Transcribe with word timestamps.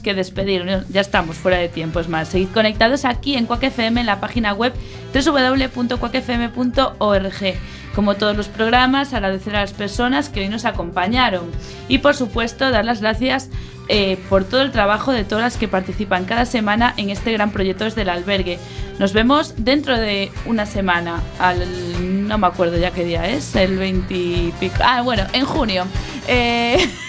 que 0.00 0.14
despedir, 0.14 0.84
ya 0.88 1.00
estamos 1.00 1.36
fuera 1.36 1.58
de 1.58 1.68
tiempo, 1.68 2.00
es 2.00 2.08
más, 2.08 2.28
seguid 2.28 2.48
conectados 2.52 3.04
aquí 3.04 3.36
en 3.36 3.46
Quack 3.46 3.62
FM 3.64 4.00
en 4.00 4.06
la 4.06 4.20
página 4.20 4.52
web 4.52 4.72
www.quackfm.org. 5.14 7.54
Como 7.94 8.16
todos 8.16 8.36
los 8.36 8.48
programas, 8.48 9.14
agradecer 9.14 9.54
a 9.56 9.60
las 9.60 9.72
personas 9.72 10.28
que 10.28 10.40
hoy 10.40 10.48
nos 10.48 10.64
acompañaron 10.66 11.50
y 11.88 11.98
por 11.98 12.14
supuesto 12.14 12.70
dar 12.70 12.84
las 12.84 13.00
gracias 13.00 13.48
eh, 13.88 14.18
por 14.28 14.44
todo 14.44 14.62
el 14.62 14.72
trabajo 14.72 15.12
de 15.12 15.24
todas 15.24 15.44
las 15.44 15.56
que 15.56 15.68
participan 15.68 16.24
cada 16.24 16.44
semana 16.44 16.92
en 16.96 17.10
este 17.10 17.32
gran 17.32 17.52
proyecto 17.52 17.84
desde 17.84 18.02
el 18.02 18.08
albergue. 18.08 18.58
Nos 18.98 19.12
vemos 19.12 19.54
dentro 19.56 19.96
de 19.96 20.32
una 20.44 20.66
semana, 20.66 21.22
al, 21.38 22.26
no 22.26 22.36
me 22.36 22.48
acuerdo 22.48 22.76
ya 22.76 22.90
qué 22.90 23.04
día 23.04 23.28
es, 23.28 23.54
el 23.54 23.78
20 23.78 24.14
y 24.14 24.52
pico, 24.58 24.76
ah 24.84 25.02
bueno, 25.02 25.24
en 25.32 25.44
junio. 25.44 25.84
Eh, 26.26 26.90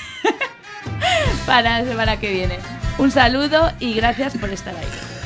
para 1.48 1.80
la 1.80 1.90
semana 1.90 2.20
que 2.20 2.30
viene. 2.32 2.60
Un 3.00 3.10
saludo 3.10 3.72
y 3.80 3.94
gracias 3.94 4.38
por 4.38 4.50
estar 4.52 4.76
ahí. 4.76 5.17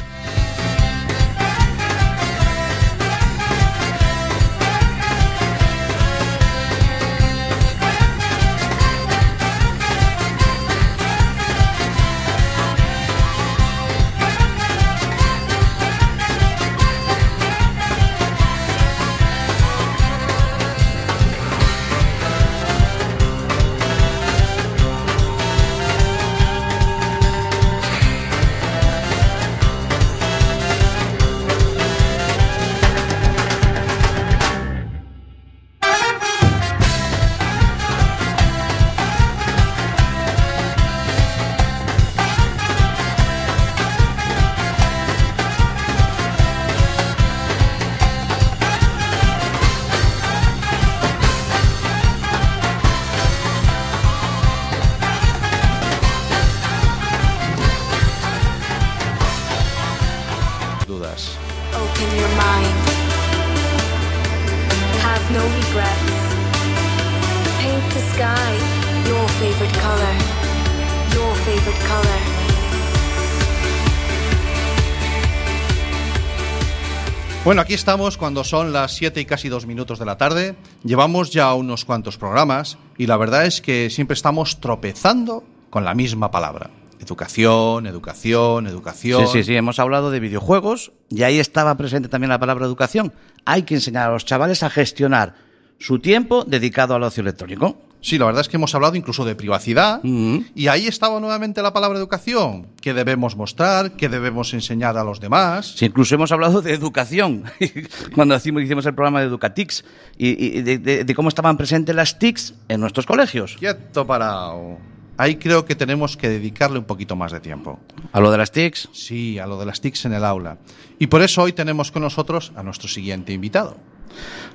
Bueno, 77.44 77.62
aquí 77.62 77.74
estamos 77.74 78.20
cuando 78.20 78.44
son 78.44 78.72
las 78.72 78.94
7 78.94 79.20
y 79.20 79.25
casi 79.25 79.50
2 79.50 79.66
minutos 79.66 79.97
de 79.97 80.06
la 80.06 80.16
tarde. 80.16 80.56
Llevamos 80.84 81.31
ya 81.31 81.52
unos 81.56 81.86
cuantos 81.86 82.16
programas 82.16 82.78
y 83.00 83.08
la 83.08 83.18
verdad 83.18 83.47
es 83.47 83.62
que 83.62 83.90
siempre 83.90 84.14
estamos 84.14 84.59
tropezando 84.59 85.44
con 85.72 85.84
la 85.84 85.96
misma 85.96 86.30
palabra. 86.30 86.69
Educación, 87.00 87.88
educación, 87.88 88.68
educación. 88.68 89.25
Sí, 89.25 89.40
sí, 89.40 89.44
sí, 89.44 89.56
hemos 89.56 89.80
hablado 89.80 90.12
de 90.12 90.19
videojuegos 90.19 90.92
y 91.09 91.24
ahí 91.24 91.40
estaba 91.40 91.75
presente 91.78 92.09
también 92.09 92.30
la 92.30 92.40
palabra 92.40 92.68
educación. 92.68 93.12
Hay 93.44 93.64
que 93.64 93.74
enseñar 93.74 94.09
a 94.09 94.14
los 94.14 94.24
chavales 94.24 94.62
a 94.62 94.69
gestionar 94.69 95.34
su 95.80 95.97
tiempo 95.97 96.44
dedicado 96.46 96.94
al 96.94 97.01
ocio 97.01 97.22
electrónico. 97.22 97.81
Sí, 98.01 98.17
la 98.17 98.25
verdad 98.25 98.41
es 98.41 98.50
que 98.50 98.57
hemos 98.57 98.73
hablado 98.73 98.95
incluso 98.95 99.23
de 99.25 99.35
privacidad 99.35 100.01
y 100.03 100.67
ahí 100.67 100.88
estaba 100.88 101.19
nuevamente 101.19 101.62
la 101.62 101.72
palabra 101.72 102.00
educación. 102.00 102.67
¿Qué 102.81 102.94
debemos 102.94 103.35
mostrar? 103.35 103.91
¿Qué 103.91 104.09
debemos 104.09 104.53
enseñar 104.53 104.97
a 104.97 105.03
los 105.03 105.19
demás? 105.19 105.73
Sí, 105.78 105.85
incluso 105.85 106.16
hemos 106.16 106.31
hablado 106.31 106.62
de 106.62 106.73
educación 106.73 107.44
cuando 108.16 108.35
hicimos 108.35 108.85
el 108.85 108.95
programa 108.95 109.22
de 109.22 109.28
Educatix 109.28 109.85
y, 110.17 110.62
de, 110.62 111.13
cómo 111.16 111.29
estaban 111.29 111.57
presentes 111.57 111.95
las 111.95 112.17
TICs 112.17 112.56
en 112.67 112.81
nuestros 112.81 113.06
colegios. 113.06 113.56
Quieto 113.59 114.06
parado. 114.06 114.78
Ahí 115.18 115.35
creo 115.35 115.66
que 115.66 115.75
tenemos 115.75 116.18
que 116.18 116.29
dedicarle 116.29 116.79
un 116.79 116.85
poquito 116.85 117.16
más 117.16 117.31
de 117.31 117.39
tiempo. 117.39 117.79
¿A 118.12 118.19
lo 118.19 118.31
de 118.31 118.39
las 118.39 118.51
TICs? 118.51 118.89
Sí, 118.91 119.38
a 119.38 119.45
lo 119.45 119.59
de 119.59 119.68
las 119.68 119.79
TICs 119.79 120.06
en 120.06 120.13
el 120.13 120.25
aula. 120.25 120.57
Y 120.97 121.07
por 121.07 121.22
eso 121.22 121.44
hoy 121.44 121.53
tenemos 121.53 121.91
con 121.91 122.01
nosotros 122.01 122.51
a 122.56 122.63
nuestro 122.63 122.88
siguiente 122.88 123.31
invitado. 123.31 123.78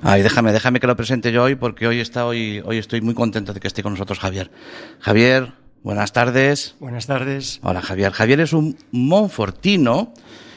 Ay, 0.01 0.21
déjame, 0.21 0.51
déjame 0.51 0.79
que 0.79 0.87
lo 0.87 0.95
presente 0.95 1.31
yo 1.31 1.43
hoy 1.43 1.55
porque 1.55 1.87
hoy 1.87 1.99
está 1.99 2.25
hoy, 2.25 2.61
hoy 2.65 2.77
estoy 2.77 3.01
muy 3.01 3.13
contento 3.13 3.53
de 3.53 3.59
que 3.59 3.67
esté 3.67 3.83
con 3.83 3.93
nosotros 3.93 4.19
Javier. 4.19 4.51
Javier, 4.99 5.53
buenas 5.83 6.13
tardes. 6.13 6.75
Buenas 6.79 7.07
tardes. 7.07 7.59
Hola 7.63 7.81
Javier. 7.81 8.11
Javier 8.11 8.41
es 8.41 8.53
un 8.53 8.77
monfortino 8.91 10.13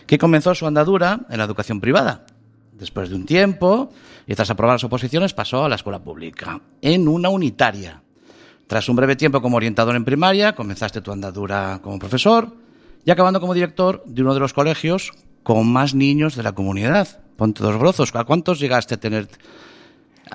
que 0.07 0.19
comenzó 0.19 0.55
su 0.55 0.67
andadura 0.67 1.21
en 1.31 1.39
la 1.39 1.45
educación 1.45 1.81
privada. 1.81 2.27
Después 2.73 3.11
de 3.11 3.17
un 3.17 3.27
tiempo 3.27 3.93
y 4.27 4.35
tras 4.35 4.51
aprobar 4.51 4.75
las 4.75 4.85
oposiciones 4.85 5.35
pasó 5.35 5.65
a 5.65 5.69
la 5.69 5.75
escuela 5.77 5.99
pública 5.99 6.61
en 6.81 7.09
una 7.09 7.29
unitaria. 7.29 8.03
Tras 8.67 8.89
un 8.89 8.97
breve 8.97 9.17
tiempo 9.17 9.43
como 9.43 9.57
orientador 9.57 9.97
en 9.97 10.05
primaria, 10.05 10.55
comenzaste 10.55 11.01
tu 11.01 11.11
andadura 11.11 11.81
como 11.83 11.99
profesor 11.99 12.55
y 13.05 13.11
acabando 13.11 13.41
como 13.41 13.55
director 13.55 14.03
de 14.07 14.23
uno 14.23 14.35
de 14.35 14.41
los 14.41 14.53
colegios 14.53 15.13
con 15.43 15.67
más 15.67 15.95
niños 15.95 16.37
de 16.37 16.43
la 16.43 16.53
comunidad. 16.53 17.21
Ponte 17.41 17.63
dos 17.63 17.79
brozos. 17.79 18.15
¿A 18.15 18.25
cuántos 18.25 18.61
llegaste 18.61 18.97
a 18.97 19.01
tener? 19.01 19.27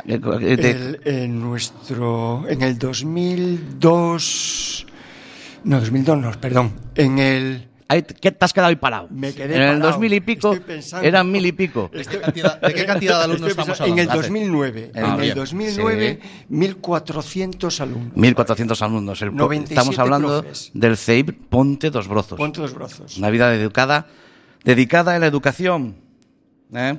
en 0.07 1.39
nuestro. 1.39 2.49
En 2.49 2.63
el 2.63 2.79
2002. 2.79 4.87
No, 5.65 5.79
2002 5.79 6.17
no, 6.17 6.31
perdón. 6.31 6.73
En 6.95 7.19
el. 7.19 7.67
¿Qué 7.87 8.31
te 8.31 8.43
has 8.43 8.53
quedado 8.53 8.69
ahí 8.69 8.77
parado? 8.77 9.07
Me 9.11 9.35
quedé 9.35 9.55
En 9.55 9.61
el 9.61 9.79
2000 9.81 10.13
y 10.13 10.21
pico 10.21 10.57
eran 10.99 11.31
mil 11.31 11.45
y 11.45 11.51
pico. 11.51 11.91
¿De 11.93 12.03
qué 12.05 12.19
cantidad, 12.87 13.19
de, 13.19 13.23
alumnos 13.23 13.51
estamos 13.51 13.79
hablando? 13.79 14.01
En 14.01 14.09
el 14.09 14.15
2009. 14.15 14.91
en 14.95 15.19
el 15.19 15.35
2009, 15.35 16.19
1.400 16.49 17.81
alumnos. 17.81 18.15
1.400 18.15 18.81
alumnos. 18.81 19.21
estamos 19.69 19.99
hablando 19.99 20.43
del 20.73 20.97
CEIB 20.97 21.35
Ponte 21.49 21.91
dos 21.91 22.07
Brozos. 22.07 22.39
Ponte 22.39 22.61
dos 22.61 22.73
Brozos. 22.73 23.19
Una 23.19 23.29
vida 23.29 23.53
educada, 23.53 24.07
dedicada 24.63 25.13
a 25.13 25.19
la 25.19 25.27
educación 25.27 26.03
¿eh? 26.73 26.97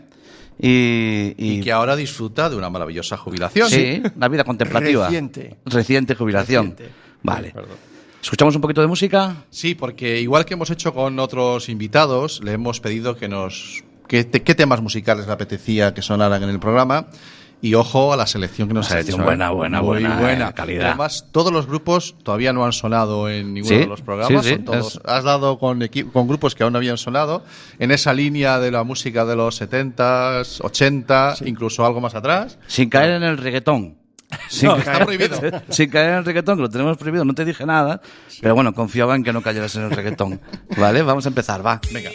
Y, 0.59 1.61
que 1.61 1.73
ahora 1.73 1.97
disfruta 1.97 2.49
de 2.49 2.57
una 2.57 2.71
maravillosa 2.71 3.17
jubilación. 3.17 3.69
Sí, 3.69 4.03
la 4.17 4.29
vida 4.29 4.45
contemplativa. 4.45 5.07
Reciente. 5.07 5.57
Reciente 5.65 6.15
jubilación. 6.15 6.77
Vale. 7.23 7.53
¿Escuchamos 8.23 8.55
un 8.57 8.61
poquito 8.61 8.81
de 8.81 8.87
música? 8.87 9.45
Sí, 9.51 9.75
porque 9.75 10.21
igual 10.21 10.45
que 10.45 10.55
hemos 10.55 10.71
hecho 10.71 10.93
con 10.95 11.19
otros 11.19 11.69
invitados, 11.69 12.43
le 12.43 12.53
hemos 12.53 12.81
pedido 12.81 13.17
que 13.17 13.29
nos... 13.29 13.85
¿Qué, 14.09 14.29
qué 14.29 14.55
temas 14.55 14.81
musicales 14.81 15.27
le 15.27 15.33
apetecía 15.33 15.93
que 15.93 16.01
sonaran 16.01 16.43
en 16.43 16.49
el 16.49 16.61
programa? 16.61 17.09
Y 17.63 17.75
ojo 17.75 18.13
a 18.13 18.17
la 18.17 18.27
selección 18.27 18.69
que 18.69 18.75
nos 18.75 18.91
ha 18.93 19.01
hecho. 19.01 19.17
Buena, 19.17 19.51
buena, 19.51 19.81
Muy 19.81 20.05
buena, 20.05 20.53
calidad. 20.53 20.89
Además, 20.89 21.27
todos 21.33 21.53
los 21.53 21.67
grupos 21.67 22.15
todavía 22.23 22.53
no 22.53 22.65
han 22.65 22.73
sonado 22.73 23.29
en 23.29 23.55
ninguno 23.55 23.79
de 23.79 23.87
los 23.87 24.03
programas. 24.03 24.45
Sí, 24.45 24.59
todos, 24.59 25.01
Has 25.05 25.25
dado 25.25 25.59
con, 25.59 25.81
con 26.13 26.29
grupos 26.29 26.55
que 26.55 26.63
aún 26.63 26.73
no 26.75 26.79
habían 26.79 26.99
sonado 26.99 27.45
en 27.79 27.91
esa 27.91 28.13
línea 28.13 28.61
de 28.61 28.71
la 28.71 28.85
música 28.85 29.25
de 29.25 29.37
los 29.37 29.61
70s, 29.61 30.61
80, 30.63 31.37
incluso 31.47 31.85
algo 31.87 32.01
más 32.01 32.15
atrás. 32.15 32.59
Sin 32.67 32.91
caer 32.91 33.13
en 33.13 33.23
el 33.23 33.39
reggaetón. 33.39 33.97
Sin, 34.49 34.69
no, 34.69 34.77
está 34.77 35.05
prohibido. 35.05 35.39
sin 35.69 35.89
caer 35.89 36.11
en 36.11 36.15
el 36.17 36.25
reggaetón, 36.25 36.57
que 36.57 36.63
lo 36.63 36.71
tenemos 36.71 36.97
prohibido, 36.99 37.25
no 37.25 37.35
te 37.35 37.45
dije 37.45 37.65
nada, 37.65 38.01
pero 38.41 38.55
bueno, 38.55 38.75
confiaba 38.75 39.15
en 39.15 39.23
que 39.23 39.33
no 39.33 39.41
cayeras 39.41 39.75
en 39.77 39.85
el 39.85 39.91
reggaetón. 39.91 40.41
¿Vale? 40.77 41.03
Vamos 41.03 41.27
a 41.27 41.29
empezar, 41.29 41.65
va. 41.65 41.81
Venga. 41.93 42.11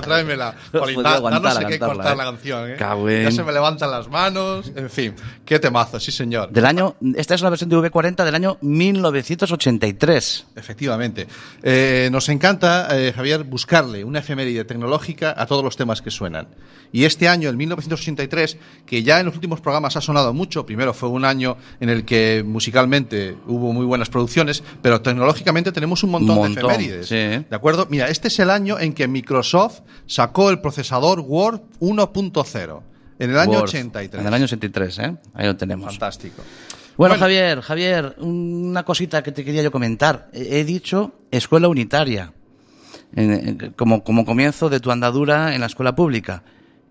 Tráemela, 0.00 0.52
tráemela. 0.52 0.54
Poli, 0.72 0.94
podía 0.94 1.10
da- 1.10 1.16
aguantar, 1.16 1.42
da 1.42 1.54
no 1.54 1.60
sé 1.60 1.66
qué 1.66 1.78
cortar 1.78 2.12
eh. 2.12 2.16
la 2.16 2.24
canción, 2.24 2.70
¿eh? 2.70 2.76
Cago 2.76 3.08
en- 3.08 3.22
Ya 3.24 3.30
se 3.30 3.42
me 3.44 3.52
levantan 3.52 3.90
las 3.90 4.08
manos. 4.08 4.70
En 4.76 4.90
fin, 4.90 5.14
qué 5.48 5.58
temazo, 5.58 5.98
sí, 5.98 6.12
señor. 6.12 6.50
Del 6.52 6.66
año, 6.66 6.94
esta 7.16 7.34
es 7.34 7.40
la 7.40 7.48
versión 7.48 7.70
de 7.70 7.76
V40 7.78 8.22
del 8.22 8.34
año 8.34 8.58
1983. 8.60 10.46
Efectivamente. 10.54 11.26
Eh, 11.62 12.10
nos 12.12 12.28
encanta, 12.28 12.86
eh, 12.90 13.14
Javier, 13.16 13.44
buscarle 13.44 14.04
una 14.04 14.18
efeméride 14.18 14.66
tecnológica 14.66 15.34
a 15.34 15.46
todos 15.46 15.64
los 15.64 15.74
temas 15.74 16.02
que 16.02 16.10
suenan. 16.10 16.48
Y 16.92 17.04
este 17.04 17.28
año, 17.28 17.48
el 17.48 17.56
1983, 17.56 18.58
que 18.84 19.02
ya 19.02 19.20
en 19.20 19.26
los 19.26 19.36
últimos 19.36 19.62
programas 19.62 19.96
ha 19.96 20.02
sonado 20.02 20.34
mucho, 20.34 20.66
primero 20.66 20.92
fue 20.92 21.08
un 21.08 21.24
año 21.24 21.56
en 21.80 21.88
el 21.88 22.04
que 22.04 22.44
musicalmente 22.46 23.34
hubo 23.46 23.72
muy 23.72 23.86
buenas 23.86 24.10
producciones, 24.10 24.62
pero 24.82 25.00
tecnológicamente 25.00 25.72
tenemos 25.72 26.02
un 26.02 26.10
montón, 26.10 26.36
montón, 26.36 26.54
de 26.54 26.60
efemérides. 26.60 27.08
sí. 27.08 27.14
¿De 27.48 27.56
acuerdo? 27.56 27.86
Mira, 27.88 28.08
este 28.08 28.28
es 28.28 28.38
el 28.38 28.50
año 28.50 28.78
en 28.78 28.92
que 28.92 29.08
Microsoft 29.08 29.80
sacó 30.06 30.50
el 30.50 30.60
procesador 30.60 31.20
Word 31.20 31.62
1.0, 31.80 32.82
en 33.18 33.30
el 33.30 33.38
año 33.38 33.52
Word, 33.52 33.64
83. 33.64 34.20
En 34.20 34.26
el 34.26 34.34
año 34.34 34.44
83, 34.44 34.98
¿eh? 34.98 35.16
Ahí 35.34 35.46
lo 35.46 35.56
tenemos. 35.56 35.86
Fantástico. 35.86 36.42
Bueno, 36.96 37.14
Bueno. 37.14 37.16
Javier, 37.16 37.60
Javier, 37.60 38.14
una 38.18 38.84
cosita 38.84 39.22
que 39.22 39.32
te 39.32 39.44
quería 39.44 39.62
yo 39.62 39.70
comentar. 39.70 40.28
He 40.32 40.64
dicho 40.64 41.12
escuela 41.30 41.68
unitaria, 41.68 42.32
como, 43.76 44.02
como 44.02 44.24
comienzo 44.24 44.68
de 44.68 44.80
tu 44.80 44.90
andadura 44.90 45.54
en 45.54 45.60
la 45.60 45.66
escuela 45.66 45.94
pública. 45.94 46.42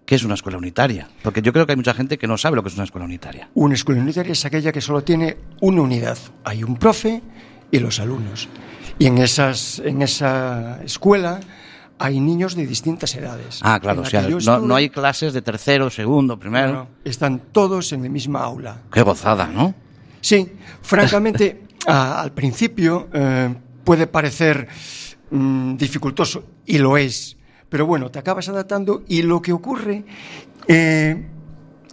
¿Qué 0.05 0.15
es 0.15 0.23
una 0.23 0.35
escuela 0.35 0.57
unitaria? 0.57 1.09
Porque 1.21 1.41
yo 1.41 1.51
creo 1.51 1.65
que 1.65 1.73
hay 1.73 1.75
mucha 1.75 1.93
gente 1.93 2.17
que 2.17 2.27
no 2.27 2.37
sabe 2.37 2.55
lo 2.55 2.63
que 2.63 2.69
es 2.69 2.75
una 2.75 2.85
escuela 2.85 3.03
unitaria. 3.03 3.49
Una 3.55 3.73
escuela 3.75 4.01
unitaria 4.01 4.31
es 4.31 4.45
aquella 4.45 4.71
que 4.71 4.79
solo 4.79 5.03
tiene 5.03 5.37
una 5.59 5.81
unidad. 5.81 6.17
Hay 6.45 6.63
un 6.63 6.77
profe 6.77 7.21
y 7.71 7.79
los 7.79 7.99
alumnos. 7.99 8.47
Y 8.99 9.07
en, 9.07 9.17
esas, 9.17 9.79
en 9.79 10.01
esa 10.01 10.81
escuela 10.81 11.41
hay 11.99 12.19
niños 12.19 12.55
de 12.55 12.67
distintas 12.67 13.13
edades. 13.15 13.59
Ah, 13.63 13.79
claro, 13.79 14.01
o 14.01 14.05
sea, 14.05 14.21
no, 14.23 14.37
estuve, 14.37 14.67
no 14.67 14.75
hay 14.75 14.89
clases 14.89 15.33
de 15.33 15.41
tercero, 15.41 15.89
segundo, 15.89 16.37
primero. 16.39 16.73
no, 16.73 16.87
están 17.03 17.39
todos 17.51 17.91
en 17.93 18.03
la 18.03 18.09
misma 18.09 18.41
aula. 18.43 18.81
Qué 18.91 19.01
gozada, 19.01 19.47
¿no? 19.47 19.73
Sí, 20.21 20.51
francamente, 20.81 21.63
a- 21.87 22.21
al 22.21 22.31
principio 22.33 23.07
eh, 23.13 23.53
puede 23.83 24.07
parecer 24.07 24.67
mm, 25.31 25.75
dificultoso, 25.77 26.43
y 26.65 26.77
lo 26.77 26.97
es, 26.97 27.35
pero 27.69 27.85
bueno, 27.85 28.09
te 28.11 28.19
acabas 28.19 28.47
adaptando 28.49 29.03
y 29.07 29.21
lo 29.23 29.41
que 29.41 29.53
ocurre 29.53 30.05
eh, 30.67 31.27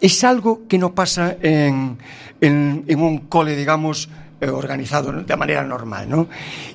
es 0.00 0.24
algo 0.24 0.66
que 0.68 0.78
no 0.78 0.94
pasa 0.94 1.36
en, 1.40 1.98
en- 2.40 2.84
en 2.86 3.00
un 3.00 3.18
cole, 3.28 3.56
digamos, 3.56 4.08
eh, 4.40 4.48
organizado 4.50 5.12
de 5.12 5.36
manera 5.36 5.64
normal, 5.64 6.08
¿no? 6.10 6.28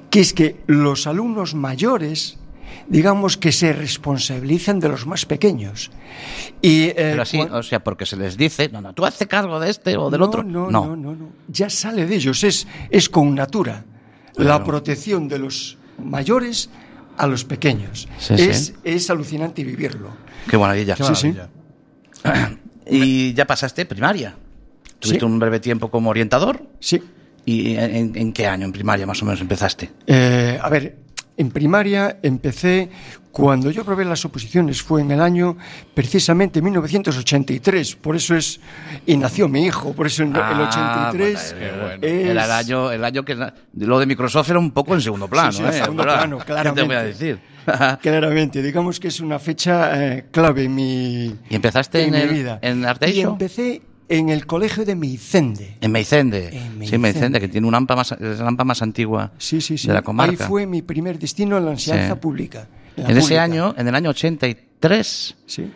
Que 0.10 0.22
es 0.22 0.34
que 0.34 0.62
los 0.68 1.06
alumnos 1.08 1.54
mayores 1.54 2.38
digamos 2.90 3.38
que 3.38 3.52
se 3.52 3.72
responsabilizan 3.72 4.80
de 4.80 4.90
los 4.90 5.06
más 5.06 5.26
pequeños. 5.26 5.92
Y, 6.62 6.86
eh, 6.86 6.94
Pero 6.96 7.22
así, 7.22 7.40
o 7.40 7.64
sea, 7.64 7.82
porque 7.84 8.06
se 8.06 8.18
les 8.18 8.36
dice, 8.36 8.70
no, 8.70 8.82
no, 8.82 8.94
tú 8.94 9.06
haces 9.06 9.28
cargo 9.28 9.60
de 9.60 9.70
este 9.70 9.96
o 9.96 10.10
del 10.10 10.20
no, 10.20 10.26
otro. 10.26 10.44
No, 10.44 10.70
no, 10.70 10.96
no, 10.96 11.16
no. 11.16 11.30
Ya 11.48 11.70
sale 11.70 12.06
de 12.06 12.16
ellos. 12.16 12.44
Es, 12.44 12.68
es 12.90 13.08
con 13.10 13.34
natura. 13.36 13.86
La 14.36 14.64
protección 14.64 15.28
de 15.28 15.40
los 15.40 15.78
mayores 16.04 16.70
a 17.18 17.28
los 17.28 17.44
pequeños. 17.44 18.08
Sí, 18.18 18.34
es, 18.38 18.66
sí. 18.68 18.74
es 18.84 19.10
alucinante 19.10 19.64
vivirlo. 19.64 20.10
Qué 20.50 20.58
maravilla. 20.58 20.96
Qué 20.96 21.16
Sí. 21.16 21.34
Y 22.92 23.34
ya 23.36 23.46
pasaste 23.46 23.86
primaria. 23.86 24.36
Tuviste 24.98 25.20
Sí. 25.20 25.26
un 25.26 25.38
breve 25.38 25.60
tiempo 25.60 25.92
como 25.92 26.10
orientador. 26.10 26.64
Sí. 26.80 27.02
¿Y 27.46 27.76
en, 27.76 28.16
en 28.16 28.34
qué 28.34 28.48
año 28.48 28.66
en 28.66 28.72
primaria 28.72 29.06
más 29.06 29.22
o 29.22 29.26
menos 29.26 29.40
empezaste? 29.42 29.92
Eh, 30.08 30.58
a 30.62 30.70
ver, 30.70 30.98
en 31.40 31.50
primaria 31.52 32.20
empecé 32.22 32.90
cuando 33.32 33.72
yo 33.72 33.86
probé 33.86 34.04
las 34.06 34.26
oposiciones 34.26 34.82
fue 34.82 35.02
en 35.02 35.12
el 35.12 35.22
año 35.22 35.56
precisamente 35.94 36.62
1983, 36.62 37.96
por 37.96 38.16
eso 38.16 38.36
es 38.36 38.60
y 39.06 39.16
nació 39.18 39.48
mi 39.48 39.66
hijo, 39.66 39.94
por 39.94 40.08
eso 40.08 40.24
en 40.24 40.36
el 40.36 40.42
Ah, 40.42 41.10
83 41.12 41.32
pues, 41.34 41.54
qué 41.58 41.72
bueno. 41.80 41.98
es- 42.02 42.28
Era 42.32 42.46
el 42.46 42.52
año, 42.52 42.92
el 42.92 43.04
año 43.06 43.24
que 43.24 43.36
lo 43.78 44.00
de 44.00 44.06
Microsoft 44.06 44.50
era 44.50 44.60
un 44.60 44.72
poco 44.72 44.94
en 44.96 45.02
segundo 45.02 45.28
plano. 45.28 45.52
Sí, 45.52 45.60
sí, 45.60 45.64
en 45.64 45.70
¿eh? 45.70 45.74
segundo 45.74 46.04
plano, 46.04 46.38
¿Qué 46.40 46.46
te 46.46 46.52
voy 46.54 46.60
a 46.60 46.64
claramente. 46.64 47.06
decir? 47.06 47.40
Claramente, 48.02 48.62
digamos 48.64 49.00
que 49.00 49.10
es 49.10 49.20
una 49.20 49.38
fecha 49.38 49.92
eh, 50.04 50.26
clave 50.32 50.64
en 50.64 50.74
mi, 50.76 51.26
¿Y 51.50 51.56
empezaste 51.56 52.04
en 52.04 52.12
mi 52.12 52.18
el- 52.18 52.30
vida. 52.30 52.60
en 52.64 52.82
Y 52.82 52.86
Arteixo? 52.86 53.30
empecé 53.30 53.82
en 54.10 54.30
el 54.30 54.46
colegio 54.46 54.84
de 54.86 54.96
Meicende. 54.96 55.78
En 55.80 55.92
Meicende. 55.92 56.48
En 56.48 56.52
Sí, 56.52 56.70
Meicende. 56.78 56.98
Meicende, 56.98 57.40
que 57.40 57.48
tiene 57.48 57.68
una 57.68 57.78
AMPA 57.78 57.96
más, 57.96 58.12
es 58.14 58.40
la 58.40 58.48
AMPA 58.48 58.64
más 58.64 58.82
antigua 58.82 59.32
Sí, 59.38 59.62
sí, 59.62 59.78
sí. 59.78 59.88
de 59.88 59.94
la 59.94 60.00
Ahí 60.00 60.04
comarca. 60.06 60.48
fue 60.48 60.66
mi 60.66 60.82
primer 60.82 61.18
destino 61.20 61.58
en 61.58 61.66
la 61.66 61.72
enseñanza 61.72 62.14
Sí. 62.16 62.20
pública. 62.20 62.68
la 62.96 63.08
En 63.10 63.18
ese 63.18 63.40
año, 63.40 63.74
en 63.78 63.88
el 63.88 63.96
año 63.96 64.10
83, 64.10 65.36
Sí. 65.46 65.72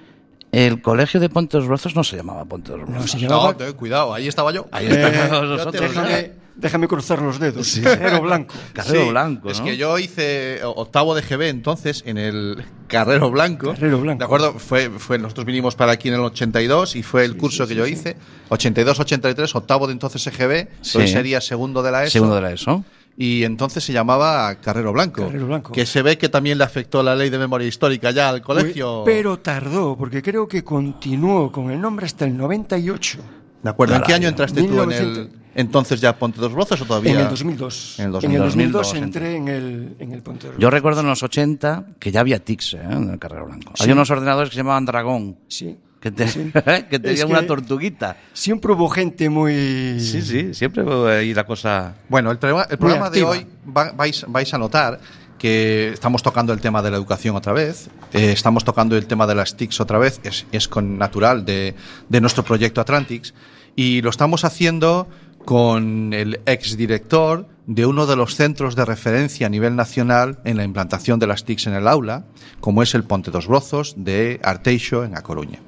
el 0.52 0.82
colegio 0.82 1.20
de 1.20 1.30
Ponte 1.30 1.58
los 1.58 1.68
Brazos 1.68 1.96
no 1.96 2.04
se 2.04 2.18
llamaba 2.18 2.44
Ponte 2.46 2.72
los 2.72 2.82
Brazos. 2.82 3.02
No, 3.02 3.08
se 3.08 3.20
llamaba. 3.20 3.44
No, 3.52 3.56
te- 3.56 3.72
cuidado, 3.74 4.14
ahí 4.14 4.28
estaba 4.28 4.52
yo. 4.52 4.68
Ahí 4.72 4.88
Eh, 4.88 5.06
estamos 5.22 5.48
nosotros. 5.50 5.82
déjame, 5.82 6.32
déjame 6.56 6.88
cruzar 6.88 7.22
los 7.22 7.40
dedos. 7.40 7.80
Carrero 7.84 8.22
blanco. 8.22 8.56
Carrero 8.74 9.04
Sí, 9.04 9.10
Blanco, 9.10 9.50
Es 9.50 9.62
que 9.62 9.78
yo 9.78 9.98
hice 10.00 10.60
octavo 10.64 11.16
de 11.16 11.22
GB 11.22 11.50
entonces 11.50 12.04
en 12.06 12.18
el 12.18 12.64
Carrero 12.88 13.32
Blanco. 13.32 13.74
Carrero 13.74 14.00
Blanco. 14.00 14.20
¿De 14.20 14.26
acuerdo? 14.26 14.54
Fue, 14.54 14.90
fue, 14.90 15.18
nosotros 15.18 15.46
vinimos 15.46 15.76
para 15.76 15.94
aquí 15.94 16.10
en 16.10 16.16
el 16.16 16.22
82 16.22 16.96
y 16.96 17.04
fue 17.04 17.26
el 17.26 17.38
curso 17.38 17.68
que 17.68 17.76
yo 17.76 17.88
hice. 17.88 18.16
82-83, 18.50 19.56
octavo 19.56 19.88
de 19.88 19.94
entonces 19.94 20.26
EGB. 20.28 20.68
Sí. 20.82 20.98
Hoy 21.00 21.08
sería 21.08 21.42
segundo 21.42 21.82
de 21.82 21.92
la 21.92 22.04
ESO. 22.04 22.12
Segundo 22.12 22.36
de 22.36 22.42
la 22.42 22.52
ESO. 22.52 22.84
Y 23.16 23.44
entonces 23.44 23.84
se 23.84 23.94
llamaba 23.94 24.56
Carrero 24.56 24.92
Blanco. 24.92 25.26
Carrero 25.26 25.46
Blanco. 25.46 25.72
Que 25.72 25.86
se 25.86 26.02
ve 26.02 26.18
que 26.18 26.30
también 26.30 26.58
le 26.58 26.64
afectó 26.64 27.04
la 27.04 27.16
ley 27.16 27.30
de 27.30 27.38
memoria 27.38 27.68
histórica 27.68 28.12
ya 28.12 28.30
al 28.30 28.42
colegio. 28.42 29.04
Pero 29.06 29.40
tardó, 29.40 29.96
porque 29.96 30.22
creo 30.22 30.48
que 30.48 30.64
continuó 30.64 31.52
con 31.52 31.70
el 31.70 31.80
nombre 31.80 32.06
hasta 32.06 32.26
el 32.26 32.36
98. 32.36 33.20
¿De 33.62 33.70
acuerdo? 33.70 33.96
¿En 33.96 34.02
qué 34.02 34.14
año 34.14 34.28
entraste 34.28 34.62
tú 34.62 34.82
en 34.82 34.88
1900. 34.90 35.18
el 35.18 35.43
entonces 35.56 36.02
ya 36.02 36.18
Ponte 36.18 36.40
dos 36.40 36.54
Voces 36.54 36.82
o 36.82 36.86
todavía? 36.86 37.14
En 37.14 37.20
el 37.20 37.30
2002. 37.30 37.96
En 38.00 38.06
el 38.06 38.16
En 38.24 38.32
el 38.32 38.40
2002 38.40 38.46
2002 38.54 38.94
entré 38.96 39.36
en 39.36 39.48
el, 39.48 39.96
en 40.00 40.12
el 40.12 40.22
Ponte 40.22 40.50
de 40.50 40.54
Yo 40.58 40.70
recuerdo 40.70 41.02
en 41.02 41.08
los 41.08 41.22
80 41.24 41.86
que 42.00 42.12
ya 42.12 42.20
había 42.22 42.40
TICS 42.40 42.74
¿eh? 42.76 42.80
en 42.90 43.10
el 43.12 43.20
Carrero 43.20 43.46
Blanco. 43.46 43.74
Sí. 43.76 43.84
Había 43.84 43.96
unos 43.96 44.10
ordenadores 44.10 44.50
que 44.50 44.56
se 44.56 44.60
llamaban 44.62 44.86
Dragón, 44.86 45.38
Sí. 45.48 45.78
que, 46.00 46.12
te- 46.12 46.28
Sí. 46.28 46.52
que 46.90 47.00
tenían 47.00 47.28
que- 47.28 47.34
una 47.34 47.46
tortuguita. 47.48 48.18
Siempre 48.34 48.74
hubo 48.74 48.90
gente 48.90 49.30
muy. 49.30 50.00
Sí, 50.00 50.22
sí, 50.22 50.54
siempre 50.54 50.84
fue 50.84 51.18
ahí 51.18 51.34
la 51.34 51.46
cosa... 51.46 51.96
Bueno, 52.10 52.32
el, 52.32 52.38
programa- 52.40 52.68
el 52.70 52.78
programa 52.78 53.10
de 53.10 53.24
hoy 53.24 53.48
va- 53.76 53.92
vais, 53.92 54.26
vais 54.28 54.54
a 54.54 54.58
notar 54.58 55.00
que 55.38 55.90
estamos 55.90 56.24
tocando 56.24 56.54
el 56.54 56.62
tema 56.62 56.82
de 56.82 56.90
la 56.90 56.96
educación 56.96 57.36
otra 57.36 57.52
vez, 57.52 57.90
eh, 58.14 58.32
estamos 58.32 58.64
tocando 58.64 58.96
el 58.96 59.06
tema 59.08 59.28
de 59.28 59.36
las 59.36 59.58
TICs 59.58 59.82
otra 59.82 59.98
vez, 59.98 60.22
es, 60.24 60.46
es 60.54 60.70
con 60.70 60.98
natural 60.98 61.44
de, 61.44 61.76
de 62.08 62.22
nuestro 62.22 62.44
proyecto 62.44 62.80
Atlantix, 62.80 63.34
y 63.76 64.02
lo 64.02 64.10
estamos 64.10 64.46
haciendo 64.46 65.10
con 65.46 66.14
el 66.14 66.42
exdirector 66.46 67.48
de 67.68 67.86
uno 67.86 68.06
de 68.06 68.16
los 68.16 68.36
centros 68.36 68.76
de 68.76 68.86
referencia 68.86 69.48
a 69.48 69.50
nivel 69.50 69.76
nacional 69.76 70.40
en 70.44 70.58
la 70.58 70.64
implantación 70.64 71.20
de 71.20 71.28
las 71.28 71.46
TICs 71.46 71.68
en 71.68 71.74
el 71.74 71.88
aula, 71.88 72.26
como 72.60 72.84
es 72.84 72.94
el 72.94 73.04
Ponte 73.04 73.32
dos 73.32 73.48
Brozos 73.48 73.96
de 73.98 74.40
Arteixo 74.44 75.04
en 75.04 75.18
A 75.18 75.22
Coruña. 75.22 75.60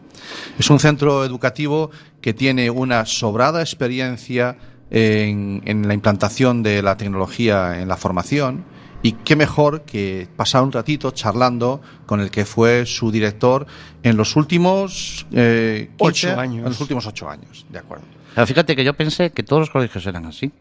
Es 0.60 0.70
un 0.70 0.80
centro 0.80 1.24
educativo 1.24 1.92
que 2.22 2.34
tiene 2.34 2.70
una 2.70 3.06
sobrada 3.06 3.62
experiencia 3.62 4.58
en, 4.90 5.62
en 5.66 5.88
la 5.88 5.94
implantación 5.94 6.64
de 6.64 6.82
la 6.82 6.98
tecnología 6.98 7.80
en 7.80 7.88
la 7.88 7.98
formación 7.98 8.66
y 9.06 9.12
qué 9.12 9.36
mejor 9.36 9.84
que 9.84 10.28
pasar 10.36 10.64
un 10.64 10.72
ratito 10.72 11.12
charlando 11.12 11.80
con 12.08 12.22
el 12.22 12.32
que 12.32 12.44
fue 12.44 12.88
su 12.88 13.12
director 13.12 13.68
en 14.02 14.18
los 14.18 14.36
últimos 14.36 15.28
eh, 15.32 15.92
15, 15.98 16.28
Ocho 16.28 16.40
años. 16.40 16.58
En 16.58 16.70
los 16.70 16.82
últimos 16.82 17.06
ocho 17.06 17.30
años, 17.30 17.68
de 17.70 17.78
acuerdo. 17.78 18.15
Pero 18.36 18.46
fíjate 18.48 18.76
que 18.76 18.84
yo 18.84 18.94
pensé 18.94 19.32
que 19.32 19.42
todos 19.44 19.62
los 19.62 19.70
colegios 19.70 20.06
eran 20.06 20.26
así. 20.26 20.52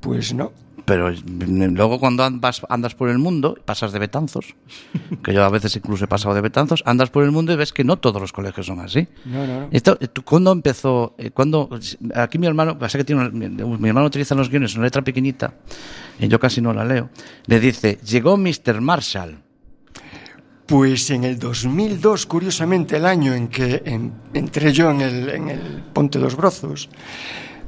Pues 0.00 0.34
no. 0.34 0.52
Pero 0.84 1.10
mm, 1.10 1.74
luego 1.74 1.98
cuando 1.98 2.22
andas, 2.22 2.62
andas 2.68 2.94
por 2.94 3.08
el 3.08 3.18
mundo, 3.18 3.56
pasas 3.64 3.90
de 3.92 3.98
Betanzos, 3.98 4.54
que 5.24 5.32
yo 5.32 5.42
a 5.44 5.48
veces 5.48 5.74
incluso 5.74 6.04
he 6.04 6.08
pasado 6.08 6.34
de 6.34 6.40
Betanzos, 6.42 6.82
andas 6.86 7.10
por 7.10 7.24
el 7.24 7.32
mundo 7.32 7.52
y 7.52 7.56
ves 7.56 7.72
que 7.72 7.82
no 7.82 7.96
todos 7.96 8.20
los 8.20 8.32
colegios 8.32 8.66
son 8.66 8.78
así. 8.80 9.08
No, 9.24 9.46
no, 9.46 9.60
no. 9.62 9.68
Esto, 9.72 9.96
¿tú 9.96 10.22
¿Cuándo 10.22 10.52
empezó? 10.52 11.14
eh, 11.18 11.30
¿cuándo, 11.30 11.68
aquí 12.14 12.38
mi 12.38 12.46
hermano, 12.46 12.78
pasa 12.78 12.98
que 12.98 13.04
tiene 13.04 13.22
una- 13.26 13.30
mi, 13.78 13.88
hermano 13.88 14.06
utiliza 14.06 14.34
los 14.36 14.48
guiones 14.50 14.72
en 14.74 14.78
una 14.78 14.86
letra 14.86 15.02
pequeñita, 15.02 15.54
y 16.20 16.28
yo 16.28 16.38
casi 16.38 16.60
no 16.60 16.72
la 16.72 16.84
leo, 16.84 17.10
le 17.46 17.58
dice, 17.58 17.98
llegó 18.04 18.36
Mr. 18.36 18.80
Marshall. 18.80 19.38
Pues 20.66 21.10
en 21.10 21.22
el 21.24 21.38
2002, 21.38 22.26
curiosamente, 22.26 22.96
el 22.96 23.06
año 23.06 23.34
en 23.34 23.46
que 23.48 23.82
en- 23.84 24.12
entré 24.34 24.72
yo 24.72 24.90
en 24.90 25.00
el, 25.00 25.28
en 25.28 25.48
el 25.48 25.60
Ponte 25.92 26.18
dos 26.18 26.34
Brozos, 26.36 26.88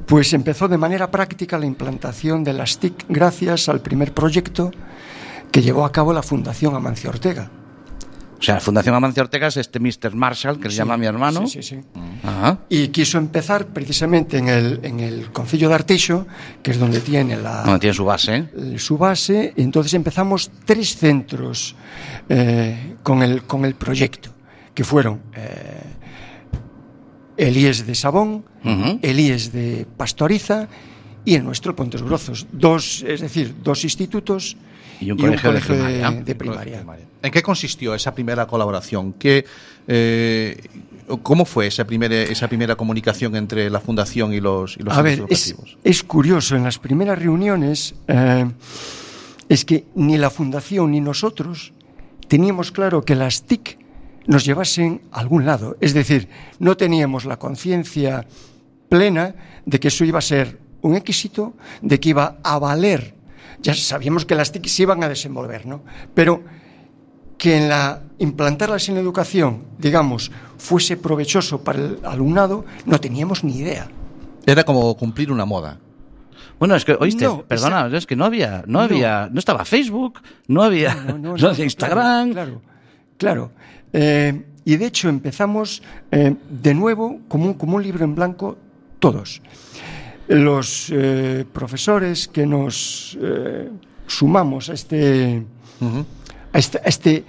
pues 0.05 0.33
empezó 0.33 0.67
de 0.67 0.77
manera 0.77 1.09
práctica 1.09 1.57
la 1.57 1.65
implantación 1.65 2.43
de 2.43 2.53
las 2.53 2.77
TIC 2.77 3.05
gracias 3.07 3.69
al 3.69 3.79
primer 3.81 4.13
proyecto 4.13 4.71
que 5.51 5.61
llevó 5.61 5.85
a 5.85 5.91
cabo 5.91 6.11
la 6.13 6.23
Fundación 6.23 6.75
Amancio 6.75 7.09
Ortega. 7.09 7.49
O 8.39 8.41
sea, 8.41 8.59
Fundación 8.61 8.95
Amancio 8.95 9.21
Ortega 9.21 9.47
es 9.47 9.57
este 9.57 9.79
Mr. 9.81 10.15
Marshall, 10.15 10.59
que 10.61 10.69
se 10.69 10.77
llama 10.77 10.95
mi 10.95 11.05
hermano. 11.05 11.45
Sí, 11.45 11.61
sí, 11.61 11.75
sí. 11.75 11.81
Ajá. 12.23 12.59
Y 12.69 12.87
quiso 12.87 13.17
empezar 13.17 13.67
precisamente 13.67 14.37
en 14.37 14.47
el, 14.47 14.79
en 14.83 15.01
el 15.01 15.31
Concilio 15.31 15.67
de 15.67 15.75
Arteixo, 15.75 16.25
que 16.63 16.71
es 16.71 16.79
donde 16.79 17.01
tiene 17.01 17.35
la, 17.35 17.63
Donde 17.63 17.79
tiene 17.79 17.93
su 17.93 18.05
base. 18.05 18.47
su 18.77 18.97
base, 18.97 19.53
y 19.57 19.61
entonces 19.61 19.93
empezamos 19.93 20.49
tres 20.63 20.95
centros 20.95 21.75
eh, 22.29 22.95
con, 23.03 23.23
el, 23.23 23.43
con 23.43 23.65
el 23.65 23.75
proyecto, 23.75 24.29
que 24.73 24.85
fueron 24.85 25.21
eh, 25.35 25.81
el 27.37 27.57
IES 27.57 27.85
de 27.85 27.95
Sabón, 27.95 28.45
Ujú. 28.63 28.99
el 29.01 29.19
IES 29.19 29.51
de 29.51 29.85
Pastoriza 29.97 30.67
y 31.25 31.35
el 31.35 31.43
nuestro, 31.43 31.75
Pontes 31.75 32.01
Grozos. 32.03 32.47
Dos, 32.51 33.03
es 33.07 33.19
decir, 33.21 33.53
dos 33.63 33.83
institutos 33.83 34.55
Y 35.01 35.11
un 35.11 35.17
colegio 35.17 35.51
de 35.51 35.61
primaria. 35.61 36.11
de 36.11 36.35
primaria. 36.35 36.83
¿En 37.21 37.31
qué 37.31 37.41
consistió 37.41 37.95
esa 37.95 38.13
primera 38.13 38.45
colaboración? 38.47 39.13
¿Qué, 39.13 39.45
eh, 39.87 40.57
¿Cómo 41.23 41.45
fue 41.45 41.67
esa 41.67 41.85
primera, 41.85 42.15
esa 42.15 42.47
primera 42.47 42.75
comunicación 42.75 43.35
entre 43.35 43.69
la 43.69 43.79
fundación 43.79 44.33
y 44.33 44.39
los, 44.39 44.77
y 44.77 44.83
los 44.83 44.97
A 44.97 45.01
ver, 45.01 45.23
es, 45.29 45.47
educativos? 45.49 45.77
es 45.83 46.03
curioso, 46.03 46.55
en 46.55 46.63
las 46.63 46.77
primeras 46.79 47.17
reuniones 47.17 47.95
eh, 48.07 48.45
es 49.49 49.65
que 49.65 49.85
ni 49.95 50.17
la 50.17 50.29
Fundación 50.29 50.91
ni 50.91 51.01
nosotros 51.01 51.73
teníamos 52.27 52.71
claro 52.71 53.03
que 53.03 53.15
las 53.15 53.43
TIC 53.43 53.79
nos 54.27 54.45
llevasen 54.45 55.01
a 55.11 55.19
algún 55.21 55.45
lado. 55.45 55.75
Es 55.81 55.93
decir, 55.93 56.29
no 56.59 56.77
teníamos 56.77 57.25
la 57.25 57.39
conciencia 57.39 58.27
plena 58.87 59.33
de 59.65 59.79
que 59.79 59.87
eso 59.87 60.05
iba 60.05 60.19
a 60.19 60.21
ser 60.21 60.59
un 60.81 60.95
éxito, 60.95 61.55
de 61.81 61.99
que 61.99 62.09
iba 62.09 62.37
a 62.43 62.59
valer. 62.59 63.15
Ya 63.61 63.73
sabíamos 63.73 64.25
que 64.25 64.35
las 64.35 64.51
TIC 64.51 64.67
se 64.67 64.83
iban 64.83 65.03
a 65.03 65.09
desenvolver, 65.09 65.65
¿no? 65.65 65.83
Pero 66.13 66.43
que 67.37 67.57
en 67.57 67.69
la 67.69 68.01
implantarlas 68.19 68.89
en 68.89 68.95
la 68.95 69.01
educación, 69.01 69.63
digamos, 69.77 70.31
fuese 70.57 70.97
provechoso 70.97 71.63
para 71.63 71.79
el 71.79 71.99
alumnado, 72.03 72.65
no 72.85 72.99
teníamos 72.99 73.43
ni 73.43 73.57
idea. 73.57 73.87
Era 74.45 74.63
como 74.63 74.95
cumplir 74.97 75.31
una 75.31 75.45
moda. 75.45 75.79
Bueno, 76.59 76.75
es 76.75 76.83
que, 76.83 76.97
oíste, 76.99 77.23
No, 77.25 77.43
perdona, 77.43 77.89
es 77.95 78.05
que 78.05 78.17
no 78.17 78.25
había, 78.25 78.63
no, 78.67 78.79
No. 78.79 78.81
había, 78.81 79.29
no 79.31 79.39
estaba 79.39 79.63
Facebook, 79.63 80.19
no 80.47 80.61
había, 80.63 80.93
no, 80.95 81.17
No, 81.17 81.17
no, 81.17 81.37
no, 81.37 81.47
había 81.49 81.63
Instagram. 81.63 82.33
Claro, 82.33 82.61
claro. 83.17 83.51
claro. 83.51 83.51
Eh, 83.93 84.45
y 84.65 84.75
de 84.75 84.85
hecho 84.85 85.07
empezamos 85.07 85.81
eh, 86.11 86.35
de 86.49 86.73
nuevo 86.73 87.21
como 87.29 87.45
un, 87.45 87.53
como 87.53 87.77
un 87.77 87.83
libro 87.83 88.03
en 88.03 88.15
blanco 88.15 88.57
todos. 88.99 89.41
Los 90.29 90.89
eh, 90.91 91.43
profesores 91.51 92.27
que 92.27 92.45
nos 92.45 93.17
eh, 93.19 93.67
sumamos 94.05 94.69
a 94.69 94.73
este, 94.73 95.43
a 96.53 96.57
este, 96.59 96.77
a 96.77 96.81
este 96.87 97.25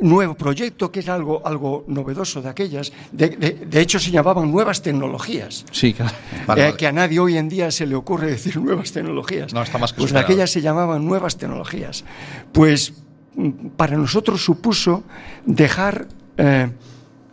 nuevo 0.00 0.34
proyecto, 0.34 0.90
que 0.92 1.00
era 1.00 1.14
algo, 1.14 1.42
algo 1.44 1.84
novedoso 1.88 2.40
de 2.40 2.48
aquellas, 2.48 2.92
de, 3.10 3.30
de- 3.30 3.66
de 3.66 3.80
hecho 3.80 3.98
se 3.98 4.10
llamaban 4.12 4.50
nuevas 4.50 4.80
tecnologías. 4.82 5.64
Sí, 5.72 5.92
claro. 5.92 6.12
Eh, 6.32 6.44
Vale, 6.46 6.76
que 6.76 6.86
a 6.86 6.92
nadie 6.92 7.18
hoy 7.18 7.36
en 7.36 7.48
día 7.48 7.70
se 7.72 7.84
le 7.86 7.94
ocurre 7.96 8.28
decir 8.30 8.56
nuevas 8.60 8.92
tecnologías. 8.92 9.52
No, 9.52 9.62
está 9.62 9.78
más 9.78 9.92
que 9.92 9.98
Pues 9.98 10.10
superado. 10.10 10.26
aquellas 10.32 10.50
se 10.50 10.60
llamaban 10.60 11.04
nuevas 11.04 11.36
tecnologías. 11.36 12.04
Pues 12.52 12.92
mm, 13.34 13.68
para 13.76 13.96
nosotros 13.96 14.44
supuso 14.44 15.02
dejar 15.46 16.06
eh, 16.38 16.70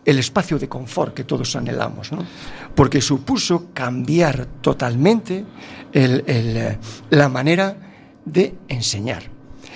el 0.06 0.20
espacio 0.20 0.58
de 0.58 0.68
confort 0.68 1.14
que 1.14 1.24
todos 1.24 1.56
anhelamos, 1.56 2.12
¿no? 2.12 2.26
porque 2.76 3.02
supuso 3.02 3.68
cambiar 3.74 4.46
totalmente 4.62 5.46
eh, 5.94 6.78
la 7.10 7.30
manera 7.30 7.78
de 8.26 8.56
enseñar. 8.68 9.24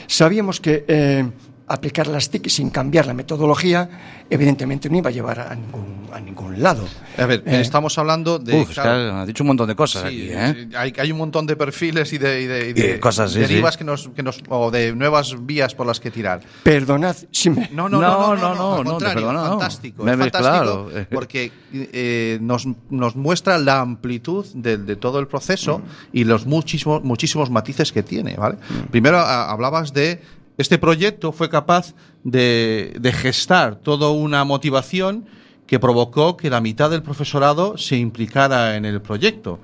Sabíamos 0.07 0.61
que 0.61 0.85
eh, 0.87 1.29
aplicar 1.67 2.07
las 2.07 2.29
TIC 2.29 2.47
sin 2.49 2.69
cambiar 2.69 3.07
la 3.07 3.13
metodología, 3.13 3.89
evidentemente 4.29 4.89
no 4.89 4.97
iba 4.97 5.09
a 5.09 5.13
llevar 5.13 5.39
a 5.39 5.55
ningún, 5.55 6.07
a 6.13 6.19
ningún 6.19 6.61
lado. 6.61 6.85
A 7.17 7.25
ver, 7.25 7.41
Eh, 7.45 7.59
estamos 7.61 7.97
hablando 7.97 8.37
de. 8.37 8.61
Uf, 8.61 8.69
es 8.69 8.75
que 8.75 8.81
ha 8.87 9.25
dicho 9.25 9.43
un 9.43 9.47
montón 9.47 9.67
de 9.67 9.75
cosas 9.75 10.03
Sí, 10.03 10.07
aquí, 10.07 10.29
¿eh? 10.31 10.67
sí, 10.69 10.75
hay, 10.75 10.93
hay 10.97 11.11
un 11.11 11.17
montón 11.17 11.47
de 11.47 11.55
perfiles 11.55 12.13
y 12.13 12.17
de, 12.19 12.41
y 12.41 12.45
de- 12.47 12.69
y 12.69 12.73
de 12.73 12.95
Y 12.95 12.99
cosas, 12.99 13.31
sí, 13.31 13.39
derivas 13.39 13.73
sí. 13.73 13.77
Que, 13.79 13.83
nos, 13.83 14.07
que 14.09 14.21
nos 14.23 14.41
o 14.49 14.69
de 14.69 14.93
nuevas 14.95 15.35
vías 15.45 15.73
por 15.73 15.87
las 15.87 15.99
que 15.99 16.11
tirar. 16.11 16.41
Perdonad 16.63 17.15
si 17.31 17.49
me... 17.49 17.69
No, 17.71 17.89
no, 17.89 17.99
no, 17.99 18.35
no, 18.35 18.35
no, 18.35 18.35
No, 18.35 18.55
no, 18.55 18.83
no, 18.83 18.89
contrario, 18.91 19.15
perdona, 19.15 19.39
no. 19.43 19.49
fantástico, 19.49 20.03
Me- 20.03 20.11
fantástico 20.17 20.87
claro. 20.91 21.07
porque 21.11 21.51
eh, 21.73 22.37
nos, 22.41 22.67
nos 22.89 23.15
muestra 23.15 23.57
la 23.57 23.79
amplitud 23.81 24.45
de, 24.53 24.77
de 24.77 24.95
todo 24.95 25.19
el 25.19 25.27
proceso 25.27 25.79
Mm. 25.79 25.81
y 26.13 26.23
los 26.25 26.45
muchísimos 26.45 27.03
muchísimos 27.03 27.49
matices 27.49 27.91
que 27.91 28.03
tiene, 28.03 28.35
¿vale? 28.35 28.57
Primero 28.91 29.17
a- 29.17 29.49
hablabas 29.51 29.93
de 29.93 30.21
este 30.57 30.77
proyecto 30.77 31.31
fue 31.31 31.49
capaz 31.49 31.93
de, 32.23 33.13
gestar 33.13 33.75
toda 33.75 34.09
una 34.09 34.43
motivación 34.43 35.25
que 35.67 35.79
provocó 35.79 36.37
que 36.37 36.49
la 36.49 36.61
mitad 36.61 36.89
del 36.89 37.03
profesorado 37.03 37.77
se 37.77 37.97
implicara 37.97 38.75
en 38.75 38.85
el 38.85 39.01
proyecto. 39.01 39.59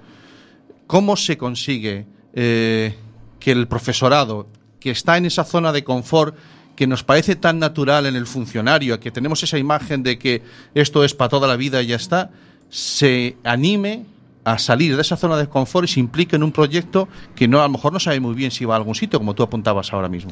¿Cómo 0.87 1.15
se 1.15 1.37
consigue 1.37 2.05
eh, 2.33 2.95
que 3.39 3.51
el 3.51 3.67
profesorado, 3.67 4.47
que 4.79 4.91
está 4.91 5.17
en 5.17 5.25
esa 5.25 5.43
zona 5.43 5.71
de 5.71 5.83
confort, 5.83 6.35
que 6.75 6.87
nos 6.87 7.03
parece 7.03 7.35
tan 7.35 7.59
natural 7.59 8.05
en 8.05 8.15
el 8.15 8.25
funcionario, 8.25 8.99
que 8.99 9.11
tenemos 9.11 9.43
esa 9.43 9.57
imagen 9.57 10.03
de 10.03 10.17
que 10.17 10.41
esto 10.73 11.03
es 11.03 11.13
para 11.13 11.29
toda 11.29 11.47
la 11.47 11.55
vida 11.55 11.81
y 11.81 11.87
ya 11.87 11.95
está, 11.95 12.31
se 12.69 13.37
anime 13.43 14.05
a 14.43 14.57
salir 14.57 14.95
de 14.95 15.01
esa 15.01 15.17
zona 15.17 15.37
de 15.37 15.47
confort 15.47 15.87
y 15.87 15.91
se 15.93 15.99
implique 15.99 16.35
en 16.35 16.43
un 16.43 16.51
proyecto 16.51 17.07
que 17.35 17.47
no 17.47 17.59
a 17.59 17.63
lo 17.63 17.69
mejor 17.69 17.93
no 17.93 17.99
sabe 17.99 18.19
muy 18.19 18.33
bien 18.33 18.49
si 18.51 18.65
va 18.65 18.73
a 18.75 18.77
algún 18.77 18.95
sitio, 18.95 19.19
como 19.19 19.35
tú 19.35 19.43
apuntabas 19.43 19.93
ahora 19.93 20.09
mismo. 20.09 20.31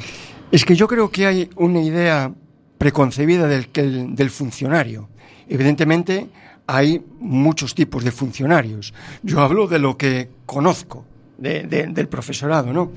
Es 0.52 0.66
que 0.66 0.76
yo 0.76 0.88
creo 0.88 1.12
que 1.12 1.26
hay 1.28 1.50
una 1.56 1.82
idea 1.82 2.32
preconcebida 2.78 3.48
del, 3.48 3.68
del 4.16 4.30
funcionario. 4.30 5.10
Evidentemente, 5.48 6.30
hay 6.66 7.04
muchos 7.20 7.76
tipos 7.76 8.04
de 8.04 8.12
funcionarios. 8.12 8.94
Yo 9.24 9.42
hablo 9.42 9.68
de 9.68 9.80
lo 9.80 9.98
que 9.98 10.30
conozco 10.46 11.06
de- 11.38 11.64
de- 11.64 11.88
del 11.88 12.08
profesorado, 12.08 12.72
¿no? 12.74 12.92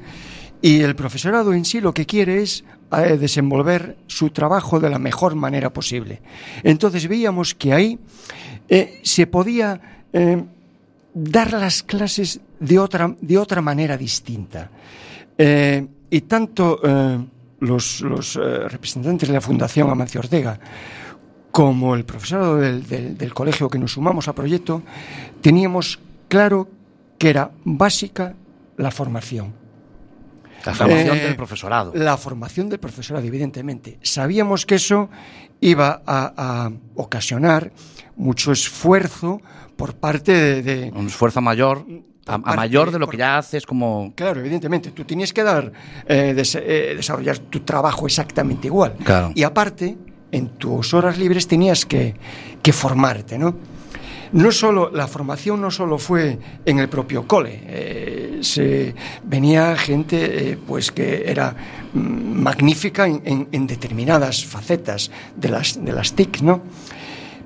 Y 0.61 0.81
el 0.83 0.95
profesorado 0.95 1.53
en 1.55 1.65
sí 1.65 1.81
lo 1.81 1.93
que 1.93 2.07
quiere 2.07 2.41
es 2.43 2.65
eh, 2.93 3.17
desenvolver 3.19 3.97
su 4.07 4.31
trabajo 4.31 4.79
de 4.79 4.91
la 4.91 4.99
mejor 4.99 5.35
manera 5.35 5.73
posible. 5.73 6.23
Entonces 6.63 7.09
veíamos 7.09 7.55
que 7.55 7.73
ahí 7.73 7.99
eh, 8.69 9.01
se 9.03 9.27
podía 9.27 9.81
eh, 10.13 10.45
dar 11.15 11.53
las 11.53 11.83
clases 11.83 12.41
de 12.61 12.79
otra, 12.79 13.15
de 13.21 13.39
otra 13.39 13.61
manera 13.61 13.97
distinta. 13.97 14.71
Eh, 15.39 15.87
y 16.11 16.21
tanto 16.23 16.81
eh, 16.83 17.19
los, 17.61 18.01
los, 18.03 18.37
eh, 18.37 18.69
representantes 18.69 19.29
de 19.29 19.35
la 19.35 19.41
Fundación 19.41 19.89
Amancio 19.91 20.21
Ortega 20.21 20.59
como 21.51 21.95
el 21.95 22.05
profesorado 22.05 22.57
del, 22.57 22.87
del- 22.89 23.17
del 23.19 23.35
colegio 23.35 23.69
que 23.69 23.79
nos 23.79 23.93
sumamos 23.93 24.27
al 24.29 24.35
proyecto, 24.35 24.83
teníamos 25.43 25.99
claro 26.29 26.69
que 27.19 27.29
era 27.31 27.51
básica 27.65 28.35
la 28.79 28.91
formación. 28.91 29.53
La 30.65 30.75
formación 30.75 31.17
Eh, 31.17 31.21
del 31.25 31.37
profesorado. 31.37 31.93
La 31.95 32.17
formación 32.17 32.69
del 32.71 32.79
profesorado, 32.79 33.27
evidentemente. 33.27 33.99
Sabíamos 34.03 34.65
que 34.65 34.77
eso 34.77 35.11
iba 35.61 36.03
a, 36.07 36.33
a 36.67 36.71
ocasionar 36.95 37.73
mucho 38.17 38.53
esfuerzo 38.53 39.41
por 39.77 39.95
parte 39.95 40.33
de, 40.33 40.63
de- 40.63 40.93
Un 40.95 41.07
esfuerzo 41.07 41.41
mayor, 41.41 41.85
a, 42.27 42.35
a 42.35 42.39
mayor 42.57 42.91
de 42.91 42.99
lo 42.99 43.09
que 43.09 43.17
ya 43.17 43.39
haces 43.39 43.67
como... 43.67 44.13
Claro, 44.15 44.41
evidentemente, 44.41 44.91
tú 44.93 45.05
tienes 45.05 45.33
que 45.33 45.43
dar, 45.43 45.73
eh, 46.07 46.33
des- 46.35 46.55
eh, 46.55 46.95
desarrollar 46.97 47.39
tu 47.39 47.61
trabajo 47.61 48.07
exactamente 48.07 48.69
igual. 48.69 48.95
Claro. 49.05 49.33
Y 49.35 49.43
aparte, 49.43 49.97
en 50.31 50.49
tus 50.51 50.95
horas 50.95 51.19
libres 51.19 51.47
tenías 51.49 51.85
que, 51.85 52.15
que 52.63 52.73
formarte, 52.73 53.39
¿no? 53.39 53.57
No 54.33 54.51
solo, 54.51 54.91
la 54.91 55.07
formación 55.09 55.61
no 55.61 55.71
solo 55.71 55.99
fue 55.99 56.39
en 56.65 56.79
el 56.79 56.89
propio 56.89 57.27
cole, 57.29 57.61
eh, 57.67 58.39
se, 58.41 58.95
venía 59.25 59.77
gente 59.77 60.59
pues 60.67 60.91
que 60.91 61.25
era 61.31 61.55
mm, 61.93 61.99
magnífica 62.41 63.07
en, 63.07 63.21
en- 63.27 63.49
en 63.53 63.67
determinadas 63.67 64.47
facetas 64.47 65.11
de 65.37 65.49
las, 65.51 65.85
de 65.85 65.93
las 65.93 66.15
TIC, 66.15 66.41
¿no? 66.41 66.63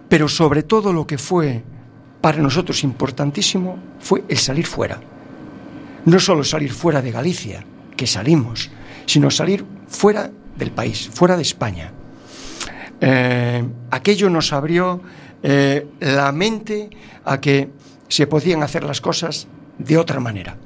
Pero 0.09 0.29
sobre 0.29 0.63
todo 0.63 0.93
lo 0.93 1.09
que 1.09 1.19
fue 1.19 1.65
para 2.27 2.43
nosotros 2.43 2.83
importantísimo 2.83 3.79
fue 4.01 4.25
el 4.29 4.37
salir 4.37 4.67
fuera 4.67 4.99
no 6.07 6.19
solo 6.19 6.43
salir 6.43 6.73
fuera 6.73 7.01
de 7.01 7.13
Galicia, 7.13 7.65
que 7.97 8.09
salimos, 8.09 8.69
sino 9.05 9.31
salir 9.31 9.65
fuera 9.87 10.29
del 10.57 10.73
país, 10.73 11.09
fuera 11.09 11.37
de 11.37 11.43
España. 11.43 11.93
Eh, 13.01 13.65
aquello 13.93 14.29
nos 14.29 14.53
abrió 14.53 15.03
eh, 15.41 15.87
la 16.01 16.33
mente 16.33 16.91
a 17.25 17.41
que 17.41 17.71
se 18.09 18.27
podían 18.27 18.65
hacer 18.65 18.83
las 18.83 19.01
cosas 19.01 19.47
de 19.79 19.97
otra 19.97 20.19
manera. 20.19 20.57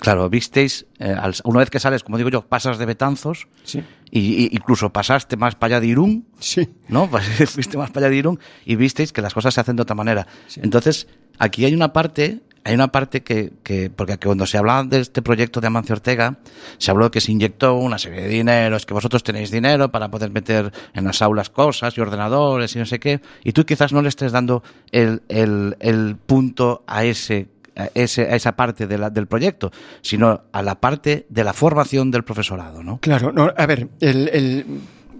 Claro, 0.00 0.28
visteis, 0.28 0.84
eh, 0.98 1.16
una 1.44 1.60
vez 1.60 1.70
que 1.70 1.80
sales, 1.80 2.02
como 2.02 2.18
digo 2.18 2.28
yo, 2.28 2.42
pasas 2.46 2.76
de 2.76 2.84
Betanzos 2.84 3.48
Sí, 3.62 3.82
y, 4.14 4.44
y- 4.44 4.48
incluso 4.52 4.90
pasaste 4.90 5.36
más 5.36 5.54
para 5.56 5.76
allá 5.76 5.80
de 5.82 5.88
Irún, 5.88 6.26
sí. 6.38 6.68
¿no? 6.88 7.08
Fuiste 7.46 7.76
más 7.76 7.90
para 7.90 8.06
allá 8.06 8.10
de 8.12 8.16
Irún 8.16 8.38
y 8.64 8.76
visteis 8.76 9.12
que 9.12 9.20
las 9.20 9.34
cosas 9.34 9.52
se 9.54 9.60
hacen 9.60 9.76
de 9.76 9.82
otra 9.82 9.94
manera. 9.96 10.26
Sí. 10.46 10.60
Entonces, 10.62 11.06
aquí 11.38 11.64
hay 11.64 11.74
una 11.74 11.92
parte 11.92 12.40
hay 12.66 12.74
una 12.74 12.88
parte 12.88 13.22
que, 13.22 13.52
que, 13.62 13.90
porque 13.90 14.16
cuando 14.16 14.46
se 14.46 14.56
hablaba 14.56 14.84
de 14.84 15.00
este 15.00 15.20
proyecto 15.20 15.60
de 15.60 15.66
Amancio 15.66 15.96
Ortega, 15.96 16.38
se 16.78 16.90
habló 16.90 17.10
que 17.10 17.20
se 17.20 17.30
inyectó 17.30 17.74
una 17.74 17.98
serie 17.98 18.22
de 18.22 18.28
dinero, 18.28 18.76
es 18.76 18.86
que 18.86 18.94
vosotros 18.94 19.22
tenéis 19.22 19.50
dinero 19.50 19.92
para 19.92 20.10
poder 20.10 20.30
meter 20.30 20.72
en 20.94 21.04
las 21.04 21.20
aulas 21.20 21.50
cosas 21.50 21.94
y 21.98 22.00
ordenadores 22.00 22.74
y 22.74 22.78
no 22.78 22.86
sé 22.86 22.98
qué, 22.98 23.20
y 23.42 23.52
tú 23.52 23.66
quizás 23.66 23.92
no 23.92 24.00
le 24.00 24.08
estés 24.08 24.32
dando 24.32 24.62
el, 24.92 25.20
el, 25.28 25.76
el 25.80 26.16
punto 26.16 26.84
a 26.86 27.04
ese 27.04 27.48
a, 27.76 27.88
ese, 27.94 28.22
a 28.22 28.36
esa 28.36 28.52
parte 28.56 28.86
de 28.86 28.98
la, 28.98 29.10
del 29.10 29.26
proyecto, 29.26 29.70
sino 30.02 30.42
a 30.52 30.62
la 30.62 30.80
parte 30.80 31.26
de 31.28 31.44
la 31.44 31.52
formación 31.52 32.10
del 32.10 32.24
profesorado, 32.24 32.82
¿no? 32.82 32.98
Claro, 33.00 33.32
no, 33.32 33.52
a 33.56 33.66
ver, 33.66 33.88
el, 34.00 34.28
el, 34.32 34.66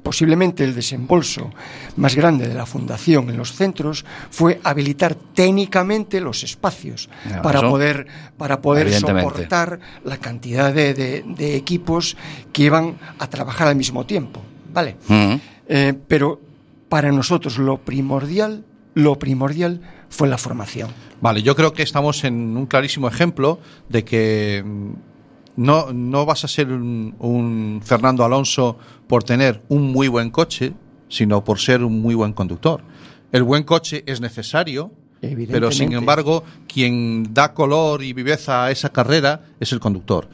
posiblemente 0.03 0.65
el 0.65 0.75
desembolso 0.75 1.51
más 1.97 2.15
grande 2.15 2.47
de 2.47 2.53
la 2.55 2.67
fundación 2.67 3.31
en 3.31 3.39
los 3.39 3.53
centros 3.55 4.05
fue 4.31 4.61
habilitar 4.63 5.15
técnicamente 5.15 6.21
los 6.21 6.43
espacios 6.45 7.09
para 7.43 7.61
poder 7.63 8.07
para 8.37 8.61
poder 8.61 8.89
soportar 9.23 9.81
la 10.05 10.19
cantidad 10.19 10.75
de, 10.75 10.93
de- 10.95 11.25
de 11.27 11.57
equipos 11.57 12.17
que 12.53 12.65
iban 12.65 12.99
a 13.19 13.29
trabajar 13.31 13.69
al 13.69 13.77
mismo 13.77 14.05
tiempo, 14.05 14.43
vale. 14.73 14.97
Mm. 15.09 15.35
Eh, 15.69 15.95
pero 16.07 16.41
para 16.91 17.11
nosotros 17.11 17.57
lo 17.59 17.79
primordial, 17.79 18.65
lo 18.93 19.19
primordial 19.19 19.81
fue 20.14 20.28
la 20.28 20.38
formación. 20.38 20.90
Vale, 21.21 21.42
yo 21.42 21.56
creo 21.56 21.73
que 21.73 21.83
estamos 21.83 22.23
en 22.25 22.56
un 22.56 22.66
clarísimo 22.66 23.09
ejemplo 23.09 23.59
de 23.88 24.04
que 24.04 24.62
mm, 24.64 24.92
no, 25.56 25.92
no 25.92 26.25
vas 26.25 26.44
a 26.44 26.49
ser 26.49 26.68
un, 26.68 27.16
un 27.18 27.80
Fernando 27.85 28.25
Alonso 28.25 28.78
por 29.09 29.25
tener 29.25 29.62
un 29.68 29.90
muy 29.90 30.06
buen 30.06 30.30
coche, 30.30 30.73
sino 31.09 31.42
por 31.42 31.59
ser 31.59 31.83
un 31.83 32.00
muy 32.00 32.14
buen 32.14 32.33
conductor. 32.33 32.83
El 33.33 33.42
buen 33.42 33.64
coche 33.64 34.04
es 34.06 34.21
necesario, 34.21 34.92
pero 35.50 35.73
sin 35.73 35.92
embargo, 35.92 36.44
quien 36.75 37.33
da 37.33 37.54
color 37.54 38.02
y 38.02 38.12
viveza 38.12 38.64
a 38.64 38.73
esa 38.73 38.88
carrera 38.88 39.43
es 39.61 39.71
el 39.71 39.78
conductor. 39.78 40.26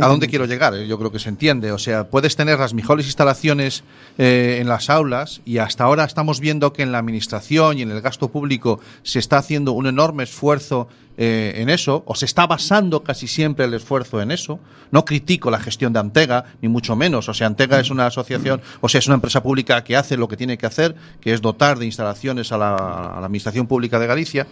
¿A 0.00 0.06
dónde 0.06 0.28
quiero 0.28 0.44
llegar? 0.44 0.72
Eh, 0.76 0.86
Yo 0.86 0.96
creo 0.96 1.10
que 1.10 1.18
se 1.18 1.28
entiende. 1.28 1.72
O 1.72 1.78
sea, 1.78 2.08
puedes 2.08 2.36
tener 2.36 2.60
las 2.60 2.72
mejores 2.72 3.06
instalaciones 3.06 3.82
eh, 4.16 4.58
en 4.60 4.68
las 4.68 4.90
aulas 4.90 5.40
y 5.44 5.58
hasta 5.58 5.82
ahora 5.82 6.04
estamos 6.04 6.38
viendo 6.38 6.72
que 6.72 6.84
en 6.84 6.92
la 6.92 6.98
administración 6.98 7.78
y 7.78 7.82
en 7.82 7.90
el 7.90 8.00
gasto 8.00 8.28
público 8.28 8.78
se 9.02 9.18
está 9.18 9.38
haciendo 9.38 9.72
un 9.72 9.88
enorme 9.88 10.22
esfuerzo 10.22 10.86
eh, 11.16 11.54
en 11.56 11.68
eso, 11.68 12.04
o 12.06 12.14
se 12.14 12.26
está 12.26 12.46
basando 12.46 13.02
casi 13.02 13.26
siempre 13.26 13.64
el 13.64 13.74
esfuerzo 13.74 14.22
en 14.22 14.30
eso. 14.30 14.60
No 14.92 15.04
critico 15.04 15.50
la 15.50 15.58
gestión 15.58 15.92
de 15.92 15.98
Antega, 15.98 16.44
ni 16.62 16.68
mucho 16.68 16.94
menos. 16.94 17.28
O 17.28 17.34
sea, 17.34 17.48
Antega 17.48 17.80
es 17.80 17.90
una 17.90 18.06
asociación, 18.06 18.60
o 18.80 18.88
sea, 18.88 19.00
es 19.00 19.08
una 19.08 19.16
empresa 19.16 19.42
pública 19.42 19.82
que 19.82 19.96
hace 19.96 20.16
lo 20.16 20.28
que 20.28 20.36
tiene 20.36 20.58
que 20.58 20.66
hacer, 20.66 20.94
que 21.20 21.32
es 21.32 21.40
dotar 21.40 21.80
de 21.80 21.86
instalaciones 21.86 22.52
a 22.52 22.58
la, 22.58 22.76
a 22.76 23.18
la 23.18 23.26
Administración 23.26 23.66
Pública 23.66 23.98
de 23.98 24.06
Galicia. 24.06 24.46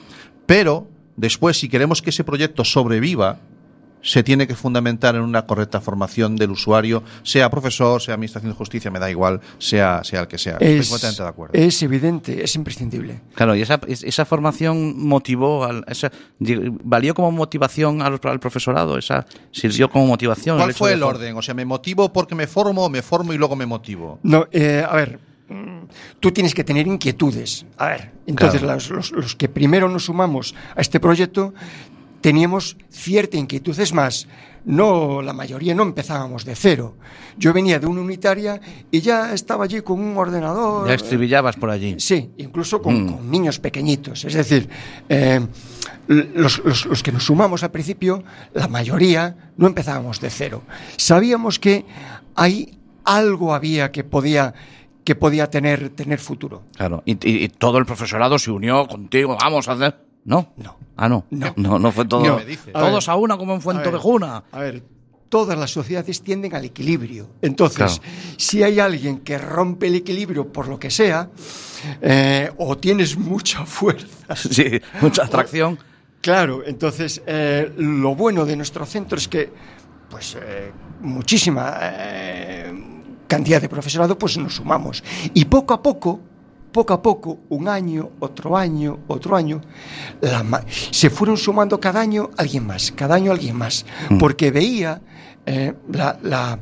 Pero 0.46 0.88
después, 1.16 1.58
si 1.58 1.68
queremos 1.68 2.02
que 2.02 2.10
ese 2.10 2.24
proyecto 2.24 2.64
sobreviva, 2.64 3.38
se 4.02 4.22
tiene 4.22 4.46
que 4.46 4.54
fundamentar 4.54 5.16
en 5.16 5.22
una 5.22 5.46
correcta 5.46 5.80
formación 5.80 6.36
del 6.36 6.52
usuario, 6.52 7.02
sea 7.24 7.50
profesor, 7.50 8.00
sea 8.00 8.14
administración 8.14 8.52
de 8.52 8.56
justicia, 8.56 8.88
me 8.88 9.00
da 9.00 9.10
igual, 9.10 9.40
sea, 9.58 10.04
sea 10.04 10.20
el 10.20 10.28
que 10.28 10.38
sea. 10.38 10.52
Estoy 10.52 10.68
Es, 10.78 10.88
completamente 10.88 11.22
de 11.24 11.28
acuerdo. 11.28 11.54
es 11.54 11.82
evidente, 11.82 12.44
es 12.44 12.54
imprescindible. 12.54 13.20
Claro, 13.34 13.56
y 13.56 13.62
esa, 13.62 13.80
es- 13.88 14.04
esa 14.04 14.24
formación 14.24 14.96
motivó, 15.04 15.64
al, 15.64 15.84
esa, 15.88 16.12
valió 16.84 17.14
como 17.14 17.32
motivación 17.32 18.00
al, 18.00 18.20
al 18.22 18.38
profesorado, 18.38 18.96
esa 18.96 19.26
sirvió 19.50 19.90
como 19.90 20.06
motivación. 20.06 20.56
¿Cuál 20.58 20.74
fue 20.74 20.92
el 20.92 21.02
orden? 21.02 21.36
O 21.36 21.42
sea, 21.42 21.54
¿me 21.54 21.64
motivo 21.64 22.12
porque 22.12 22.36
me 22.36 22.46
formo 22.46 22.84
o 22.84 22.88
me 22.88 23.02
formo 23.02 23.32
y 23.32 23.38
luego 23.38 23.56
me 23.56 23.66
motivo? 23.66 24.20
No, 24.22 24.46
eh, 24.52 24.84
a 24.88 24.94
ver, 24.94 25.18
tú 26.20 26.32
tienes 26.32 26.54
que 26.54 26.64
tener 26.64 26.86
inquietudes. 26.86 27.66
A 27.78 27.86
ver, 27.88 28.12
entonces 28.26 28.60
Claro. 28.60 28.74
los, 28.74 28.90
los- 28.90 29.12
los 29.12 29.36
que 29.36 29.48
primero 29.48 29.88
nos 29.88 30.04
sumamos 30.06 30.54
a 30.74 30.80
este 30.80 30.98
proyecto 31.00 31.54
teníamos 32.20 32.76
cierta 32.90 33.36
inquietud. 33.36 33.78
Es 33.78 33.92
más, 33.92 34.26
no, 34.64 35.22
la 35.22 35.32
mayoría 35.32 35.74
no 35.76 35.84
empezábamos 35.84 36.44
de 36.44 36.56
cero. 36.56 36.96
Yo 37.38 37.52
venía 37.52 37.78
de 37.78 37.86
una 37.86 38.00
unitaria 38.00 38.60
y 38.90 39.00
ya 39.00 39.32
estaba 39.32 39.64
allí 39.64 39.80
con 39.82 40.00
un 40.00 40.16
ordenador. 40.16 40.88
Ya 40.88 40.94
estribillabas 40.94 41.54
por 41.56 41.70
allí. 41.70 41.94
Sí, 41.98 42.32
incluso 42.38 42.82
con, 42.82 43.04
Mm. 43.04 43.12
con 43.12 43.30
niños 43.30 43.60
pequeñitos. 43.60 44.24
Es 44.24 44.34
decir, 44.34 44.68
eh, 45.08 45.40
los, 46.08 46.58
los- 46.64 46.86
los 46.86 47.02
que 47.04 47.12
nos 47.12 47.24
sumamos 47.24 47.62
al 47.62 47.70
principio, 47.70 48.24
la 48.54 48.66
mayoría 48.66 49.52
no 49.56 49.68
empezábamos 49.68 50.20
de 50.20 50.30
cero. 50.30 50.62
Sabíamos 50.96 51.60
que 51.60 51.84
ahí 52.34 52.76
algo 53.04 53.54
había 53.54 53.92
que 53.92 54.02
podía, 54.02 54.52
que 55.06 55.14
podía 55.14 55.48
tener, 55.48 55.90
tener 55.90 56.18
futuro. 56.18 56.64
Claro, 56.76 57.02
y, 57.06 57.12
y- 57.12 57.44
y 57.44 57.48
todo 57.48 57.78
el 57.78 57.86
profesorado 57.86 58.38
se 58.38 58.50
unió 58.50 58.86
contigo, 58.88 59.36
vamos 59.40 59.68
a 59.68 59.72
hacer... 59.72 60.04
¿No? 60.24 60.52
No. 60.56 60.76
Ah, 60.96 61.08
no. 61.08 61.24
No. 61.30 61.52
No, 61.54 61.78
no 61.78 61.92
fue 61.92 62.04
todo... 62.04 62.24
No. 62.26 62.34
A 62.74 62.80
Todos 62.80 63.06
ver. 63.06 63.12
a 63.12 63.16
una 63.16 63.36
como 63.38 63.54
en 63.54 63.60
Fuentovejuna. 63.62 64.42
A 64.50 64.58
ver, 64.58 64.82
todas 65.28 65.56
las 65.56 65.70
sociedades 65.70 66.20
tienden 66.22 66.52
al 66.56 66.64
equilibrio. 66.64 67.28
Entonces, 67.40 68.00
Claro. 68.00 68.12
si 68.36 68.64
hay 68.64 68.80
alguien 68.80 69.20
que 69.20 69.38
rompe 69.38 69.86
el 69.86 69.94
equilibrio 69.94 70.52
por 70.52 70.66
lo 70.66 70.80
que 70.80 70.90
sea, 70.90 71.30
eh, 72.02 72.50
o 72.58 72.76
tienes 72.76 73.16
mucha 73.16 73.64
fuerza 73.64 74.34
Sí, 74.34 74.80
mucha 75.00 75.22
atracción. 75.24 75.78
Claro, 76.20 76.64
entonces 76.66 77.22
eh, 77.24 77.72
lo 77.76 78.16
bueno 78.16 78.44
de 78.44 78.56
nuestro 78.56 78.84
centro 78.84 79.18
es 79.18 79.28
que, 79.28 79.52
pues, 80.10 80.36
eh, 80.42 80.72
muchísima 81.02 81.76
eh, 81.82 82.95
cantidad 83.26 83.60
de 83.60 83.68
profesorado, 83.68 84.18
pues 84.18 84.36
nos 84.38 84.56
sumamos. 84.56 85.02
Y 85.34 85.44
poco 85.46 85.74
a 85.74 85.82
poco, 85.82 86.20
poco 86.72 86.92
a 86.94 87.02
poco, 87.02 87.38
un 87.48 87.68
año, 87.68 88.10
otro 88.20 88.56
año, 88.56 88.98
otro 89.08 89.34
año, 89.36 89.60
la 90.20 90.64
se 90.90 91.10
fueron 91.10 91.36
sumando 91.36 91.80
cada 91.80 92.00
año 92.00 92.30
alguien 92.36 92.66
más, 92.66 92.92
cada 92.92 93.14
año 93.14 93.32
alguien 93.32 93.56
más, 93.56 93.86
porque 94.18 94.50
veía 94.50 95.00
eh, 95.46 95.74
la, 95.92 96.18
la- 96.22 96.58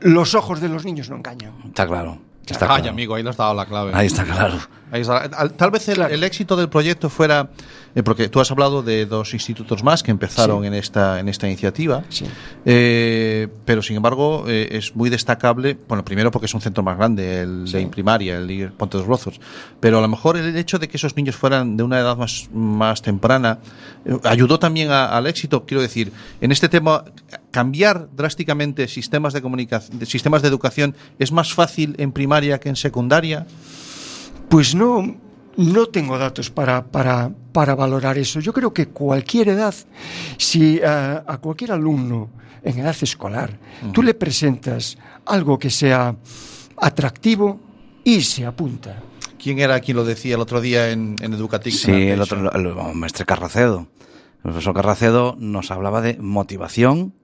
los 0.00 0.34
ojos 0.34 0.60
de 0.60 0.68
los 0.68 0.84
niños 0.84 1.10
no 1.10 1.16
engañan. 1.16 1.52
Está 1.66 1.86
claro. 1.86 2.18
Está 2.50 2.66
Ay, 2.66 2.82
claro. 2.82 2.90
amigo, 2.90 3.14
ahí 3.14 3.22
le 3.22 3.30
has 3.30 3.36
dado 3.36 3.54
la 3.54 3.66
clave. 3.66 3.92
Ahí 3.94 4.06
está 4.06 4.24
claro. 4.24 4.58
Ahí 4.92 5.02
está. 5.02 5.18
Al- 5.18 5.52
Tal 5.52 5.70
vez 5.70 5.88
el, 5.88 6.24
éxito 6.24 6.56
del 6.56 6.68
proyecto 6.68 7.08
fuera, 7.08 7.50
eh, 7.94 8.02
porque 8.02 8.28
tú 8.28 8.40
has 8.40 8.50
hablado 8.50 8.82
de 8.82 9.06
dos 9.06 9.34
institutos 9.34 9.84
más 9.84 10.02
que 10.02 10.10
empezaron 10.10 10.62
Sí. 10.62 10.66
en 10.66 10.74
esta 10.74 11.20
en 11.20 11.28
esta 11.28 11.46
iniciativa, 11.46 12.02
Sí. 12.08 12.24
Eh, 12.64 13.46
pero 13.64 13.82
sin 13.82 13.96
embargo 13.96 14.44
eh, 14.48 14.68
es 14.72 14.96
muy 14.96 15.10
destacable, 15.10 15.78
bueno, 15.88 16.04
primero 16.04 16.30
porque 16.32 16.46
es 16.46 16.54
un 16.54 16.60
centro 16.60 16.82
más 16.82 16.96
grande, 16.96 17.40
el 17.42 17.64
Sí. 17.68 17.78
de 17.78 17.86
primaria, 17.86 18.38
el 18.38 18.48
de 18.48 18.68
Ponte 18.76 18.96
dos 18.98 19.06
Rozos, 19.06 19.40
pero 19.78 19.98
a 19.98 20.00
lo 20.00 20.08
mejor 20.08 20.36
el 20.36 20.56
hecho 20.56 20.78
de 20.80 20.88
que 20.88 20.96
esos 20.96 21.16
niños 21.16 21.36
fueran 21.36 21.76
de 21.76 21.82
una 21.84 22.00
edad 22.00 22.16
más, 22.16 22.48
más 22.52 23.00
temprana 23.02 23.58
ayudó 24.24 24.58
también 24.58 24.90
a- 24.90 25.06
al 25.16 25.26
éxito, 25.26 25.66
quiero 25.66 25.82
decir, 25.82 26.12
en 26.40 26.50
este 26.52 26.68
tema 26.68 27.04
cambiar 27.52 28.08
drásticamente 28.16 28.88
sistemas 28.88 29.32
de 29.34 29.42
comunicación, 29.42 30.04
sistemas 30.06 30.42
de 30.42 30.48
educación 30.48 30.96
es 31.18 31.30
más 31.32 31.52
fácil 31.52 31.94
en 31.98 32.10
primaria 32.12 32.39
que 32.40 32.68
en 32.68 32.76
secundaria. 32.76 33.46
Pues 34.48 34.74
no, 34.74 35.16
no 35.56 35.86
tengo 35.86 36.18
datos 36.18 36.50
para, 36.50 36.84
para, 36.84 37.30
para 37.52 37.74
valorar 37.74 38.18
eso. 38.18 38.40
Yo 38.40 38.52
creo 38.52 38.72
que 38.72 38.88
cualquier 38.88 39.48
edad, 39.48 39.74
si 40.38 40.78
eh, 40.78 40.84
a 40.84 41.38
cualquier 41.40 41.72
alumno 41.72 42.30
en 42.62 42.78
edad 42.78 42.96
escolar 43.00 43.58
tú 43.92 44.02
le 44.02 44.14
presentas 44.14 44.98
algo 45.24 45.58
que 45.58 45.70
sea 45.70 46.14
atractivo 46.76 47.60
y 48.04 48.20
se 48.22 48.44
apunta. 48.44 49.02
¿Quién 49.42 49.58
era 49.58 49.80
quien 49.80 49.96
lo 49.96 50.04
decía 50.04 50.34
el 50.34 50.40
otro 50.40 50.60
día 50.60 50.90
en, 50.90 51.16
en 51.20 51.32
Educatix? 51.32 51.80
Sí, 51.80 51.90
en 51.90 52.08
el 52.10 52.20
otro, 52.20 52.50
el, 52.52 52.66
el 52.66 52.74
maestre 52.94 53.24
Carracedo. 53.24 53.88
El 54.36 54.42
profesor 54.42 54.74
Carracedo 54.74 55.36
nos 55.38 55.70
hablaba 55.70 56.00
de 56.00 56.18
motivación, 56.18 57.14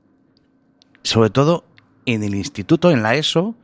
sobre 1.03 1.31
todo 1.31 1.65
en 2.07 2.23
el 2.23 2.35
instituto, 2.35 2.91
en 2.91 3.03
la 3.03 3.15
ESO. 3.15 3.55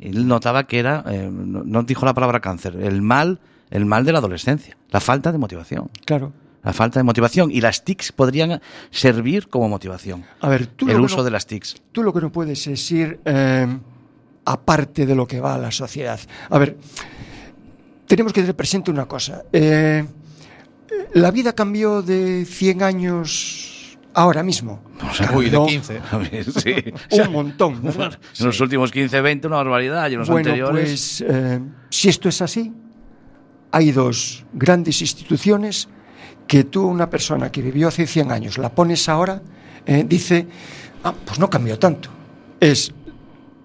Él 0.00 0.26
notaba 0.26 0.64
que 0.64 0.78
era, 0.78 1.04
eh, 1.06 1.28
no, 1.30 1.62
no 1.64 1.82
dijo 1.82 2.04
la 2.06 2.14
palabra 2.14 2.40
cáncer, 2.40 2.76
el 2.76 3.02
mal, 3.02 3.40
el 3.70 3.86
mal 3.86 4.04
de 4.04 4.12
la 4.12 4.18
adolescencia, 4.18 4.76
la 4.90 5.00
falta 5.00 5.32
de 5.32 5.38
motivación. 5.38 5.90
Claro. 6.04 6.32
La 6.62 6.72
falta 6.72 7.00
de 7.00 7.04
motivación. 7.04 7.50
Y 7.50 7.60
las 7.60 7.84
TICs 7.84 8.12
podrían 8.12 8.60
servir 8.90 9.48
como 9.48 9.68
motivación. 9.68 10.24
A 10.40 10.48
ver, 10.48 10.66
tú 10.68 10.88
el 10.88 11.00
uso 11.00 11.18
no, 11.18 11.24
de 11.24 11.30
las 11.32 11.46
TICs. 11.46 11.82
tú 11.90 12.04
lo 12.04 12.12
que 12.12 12.20
no 12.20 12.30
puedes 12.30 12.66
es 12.68 12.92
ir 12.92 13.20
eh, 13.24 13.66
aparte 14.44 15.04
de 15.04 15.14
lo 15.16 15.26
que 15.26 15.40
va 15.40 15.56
a 15.56 15.58
la 15.58 15.72
sociedad. 15.72 16.20
A 16.50 16.58
ver, 16.58 16.76
tenemos 18.06 18.32
que 18.32 18.42
tener 18.42 18.54
presente 18.54 18.92
una 18.92 19.06
cosa. 19.06 19.42
Eh, 19.52 20.04
la 21.14 21.30
vida 21.30 21.52
cambió 21.52 22.02
de 22.02 22.44
100 22.44 22.82
años 22.82 23.71
ahora 24.14 24.42
mismo. 24.42 24.82
O 25.10 25.14
sea, 25.14 25.30
Uy, 25.32 25.46
de 25.46 25.52
No, 25.52 25.66
15. 25.66 26.00
sí. 26.62 27.18
Un 27.26 27.32
montón. 27.32 27.80
En 28.38 28.46
los 28.46 28.60
últimos 28.60 28.90
15, 28.90 29.20
20, 29.20 29.46
una 29.46 29.56
barbaridad. 29.56 30.08
Y 30.10 30.14
en 30.14 30.20
los 30.20 30.28
Bueno, 30.28 30.48
anteriores. 30.50 30.84
pues 30.88 31.24
eh, 31.28 31.60
si 31.90 32.08
esto 32.08 32.28
es 32.28 32.40
así, 32.42 32.72
hay 33.70 33.90
dos 33.92 34.44
grandes 34.52 35.00
instituciones 35.00 35.88
que 36.46 36.64
tú, 36.64 36.86
una 36.86 37.08
persona 37.08 37.50
que 37.50 37.62
vivió 37.62 37.88
hace 37.88 38.06
100 38.06 38.30
años, 38.32 38.58
la 38.58 38.68
pones 38.70 39.08
ahora, 39.08 39.40
eh, 39.86 40.04
dice, 40.06 40.46
ah, 41.04 41.14
pues 41.24 41.38
no 41.38 41.48
cambió 41.48 41.78
tanto. 41.78 42.10
Es 42.60 42.92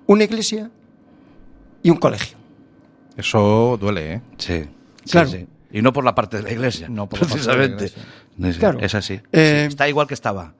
una 0.05 0.23
iglesia 0.23 0.69
y 1.83 1.89
un 1.89 1.97
colegio. 1.97 2.37
Eso 3.17 3.77
duele, 3.79 4.13
¿eh? 4.13 4.21
Sí, 4.37 4.63
Claro. 5.09 5.29
sí. 5.29 5.45
Y 5.71 5.81
no 5.81 5.91
por 5.91 6.05
la 6.05 6.15
parte 6.15 6.37
de 6.37 6.43
la 6.43 6.51
iglesia. 6.51 6.87
No 6.87 7.07
por 7.09 7.19
la 7.19 7.27
parte 7.27 7.41
de 7.41 7.47
la 7.47 7.53
precisamente. 7.57 7.85
iglesia. 7.85 8.03
Sí, 8.41 8.59
Claro. 8.59 8.79
Es 8.79 8.93
así. 8.95 9.19
Eh, 9.31 9.61
Sí, 9.63 9.67
Está 9.69 9.87
igual 9.89 10.07
que 10.07 10.13
estaba. 10.13 10.53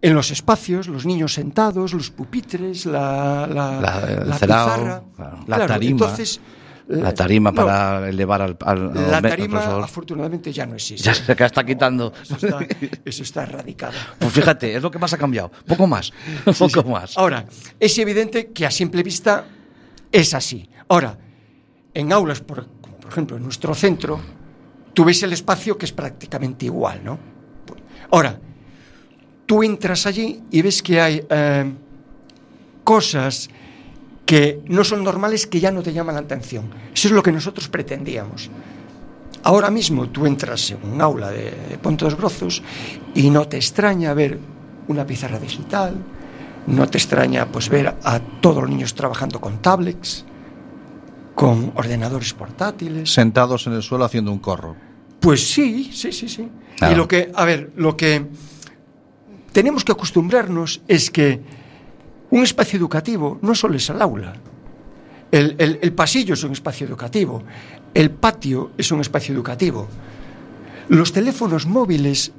En 0.00 0.14
los 0.14 0.30
espacios, 0.30 0.86
los 0.86 1.04
niños 1.04 1.34
sentados, 1.34 1.92
los 1.92 2.10
pupitres, 2.10 2.86
la, 2.86 3.46
la, 3.52 3.80
La- 3.80 4.06
el 4.22 4.28
la 4.28 4.38
celao, 4.38 4.66
pizarra. 4.68 5.02
claro. 5.16 5.38
La 5.48 5.66
tarima. 5.66 5.90
Entonces, 5.90 6.40
La 6.86 7.10
eh, 7.10 7.12
tarima 7.12 7.50
no, 7.50 7.56
para 7.56 8.08
elevar 8.08 8.40
al, 8.40 8.56
al 8.64 9.10
La 9.10 9.20
tarima, 9.20 9.58
afortunadamente, 9.82 10.52
ya 10.52 10.66
no 10.66 10.74
existe. 10.76 11.02
Ya 11.02 11.14
se 11.14 11.32
está 11.44 11.66
quitando. 11.66 12.12
Eso 12.22 12.36
está, 12.36 12.58
eso 13.04 13.22
está 13.24 13.42
erradicado. 13.42 13.92
Pues 14.20 14.32
fíjate, 14.32 14.76
es 14.76 14.82
lo 14.82 14.90
que 14.90 14.98
más 15.00 15.12
ha 15.12 15.18
cambiado. 15.18 15.50
Poco 15.66 15.86
más. 15.88 16.12
Poco 16.58 16.84
más. 16.84 17.18
Ahora, 17.18 17.44
es 17.80 17.98
evidente 17.98 18.52
que 18.52 18.64
a 18.66 18.70
simple 18.70 19.02
vista 19.02 19.46
es 20.12 20.32
así. 20.32 20.70
Ahora, 20.88 21.18
en 21.92 22.12
aulas, 22.12 22.40
por, 22.40 22.66
por 22.66 23.10
ejemplo 23.10 23.36
en 23.36 23.42
nuestro 23.42 23.74
centro, 23.74 24.20
tú 24.98 25.04
ves 25.04 25.22
el 25.22 25.32
espacio 25.32 25.78
que 25.78 25.86
es 25.86 25.92
prácticamente 25.92 26.64
igual, 26.64 27.04
¿no? 27.04 27.16
Ahora, 28.10 28.36
tú 29.46 29.62
entras 29.62 30.06
allí 30.06 30.42
y 30.50 30.60
ves 30.60 30.82
que 30.82 31.00
hay 31.00 31.24
eh, 31.30 31.72
cosas 32.82 33.48
que 34.26 34.60
no 34.66 34.82
son 34.82 35.04
normales 35.04 35.46
que 35.46 35.60
ya 35.60 35.70
no 35.70 35.84
te 35.84 35.92
llaman 35.92 36.16
la 36.16 36.22
atención. 36.22 36.68
Eso 36.92 37.06
es 37.06 37.12
lo 37.12 37.22
que 37.22 37.30
nosotros 37.30 37.68
pretendíamos. 37.68 38.50
Ahora 39.44 39.70
mismo 39.70 40.08
tú 40.08 40.26
entras 40.26 40.68
en 40.72 40.78
un 40.82 41.00
aula 41.00 41.30
de, 41.30 41.52
de 41.52 41.78
Ponte 41.78 42.04
dos 42.04 42.16
Brozos 42.16 42.60
y 43.14 43.30
no 43.30 43.46
te 43.46 43.56
extraña 43.56 44.12
ver 44.14 44.40
una 44.88 45.06
pizarra 45.06 45.38
digital, 45.38 45.94
no 46.66 46.88
te 46.88 46.98
extraña 46.98 47.46
pues 47.46 47.68
ver 47.68 47.94
a 48.02 48.18
todos 48.40 48.62
los 48.62 48.70
niños 48.70 48.96
trabajando 48.96 49.40
con 49.40 49.62
tablets, 49.62 50.24
con 51.36 51.70
ordenadores 51.76 52.34
portátiles. 52.34 53.12
Sentados 53.12 53.68
en 53.68 53.74
el 53.74 53.82
suelo 53.84 54.04
haciendo 54.04 54.32
un 54.32 54.40
corro. 54.40 54.87
Pues 55.20 55.48
sí, 55.50 55.90
sí, 55.92 56.12
sí, 56.12 56.28
sí. 56.28 56.48
Claro. 56.76 56.94
Y 56.94 56.96
lo 56.96 57.08
que, 57.08 57.30
a 57.34 57.44
ver, 57.44 57.72
lo 57.76 57.96
que 57.96 58.24
tenemos 59.52 59.84
que 59.84 59.92
acostumbrarnos 59.92 60.80
es 60.88 61.10
que 61.10 61.40
un 62.30 62.42
espacio 62.44 62.78
educativo 62.78 63.38
no 63.42 63.54
solo 63.54 63.76
es 63.76 63.88
el 63.90 64.00
aula. 64.00 64.34
El, 65.32 65.56
el- 65.58 65.78
el 65.82 65.92
pasillo 65.92 66.34
es 66.34 66.44
un 66.44 66.52
espacio 66.52 66.86
educativo. 66.86 67.42
El 67.94 68.10
patio 68.10 68.70
es 68.78 68.92
un 68.92 69.00
espacio 69.00 69.34
educativo. 69.34 69.88
Los 70.88 71.12
teléfonos 71.12 71.66
móviles 71.66 72.32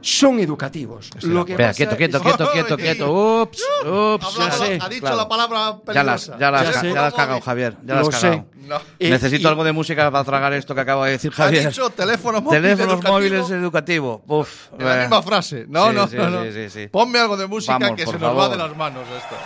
son 0.00 0.38
educativos. 0.40 1.10
Lo 1.22 1.44
que 1.44 1.52
Espera, 1.52 1.68
pasa 1.70 1.76
quieto, 1.76 1.96
quieto, 1.96 2.20
quieto, 2.20 2.50
quieto, 2.52 2.76
quieto. 2.76 3.12
Ups, 3.42 3.62
ups. 3.84 4.36
Ya 4.38 4.50
sé, 4.52 4.78
ha 4.80 4.88
dicho 4.88 5.00
claro. 5.02 5.16
la 5.16 5.28
palabra 5.28 5.58
Ya 5.92 6.02
las, 6.04 6.26
peligrosa. 6.26 6.38
ya 6.38 6.50
las, 6.50 6.62
Ya 6.74 6.80
sé. 6.80 6.88
ya 6.88 6.94
las 6.94 7.04
has 7.04 7.14
cagado, 7.14 7.40
Javier. 7.40 7.76
Ya 7.84 7.94
las 7.94 8.02
Lo 8.02 8.08
has 8.08 8.20
sé. 8.20 8.28
cagado. 8.30 8.46
No. 8.70 8.76
Eh, 9.00 9.10
Necesito 9.10 9.42
y- 9.42 9.46
algo 9.50 9.64
de 9.64 9.72
música 9.72 10.10
para 10.12 10.22
tragar 10.24 10.52
esto 10.52 10.74
que 10.74 10.80
acabo 10.82 11.04
de 11.04 11.12
decir, 11.12 11.32
Ha 11.34 11.36
Javier. 11.36 11.68
dicho 11.68 11.90
teléfono 11.90 12.40
móvil 12.40 12.62
Teléfonos 12.62 12.92
educativo 12.94 13.12
móviles 13.14 13.50
educativo. 13.50 14.22
Uf. 14.28 14.66
En 14.78 14.84
la 14.86 14.96
eh. 14.96 15.00
misma 15.00 15.22
frase. 15.22 15.64
No, 15.68 15.88
Sí, 15.90 15.94
no, 15.96 16.08
sí, 16.08 16.16
no, 16.16 16.30
no. 16.30 16.42
sí, 16.44 16.52
sí, 16.52 16.70
sí. 16.70 16.86
Ponme 16.88 17.18
algo 17.18 17.36
de 17.36 17.46
música 17.48 17.78
Vamos, 17.78 17.96
que 17.96 18.06
se 18.06 18.12
nos 18.12 18.22
va 18.22 18.28
favor. 18.28 18.50
de 18.50 18.56
las 18.58 18.76
manos 18.76 19.02
esto. 19.08 19.36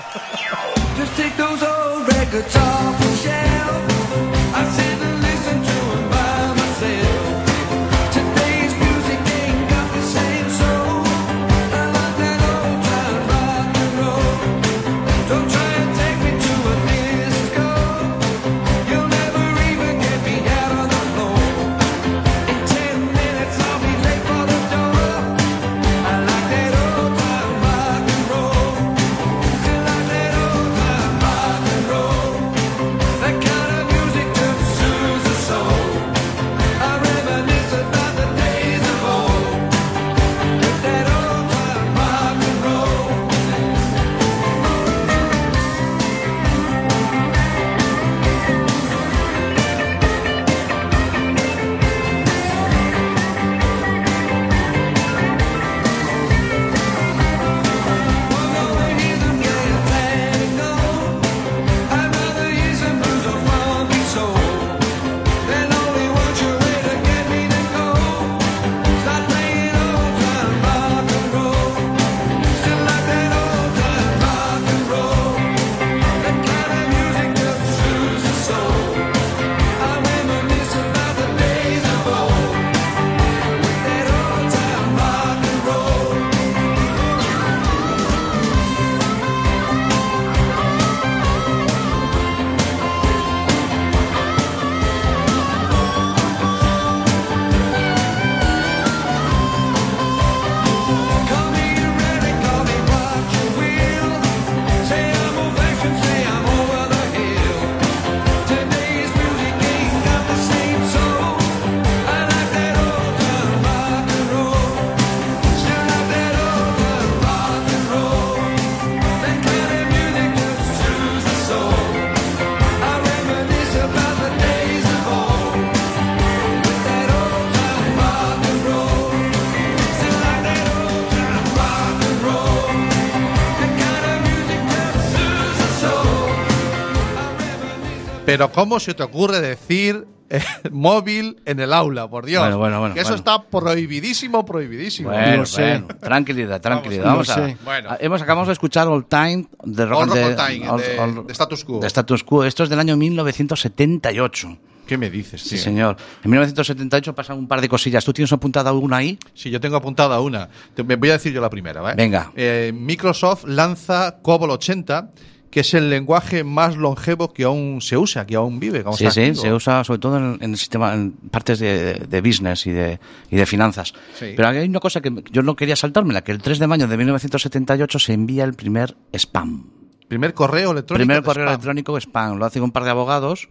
Pero 138.37 138.51
¿cómo 138.53 138.81
se 138.81 138.95
te 138.95 139.03
ocurre 139.05 139.41
decir 139.41 140.07
eh, 140.29 140.41
móvil 140.73 141.37
en 141.45 141.61
el 141.61 141.73
aula? 141.73 142.09
Por 142.09 142.27
Dios. 142.27 142.41
Bueno, 142.43 142.59
bueno, 142.59 142.81
bueno, 142.81 142.95
Que 142.95 143.01
eso 143.03 143.11
bueno. 143.11 143.19
está 143.19 143.43
prohibidísimo, 143.45 144.45
prohibidísimo. 144.45 145.11
Bueno, 145.11 145.37
Lo 145.37 145.47
sé. 145.47 145.63
bueno, 145.63 145.87
tranquilidad, 146.01 146.61
tranquilidad. 146.61 147.05
Vamos, 147.05 147.29
a, 147.31 147.35
sé. 147.35 147.57
Bueno. 147.65 147.91
a- 147.91 147.97
hemos 148.01 148.21
acabamos 148.23 148.49
de 148.49 148.55
escuchar 148.55 148.89
All 148.89 149.07
Time 149.07 149.47
de 149.63 149.83
All 149.85 149.89
Rock 149.89 150.13
de, 150.15 150.25
All 150.25 150.37
Time, 150.37 150.69
All- 150.69 150.81
de- 150.81 150.99
All- 150.99 151.27
de 151.27 151.33
Status 151.33 151.65
Quo. 151.65 151.79
De 151.79 151.87
Status 151.87 152.25
Quo. 152.25 152.45
Esto 152.45 152.65
es 152.65 152.69
del 152.71 152.81
año 152.81 152.97
1978. 152.97 154.59
¿Qué 154.87 154.99
me 154.99 155.09
dices, 155.09 155.41
Sí, 155.41 155.51
tío? 155.51 155.59
señor. 155.59 155.97
En 156.23 156.31
1978 156.31 157.15
pasan 157.15 157.39
un 157.39 157.49
par 157.49 157.61
de 157.63 157.69
cosillas. 157.71 158.05
¿Tú 158.05 158.13
tienes 158.13 158.31
apuntada 158.35 158.71
una 158.73 158.99
ahí? 158.99 159.19
Sí, 159.33 159.49
yo 159.51 159.59
tengo 159.59 159.77
apuntada 159.77 160.21
una. 160.21 160.49
Te- 160.75 160.85
me 160.85 160.97
voy 160.97 161.09
a 161.09 161.13
decir 161.15 161.33
yo 161.33 161.41
la 161.41 161.49
primera, 161.49 161.81
¿vale? 161.81 161.97
Venga. 161.97 162.33
Eh, 162.37 162.71
Microsoft 162.75 163.45
lanza 163.47 164.17
COBOL 164.21 164.51
80, 164.51 165.09
que 165.55 165.61
es 165.61 165.73
el 165.73 165.89
lenguaje 165.89 166.43
más 166.43 166.77
longevo 166.77 167.33
que 167.33 167.45
aún 167.45 167.81
se 167.81 167.97
usa, 167.97 168.27
que 168.27 168.35
aún 168.35 168.59
vive. 168.59 168.81
que 168.83 168.89
aún 168.89 168.97
Sí, 168.97 169.09
sí, 169.13 169.21
activo. 169.21 169.41
se 169.41 169.53
usa 169.53 169.85
sobre 169.85 170.01
todo 170.01 170.17
en, 170.19 170.37
en 170.41 170.51
el 170.51 170.59
sistema, 170.59 170.93
en 170.95 171.13
partes 171.13 171.61
de, 171.61 171.95
de 171.95 172.21
business 172.21 172.67
y 172.67 172.73
de, 172.73 172.99
y 173.31 173.37
de 173.37 173.47
finanzas. 173.47 173.95
Sí. 174.19 174.33
Pero 174.37 174.49
hay 174.49 174.67
una 174.67 174.81
cosa 174.81 175.01
que 175.01 175.15
yo 175.31 175.43
no 175.43 175.55
quería 175.55 175.77
saltármela, 175.77 176.25
que 176.25 176.33
el 176.33 176.43
3 176.43 176.59
de 176.59 176.67
mayo 176.67 176.89
de 176.89 176.97
1978 176.97 178.01
se 178.01 178.13
envía 178.15 178.43
el 178.43 178.55
primer 178.55 178.97
spam. 179.13 179.71
Primer 180.09 180.35
correo 180.35 180.73
electrónico. 180.73 181.07
Primer 181.07 181.23
correo 181.23 181.45
spam. 181.45 181.53
electrónico 181.55 181.97
spam. 182.01 182.37
Lo 182.39 182.47
hacen 182.47 182.65
un 182.65 182.73
par 182.73 182.83
de 182.83 182.91
abogados. 182.91 183.49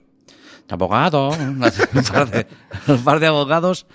Abogado. 0.68 1.30
un, 1.40 1.60
par 2.12 2.30
de, 2.30 2.48
un 2.88 2.98
par 3.02 3.22
de 3.22 3.28
abogados. 3.28 3.86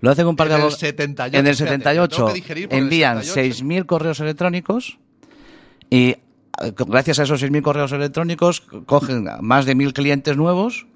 Lo 0.00 0.10
hacen 0.10 0.26
un 0.26 0.36
par 0.36 0.48
de 0.48 0.54
En 0.54 0.60
el 0.60 0.62
abogados. 0.62 0.80
78, 0.80 1.36
En 1.38 1.46
el 1.46 1.52
espérate, 1.52 1.76
78 1.84 2.16
tengo 2.16 2.28
que 2.28 2.34
digerir 2.34 2.68
por 2.70 2.78
el 2.78 2.84
envían 2.84 3.22
78. 3.22 3.64
6.000 3.64 3.84
correos 3.84 4.20
electrónicos 4.20 4.98
y 5.90 6.16
gracias 6.86 7.18
a 7.18 7.22
esos 7.24 7.42
6.000 7.42 7.62
correos 7.62 7.92
electrónicos 7.92 8.62
cogen 8.86 9.28
más 9.40 9.66
de 9.66 9.74
1.000 9.74 9.92
clientes 9.92 10.36
nuevos 10.36 10.86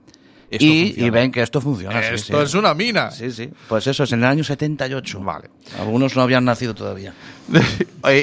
y, 0.61 1.11
ven 1.11 1.33
que 1.33 1.43
esto 1.43 1.61
funciona. 1.61 2.01
Esto 2.01 2.39
sí. 2.39 2.45
es 2.45 2.55
una 2.55 2.75
mina. 2.75 3.11
Sí, 3.11 3.31
sí. 3.31 3.49
Pues 3.69 3.87
eso 3.87 4.05
es 4.05 4.13
en 4.13 4.21
el 4.21 4.27
año 4.27 4.45
78. 4.45 5.21
Vale. 5.21 5.51
Algunos 5.79 6.15
no 6.17 6.23
habían 6.23 6.45
nacido 6.45 6.75
todavía. 6.75 7.15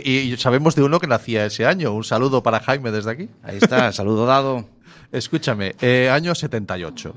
Y 0.05 0.35
sabemos 0.35 0.75
de 0.75 0.83
uno 0.83 0.99
que 0.99 1.07
nacía 1.07 1.45
ese 1.45 1.65
año. 1.65 1.93
Un 1.93 2.03
saludo 2.03 2.43
para 2.43 2.59
Jaime 2.59 2.91
desde 2.91 3.11
aquí. 3.11 3.29
Ahí 3.43 3.57
está, 3.61 3.93
saludo 3.93 4.25
dado. 4.25 4.67
Escúchame, 5.11 5.75
eh, 5.81 6.09
año 6.11 6.35
78. 6.35 7.15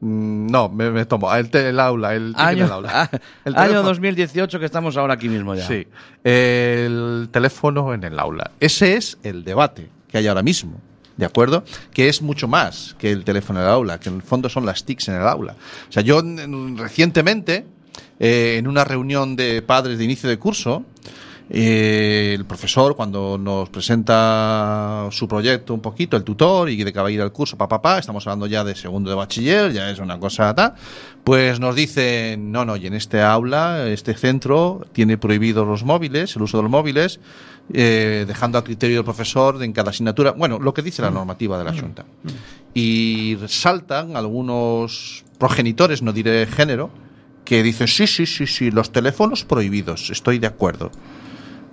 Mm, 0.00 0.46
no, 0.50 0.68
me, 0.68 0.90
me 0.90 1.04
tomo. 1.06 1.32
El, 1.34 1.50
te- 1.50 1.68
el 1.68 1.78
aula, 1.80 2.14
el, 2.14 2.32
Año, 2.36 2.66
aula. 2.72 3.10
El 3.44 3.54
año 3.54 3.66
teléfono. 3.66 3.88
2018 3.88 4.58
que 4.58 4.64
estamos 4.66 4.96
ahora 4.96 5.14
aquí 5.14 5.28
mismo 5.28 5.54
ya. 5.54 5.66
Sí. 5.66 5.86
El 6.24 7.28
teléfono 7.30 7.92
en 7.94 8.04
el 8.04 8.18
aula. 8.18 8.50
Ese 8.60 8.96
es 8.96 9.18
el 9.22 9.44
debate 9.44 9.88
que 10.08 10.18
hay 10.18 10.26
ahora 10.26 10.42
mismo. 10.42 10.80
¿De 11.16 11.26
acuerdo? 11.26 11.64
Que 11.92 12.08
es 12.08 12.22
mucho 12.22 12.48
más 12.48 12.96
que 12.98 13.10
el 13.12 13.24
teléfono 13.24 13.60
en 13.60 13.66
el 13.66 13.70
aula, 13.72 14.00
que 14.00 14.08
en 14.08 14.16
el 14.16 14.22
fondo 14.22 14.48
son 14.48 14.64
las 14.64 14.84
TICs 14.84 15.08
en 15.08 15.16
el 15.16 15.26
aula. 15.28 15.54
O 15.88 15.92
sea, 15.92 16.02
yo 16.02 16.22
recientemente, 16.76 17.66
eh, 18.18 18.56
en 18.58 18.66
una 18.66 18.84
reunión 18.84 19.36
de 19.36 19.60
padres 19.60 19.98
de 19.98 20.04
inicio 20.04 20.30
de 20.30 20.38
curso, 20.38 20.84
eh, 21.52 22.36
el 22.38 22.44
profesor, 22.44 22.94
cuando 22.94 23.36
nos 23.36 23.68
presenta 23.70 25.08
su 25.10 25.26
proyecto 25.26 25.74
un 25.74 25.80
poquito, 25.80 26.16
el 26.16 26.22
tutor, 26.22 26.70
y 26.70 26.84
de 26.84 26.92
que 26.92 27.00
va 27.00 27.08
a 27.08 27.10
ir 27.10 27.20
al 27.20 27.32
curso, 27.32 27.58
papá, 27.58 27.82
papá, 27.82 27.98
estamos 27.98 28.24
hablando 28.24 28.46
ya 28.46 28.62
de 28.62 28.76
segundo 28.76 29.10
de 29.10 29.16
bachiller, 29.16 29.72
ya 29.72 29.90
es 29.90 29.98
una 29.98 30.20
cosa 30.20 30.54
tal, 30.54 30.74
pues 31.24 31.58
nos 31.58 31.74
dicen, 31.74 32.52
no, 32.52 32.64
no, 32.64 32.76
y 32.76 32.86
en 32.86 32.94
este 32.94 33.20
aula, 33.20 33.88
este 33.88 34.14
centro, 34.14 34.86
tiene 34.92 35.18
prohibidos 35.18 35.66
los 35.66 35.82
móviles, 35.82 36.36
el 36.36 36.42
uso 36.42 36.58
de 36.58 36.62
los 36.62 36.70
móviles, 36.70 37.18
eh, 37.72 38.26
dejando 38.28 38.56
a 38.56 38.62
criterio 38.62 38.98
del 38.98 39.04
profesor 39.04 39.58
de 39.58 39.64
en 39.64 39.72
cada 39.72 39.90
asignatura, 39.90 40.30
bueno, 40.30 40.60
lo 40.60 40.72
que 40.72 40.82
dice 40.82 41.02
la 41.02 41.10
normativa 41.10 41.58
de 41.58 41.64
la 41.64 41.72
Junta. 41.72 42.04
Y 42.74 43.36
saltan 43.48 44.16
algunos 44.16 45.24
progenitores, 45.38 46.00
no 46.00 46.12
diré 46.12 46.46
género, 46.46 46.90
que 47.44 47.64
dicen, 47.64 47.88
sí, 47.88 48.06
sí, 48.06 48.26
sí, 48.26 48.46
sí, 48.46 48.70
los 48.70 48.92
teléfonos 48.92 49.44
prohibidos, 49.44 50.10
estoy 50.10 50.38
de 50.38 50.46
acuerdo. 50.46 50.92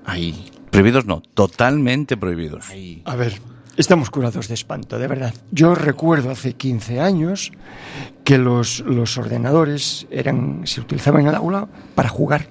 Ahí, 0.07 0.49
Prohibidos 0.71 1.05
no, 1.05 1.21
totalmente 1.33 2.17
prohibidos. 2.17 2.69
ahí. 2.69 3.01
A 3.05 3.15
ver, 3.15 3.41
estamos 3.77 4.09
curados 4.09 4.47
de 4.47 4.53
espanto, 4.53 4.97
de 4.99 5.07
verdad. 5.07 5.33
Yo 5.51 5.75
recuerdo 5.75 6.31
hace 6.31 6.53
15 6.53 6.99
años 7.01 7.51
que 8.23 8.37
los, 8.37 8.79
los 8.81 9.17
ordenadores 9.17 10.07
eran, 10.11 10.61
se 10.65 10.81
utilizaban 10.81 11.21
en 11.21 11.27
el 11.27 11.35
aula 11.35 11.67
para 11.93 12.09
jugar. 12.09 12.47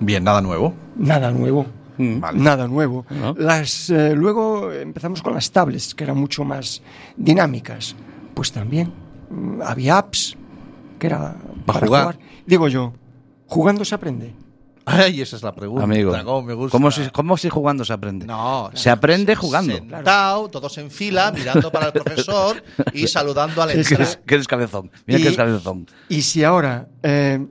Bien, 0.00 0.24
nada 0.24 0.40
nuevo. 0.40 0.74
Nada 0.96 1.30
nuevo. 1.30 1.66
Mm. 1.96 2.20
Vale. 2.20 2.38
Nada 2.40 2.66
nuevo. 2.68 3.06
No. 3.10 3.34
Las, 3.38 3.88
eh, 3.90 4.14
luego 4.14 4.72
empezamos 4.72 5.22
con 5.22 5.34
las 5.34 5.50
tablets, 5.52 5.94
que 5.94 6.04
eran 6.04 6.18
mucho 6.18 6.44
más 6.44 6.82
dinámicas. 7.16 7.94
Pues 8.34 8.52
también 8.52 8.92
mm, 9.30 9.62
había 9.62 9.98
apps 9.98 10.36
que 10.98 11.06
era 11.06 11.36
para 11.66 11.86
jugar. 11.86 12.02
jugar. 12.02 12.18
Digo 12.46 12.68
yo, 12.68 12.92
jugando 13.46 13.84
se 13.84 13.94
aprende. 13.94 14.34
Ay, 14.84 15.20
esa 15.20 15.36
es 15.36 15.42
la 15.42 15.54
pregunta. 15.54 15.84
Amigo, 15.84 16.12
cómo 16.24 16.42
me 16.42 16.54
gusta. 16.54 16.72
¿cómo 16.72 16.90
si, 16.90 17.08
cómo 17.10 17.36
si 17.36 17.48
jugando 17.48 17.84
se 17.84 17.92
aprende? 17.92 18.26
No, 18.26 18.70
se 18.74 18.90
aprende 18.90 19.34
jugando. 19.36 19.74
Sentado, 19.74 20.48
todos 20.48 20.76
en 20.78 20.90
fila, 20.90 21.30
mirando 21.32 21.70
para 21.70 21.86
el 21.86 21.92
profesor 21.92 22.62
y 22.92 23.06
saludando 23.06 23.62
al 23.62 23.70
entrar. 23.70 24.00
eres, 24.00 24.18
que 24.26 24.34
eres 24.34 24.48
cabezón. 24.48 24.90
Mira 25.06 25.18
Y- 25.18 25.22
que 25.22 25.28
eres 25.28 25.36
cabezón. 25.38 25.86
Y 26.08 26.22
si 26.22 26.42
ahora 26.42 26.88
eh, 27.02 27.46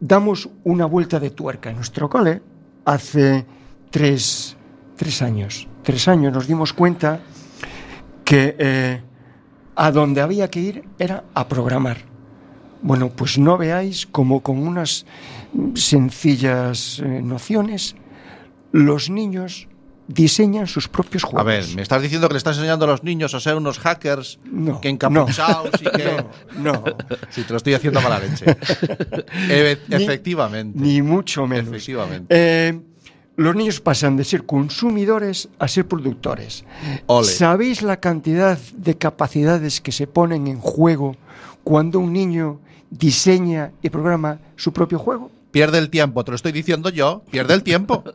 damos 0.00 0.48
una 0.64 0.84
vuelta 0.86 1.18
de 1.18 1.30
tuerca 1.30 1.70
en 1.70 1.76
nuestro 1.76 2.10
cole, 2.10 2.42
hace 2.84 3.46
tres, 3.90 4.56
tres 4.96 5.22
años, 5.22 5.66
tres 5.82 6.08
años 6.08 6.32
nos 6.32 6.46
dimos 6.46 6.72
cuenta 6.72 7.20
que 8.24 8.54
eh, 8.58 9.02
a 9.76 9.90
donde 9.90 10.20
había 10.20 10.50
que 10.50 10.60
ir 10.60 10.84
era 10.98 11.24
a 11.34 11.48
programar. 11.48 12.11
Bueno, 12.82 13.10
pues 13.10 13.38
no 13.38 13.56
veáis 13.56 14.06
como 14.06 14.40
con 14.42 14.58
unas 14.58 15.06
sencillas 15.74 17.00
eh, 17.04 17.20
nociones 17.22 17.94
los 18.72 19.10
niños 19.10 19.68
diseñan 20.08 20.66
sus 20.66 20.88
propios 20.88 21.22
juegos. 21.22 21.40
A 21.40 21.44
ver, 21.44 21.64
me 21.76 21.82
estás 21.82 22.02
diciendo 22.02 22.26
que 22.28 22.34
le 22.34 22.38
estás 22.38 22.56
enseñando 22.56 22.84
a 22.86 22.88
los 22.88 23.04
niños 23.04 23.34
a 23.34 23.40
ser 23.40 23.54
unos 23.56 23.78
hackers 23.78 24.38
No, 24.44 24.80
que 24.80 24.88
encapuchados 24.88 25.70
y 25.80 25.84
que. 25.96 26.16
No, 26.58 26.72
no. 26.72 26.84
Si 27.30 27.42
te 27.44 27.50
lo 27.50 27.56
estoy 27.58 27.74
haciendo 27.74 28.00
mala 28.00 28.18
leche. 28.18 28.44
E- 29.48 29.78
Ni- 29.88 29.96
efectivamente. 30.02 30.78
Ni 30.78 31.02
mucho 31.02 31.46
menos. 31.46 31.68
Efectivamente. 31.68 32.26
Eh, 32.30 32.80
los 33.36 33.54
niños 33.54 33.80
pasan 33.80 34.16
de 34.16 34.24
ser 34.24 34.44
consumidores 34.44 35.48
a 35.58 35.68
ser 35.68 35.86
productores. 35.86 36.64
Ole. 37.06 37.26
¿Sabéis 37.28 37.80
la 37.82 37.98
cantidad 38.00 38.58
de 38.76 38.98
capacidades 38.98 39.80
que 39.80 39.92
se 39.92 40.06
ponen 40.06 40.46
en 40.46 40.60
juego 40.60 41.16
cuando 41.64 41.98
un 42.00 42.12
niño 42.12 42.60
diseña 42.92 43.72
y 43.82 43.90
programa 43.90 44.38
su 44.56 44.72
propio 44.72 44.98
juego? 44.98 45.30
Pierde 45.50 45.78
el 45.78 45.90
tiempo, 45.90 46.24
te 46.24 46.30
lo 46.30 46.36
estoy 46.36 46.52
diciendo 46.52 46.88
yo. 46.88 47.22
Pierde 47.30 47.54
el 47.54 47.62
tiempo. 47.62 48.04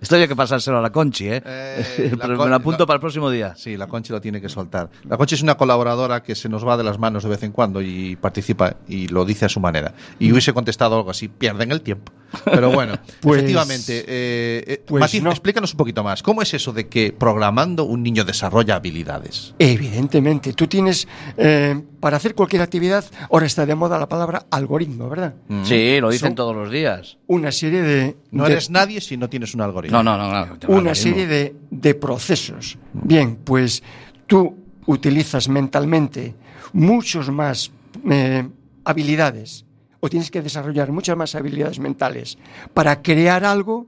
Esto 0.00 0.16
hay 0.16 0.28
que 0.28 0.36
pasárselo 0.36 0.78
a 0.78 0.82
la 0.82 0.90
Conchi, 0.90 1.28
¿eh? 1.28 1.42
Eh, 1.44 2.08
la 2.18 2.24
Pero 2.26 2.36
Con- 2.36 2.46
me 2.46 2.50
lo 2.50 2.56
apunto 2.56 2.80
la- 2.84 2.86
para 2.86 2.96
el 2.96 3.00
próximo 3.00 3.30
día. 3.30 3.54
Sí, 3.56 3.76
la 3.76 3.86
Conchi 3.86 4.12
lo 4.12 4.20
tiene 4.20 4.40
que 4.40 4.48
soltar. 4.48 4.90
La 5.08 5.16
Conchi 5.16 5.34
es 5.34 5.42
una 5.42 5.56
colaboradora 5.56 6.22
que 6.22 6.34
se 6.34 6.48
nos 6.48 6.66
va 6.66 6.76
de 6.76 6.84
las 6.84 6.98
manos 6.98 7.22
de 7.22 7.28
vez 7.30 7.42
en 7.42 7.52
cuando 7.52 7.80
y 7.82 8.16
participa 8.16 8.76
y 8.88 9.08
lo 9.08 9.24
dice 9.24 9.44
a 9.46 9.48
su 9.48 9.60
manera. 9.60 9.94
Y 10.18 10.30
hubiese 10.32 10.52
contestado 10.52 10.96
algo 10.96 11.10
así, 11.10 11.28
pierden 11.28 11.72
el 11.72 11.80
tiempo. 11.82 12.12
Pero 12.44 12.70
bueno, 12.70 12.94
Pues- 13.20 13.38
efectivamente. 13.40 14.04
eh, 14.06 14.64
eh, 14.66 14.82
pues 14.86 15.00
Matiz, 15.00 15.22
no. 15.22 15.30
explícanos 15.30 15.72
un 15.72 15.78
poquito 15.78 16.02
más. 16.04 16.22
¿Cómo 16.22 16.42
es 16.42 16.52
eso 16.54 16.72
de 16.72 16.88
que 16.88 17.12
programando 17.12 17.84
un 17.84 18.02
niño 18.02 18.24
desarrolla 18.24 18.76
habilidades? 18.76 19.54
Evidentemente, 19.58 20.52
tú 20.52 20.66
tienes, 20.66 21.06
eh, 21.36 21.80
para 22.00 22.16
hacer 22.16 22.34
cualquier 22.34 22.62
actividad, 22.62 23.04
ahora 23.30 23.46
está 23.46 23.64
de 23.64 23.74
moda 23.74 23.98
la 23.98 24.08
palabra 24.08 24.44
algoritmo, 24.50 25.08
¿verdad? 25.08 25.34
Sí, 25.64 26.00
lo 26.00 26.10
dicen 26.10 26.30
Son- 26.30 26.34
todos 26.34 26.54
los 26.54 26.70
días. 26.70 27.16
Una 27.26 27.52
serie 27.52 27.82
de... 27.82 28.16
No 28.30 28.44
de- 28.44 28.52
eres 28.52 28.70
nadie 28.70 29.00
si 29.00 29.16
no 29.16 29.28
tienes 29.28 29.54
un 29.54 29.60
algoritmo. 29.62 29.67
No, 29.90 30.02
no, 30.02 30.16
no. 30.16 30.46
no 30.46 30.56
una 30.68 30.94
serie 30.94 31.26
de, 31.26 31.54
de 31.70 31.94
procesos. 31.94 32.78
Bien, 32.92 33.36
pues 33.44 33.82
tú 34.26 34.56
utilizas 34.86 35.48
mentalmente 35.48 36.34
muchos 36.72 37.30
más 37.30 37.70
eh, 38.10 38.48
habilidades 38.84 39.64
o 40.00 40.08
tienes 40.08 40.30
que 40.30 40.42
desarrollar 40.42 40.92
muchas 40.92 41.16
más 41.16 41.34
habilidades 41.34 41.78
mentales 41.78 42.38
para 42.72 43.02
crear 43.02 43.44
algo 43.44 43.86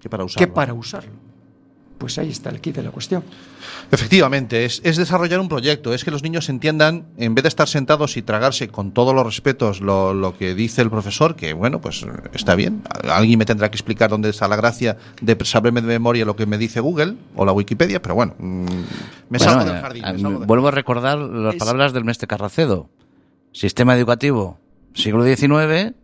Que 0.00 0.08
para 0.08 0.22
que 0.22 0.26
usarlo. 0.26 0.54
para 0.54 0.74
usarlo. 0.74 1.12
Pues 1.98 2.18
ahí 2.18 2.28
está 2.28 2.50
el 2.50 2.60
kit 2.60 2.76
de 2.76 2.82
la 2.82 2.90
cuestión. 2.90 3.24
Efectivamente, 3.90 4.64
es, 4.64 4.80
es 4.84 4.96
desarrollar 4.96 5.40
un 5.40 5.48
proyecto, 5.48 5.94
es 5.94 6.04
que 6.04 6.10
los 6.10 6.22
niños 6.22 6.48
entiendan, 6.48 7.06
en 7.16 7.34
vez 7.34 7.42
de 7.44 7.48
estar 7.48 7.68
sentados 7.68 8.16
y 8.16 8.22
tragarse 8.22 8.68
con 8.68 8.92
todos 8.92 9.14
los 9.14 9.24
respetos 9.24 9.80
lo, 9.80 10.12
lo 10.12 10.36
que 10.36 10.54
dice 10.54 10.82
el 10.82 10.90
profesor, 10.90 11.36
que 11.36 11.52
bueno, 11.52 11.80
pues 11.80 12.02
eh, 12.02 12.06
está 12.34 12.54
bien, 12.54 12.82
alguien 13.10 13.38
me 13.38 13.44
tendrá 13.46 13.70
que 13.70 13.76
explicar 13.76 14.10
dónde 14.10 14.28
está 14.30 14.46
la 14.48 14.56
gracia 14.56 14.96
de 15.22 15.36
saberme 15.44 15.80
de 15.80 15.86
memoria 15.86 16.24
lo 16.24 16.36
que 16.36 16.46
me 16.46 16.58
dice 16.58 16.80
Google 16.80 17.14
o 17.34 17.44
la 17.44 17.52
Wikipedia, 17.52 18.02
pero 18.02 18.14
bueno, 18.14 18.34
mm, 18.38 18.42
me 18.64 18.66
Bueno, 19.38 19.44
salgo 19.44 19.64
del 19.64 19.76
eh, 19.76 19.80
jardín. 19.80 20.04
eh, 20.04 20.12
me 20.12 20.18
salgo 20.20 20.38
del- 20.40 20.46
Vuelvo 20.48 20.68
a 20.68 20.72
recordar 20.72 21.18
las 21.18 21.54
Es- 21.54 21.58
palabras 21.58 21.92
del 21.92 22.04
Mestre 22.04 22.26
Carracedo. 22.26 22.90
Sistema 23.52 23.96
educativo, 23.96 24.58
siglo 24.94 25.24
XIX, 25.24 25.94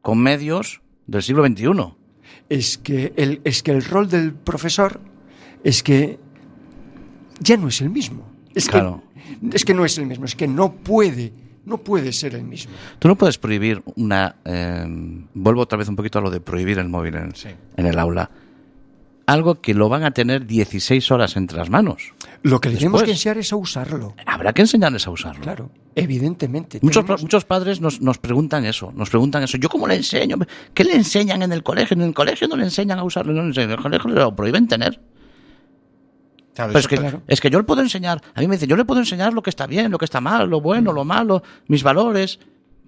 con 0.00 0.18
medios 0.18 0.80
del 1.06 1.22
siglo 1.22 1.46
XXI. 1.46 1.94
Es 2.52 2.76
que 2.76 3.12
el, 3.16 3.40
es 3.44 3.62
que 3.62 3.70
el 3.70 3.82
rol 3.82 4.08
del 4.10 4.34
profesor 4.34 5.00
es 5.64 5.82
que 5.82 6.18
ya 7.40 7.56
no 7.56 7.68
es 7.68 7.80
el 7.80 7.88
mismo. 7.88 8.26
Es, 8.54 8.68
Claro. 8.68 9.02
que, 9.50 9.56
es 9.56 9.64
que 9.64 9.72
no 9.72 9.84
es 9.86 9.96
el 9.96 10.06
mismo, 10.06 10.26
es 10.26 10.34
que 10.36 10.46
no 10.46 10.74
puede, 10.74 11.32
no 11.64 11.78
puede 11.78 12.12
ser 12.12 12.34
el 12.34 12.44
mismo. 12.44 12.72
Tú 12.98 13.08
no 13.08 13.16
puedes 13.16 13.38
prohibir 13.38 13.82
una... 13.96 14.36
eh, 14.44 14.84
vuelvo 15.32 15.62
otra 15.62 15.78
vez 15.78 15.88
un 15.88 15.96
poquito 15.96 16.18
a 16.18 16.22
lo 16.22 16.30
de 16.30 16.40
prohibir 16.40 16.78
el 16.78 16.88
móvil 16.90 17.14
en, 17.14 17.34
Sí. 17.34 17.48
en 17.76 17.86
el 17.86 17.98
aula. 17.98 18.30
Algo 19.24 19.60
que 19.62 19.72
lo 19.72 19.88
van 19.88 20.04
a 20.04 20.10
tener 20.10 20.46
16 20.46 21.10
horas 21.10 21.36
entre 21.38 21.56
las 21.56 21.70
manos. 21.70 22.12
Lo 22.42 22.60
que 22.60 22.68
le 22.68 22.76
tenemos 22.76 23.02
que 23.04 23.12
enseñar 23.12 23.38
es 23.38 23.52
a 23.52 23.56
usarlo. 23.56 24.14
Habrá 24.26 24.52
que 24.52 24.60
enseñarles 24.62 25.06
a 25.06 25.10
usarlo. 25.10 25.40
Claro, 25.42 25.70
evidentemente. 25.94 26.78
Muchos, 26.82 27.04
tenemos- 27.04 27.22
muchos 27.22 27.44
padres 27.44 27.80
nos, 27.80 28.00
nos 28.00 28.18
preguntan 28.18 28.64
eso, 28.64 28.92
nos 28.94 29.10
preguntan 29.10 29.42
eso. 29.42 29.56
¿Yo 29.58 29.68
cómo 29.68 29.86
le 29.86 29.96
enseño? 29.96 30.36
¿Qué 30.74 30.84
le 30.84 30.94
enseñan 30.94 31.42
en 31.42 31.52
el 31.52 31.62
colegio? 31.62 31.94
En 31.94 32.02
el 32.02 32.14
colegio 32.14 32.48
no 32.48 32.56
le 32.56 32.64
enseñan 32.64 32.98
a 32.98 33.04
usarlo, 33.04 33.32
no 33.32 33.42
le 33.42 33.48
enseñan. 33.48 33.70
en 33.70 33.76
el 33.76 33.82
colegio 33.82 34.10
lo 34.10 34.34
prohíben 34.36 34.68
tener. 34.68 35.00
Claro, 36.54 36.68
Pero 36.72 36.78
es 36.80 36.88
que, 36.88 36.96
claro. 36.98 37.22
es 37.28 37.40
que 37.40 37.48
yo 37.48 37.58
le 37.58 37.64
puedo 37.64 37.80
enseñar, 37.80 38.20
a 38.34 38.40
mí 38.40 38.46
me 38.46 38.56
dice, 38.56 38.66
yo 38.66 38.76
le 38.76 38.84
puedo 38.84 39.00
enseñar 39.00 39.32
lo 39.32 39.42
que 39.42 39.48
está 39.48 39.66
bien, 39.66 39.90
lo 39.90 39.96
que 39.96 40.04
está 40.04 40.20
mal, 40.20 40.50
lo 40.50 40.60
bueno, 40.60 40.92
lo 40.92 41.02
malo, 41.04 41.42
mis 41.66 41.82
valores, 41.82 42.40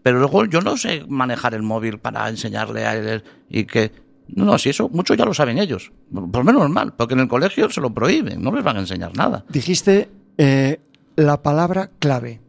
pero 0.02 0.18
luego 0.18 0.44
yo 0.44 0.60
no 0.60 0.76
sé 0.76 1.04
manejar 1.08 1.54
el 1.54 1.62
móvil 1.62 1.98
para 1.98 2.28
enseñarle 2.28 2.84
a 2.86 2.94
él 2.94 3.24
y 3.48 3.64
que... 3.64 3.90
No, 4.28 4.44
no, 4.46 4.58
si 4.58 4.70
eso, 4.70 4.88
mucho 4.90 5.14
ya 5.14 5.24
lo 5.26 5.32
saben 5.34 5.58
ellos. 5.58 5.92
Por 6.12 6.36
lo 6.38 6.44
menos 6.44 6.60
normal, 6.62 6.94
porque 6.96 7.12
en 7.14 7.20
el 7.20 7.28
colegio 7.28 7.70
se 7.70 7.80
lo 7.80 7.92
prohíben, 7.92 8.42
no 8.42 8.52
les 8.54 8.64
van 8.64 8.76
a 8.76 8.80
enseñar 8.80 9.14
nada. 9.16 9.44
Dijiste 9.50 10.10
eh, 10.38 10.80
la 11.16 11.42
palabra 11.42 11.90
clave. 11.98 12.40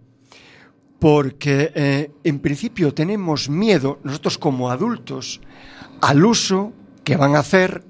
Porque 1.05 1.71
eh, 1.75 2.11
en 2.23 2.39
principio 2.39 2.91
tenemos 2.91 3.47
miedo, 3.47 3.99
nosotros 4.01 4.39
como 4.39 4.71
adultos, 4.71 5.39
al 6.01 6.25
uso 6.25 6.73
que 7.03 7.15
van 7.15 7.35
a 7.35 7.45
hacer 7.45 7.83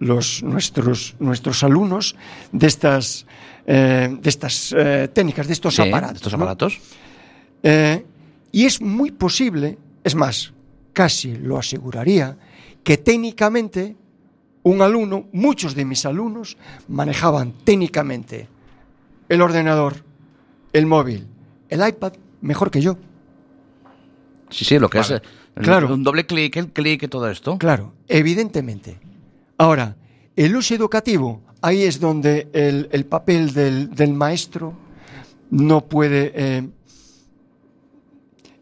los, 0.00 0.42
nuestros, 0.42 1.14
nuestros 1.20 1.62
alumnos 1.62 2.16
de 2.50 2.66
estas 2.66 3.24
eh, 3.68 4.18
destas 4.20 4.74
eh, 4.76 5.08
técnicas, 5.14 5.46
Sí, 5.46 5.82
aparatos. 5.82 6.16
estos 6.16 6.34
aparatos. 6.34 6.80
Y 8.50 8.64
es 8.64 8.80
muy 8.80 9.12
posible, 9.12 9.78
es 10.02 10.16
más, 10.16 10.52
casi 10.92 11.36
lo 11.36 11.56
aseguraría, 11.56 12.36
que 12.82 12.96
técnicamente 12.96 13.94
un 14.64 14.82
alumno, 14.82 15.28
muchos 15.32 15.76
de 15.76 15.84
mis 15.84 16.04
alumnos, 16.04 16.56
manejaban 16.88 17.52
técnicamente 17.62 18.48
el 19.28 19.40
ordenador, 19.40 20.02
el 20.72 20.86
móvil, 20.86 21.28
el 21.68 21.86
iPad 21.86 22.14
mejor 22.44 22.70
que 22.70 22.80
yo. 22.80 22.96
Sí, 24.50 24.64
sí, 24.64 24.78
lo 24.78 24.88
que 24.88 24.98
Vale. 24.98 25.16
es 25.16 25.20
eh, 25.22 25.60
Claro. 25.62 25.92
un 25.92 26.02
doble 26.04 26.26
clic, 26.26 26.56
el 26.56 26.68
clic 26.72 27.02
y 27.04 27.08
todo 27.08 27.28
esto. 27.30 27.58
Claro, 27.58 27.92
evidentemente. 28.08 28.98
Ahora, 29.58 29.96
el 30.36 30.54
uso 30.56 30.74
educativo, 30.74 31.42
ahí 31.62 31.82
es 31.82 31.98
donde 32.00 32.48
el, 32.52 32.88
el 32.92 33.04
papel 33.06 33.52
del, 33.54 33.90
del 33.94 34.12
maestro 34.14 34.74
no 35.50 35.86
puede 35.86 36.32
eh, 36.34 36.68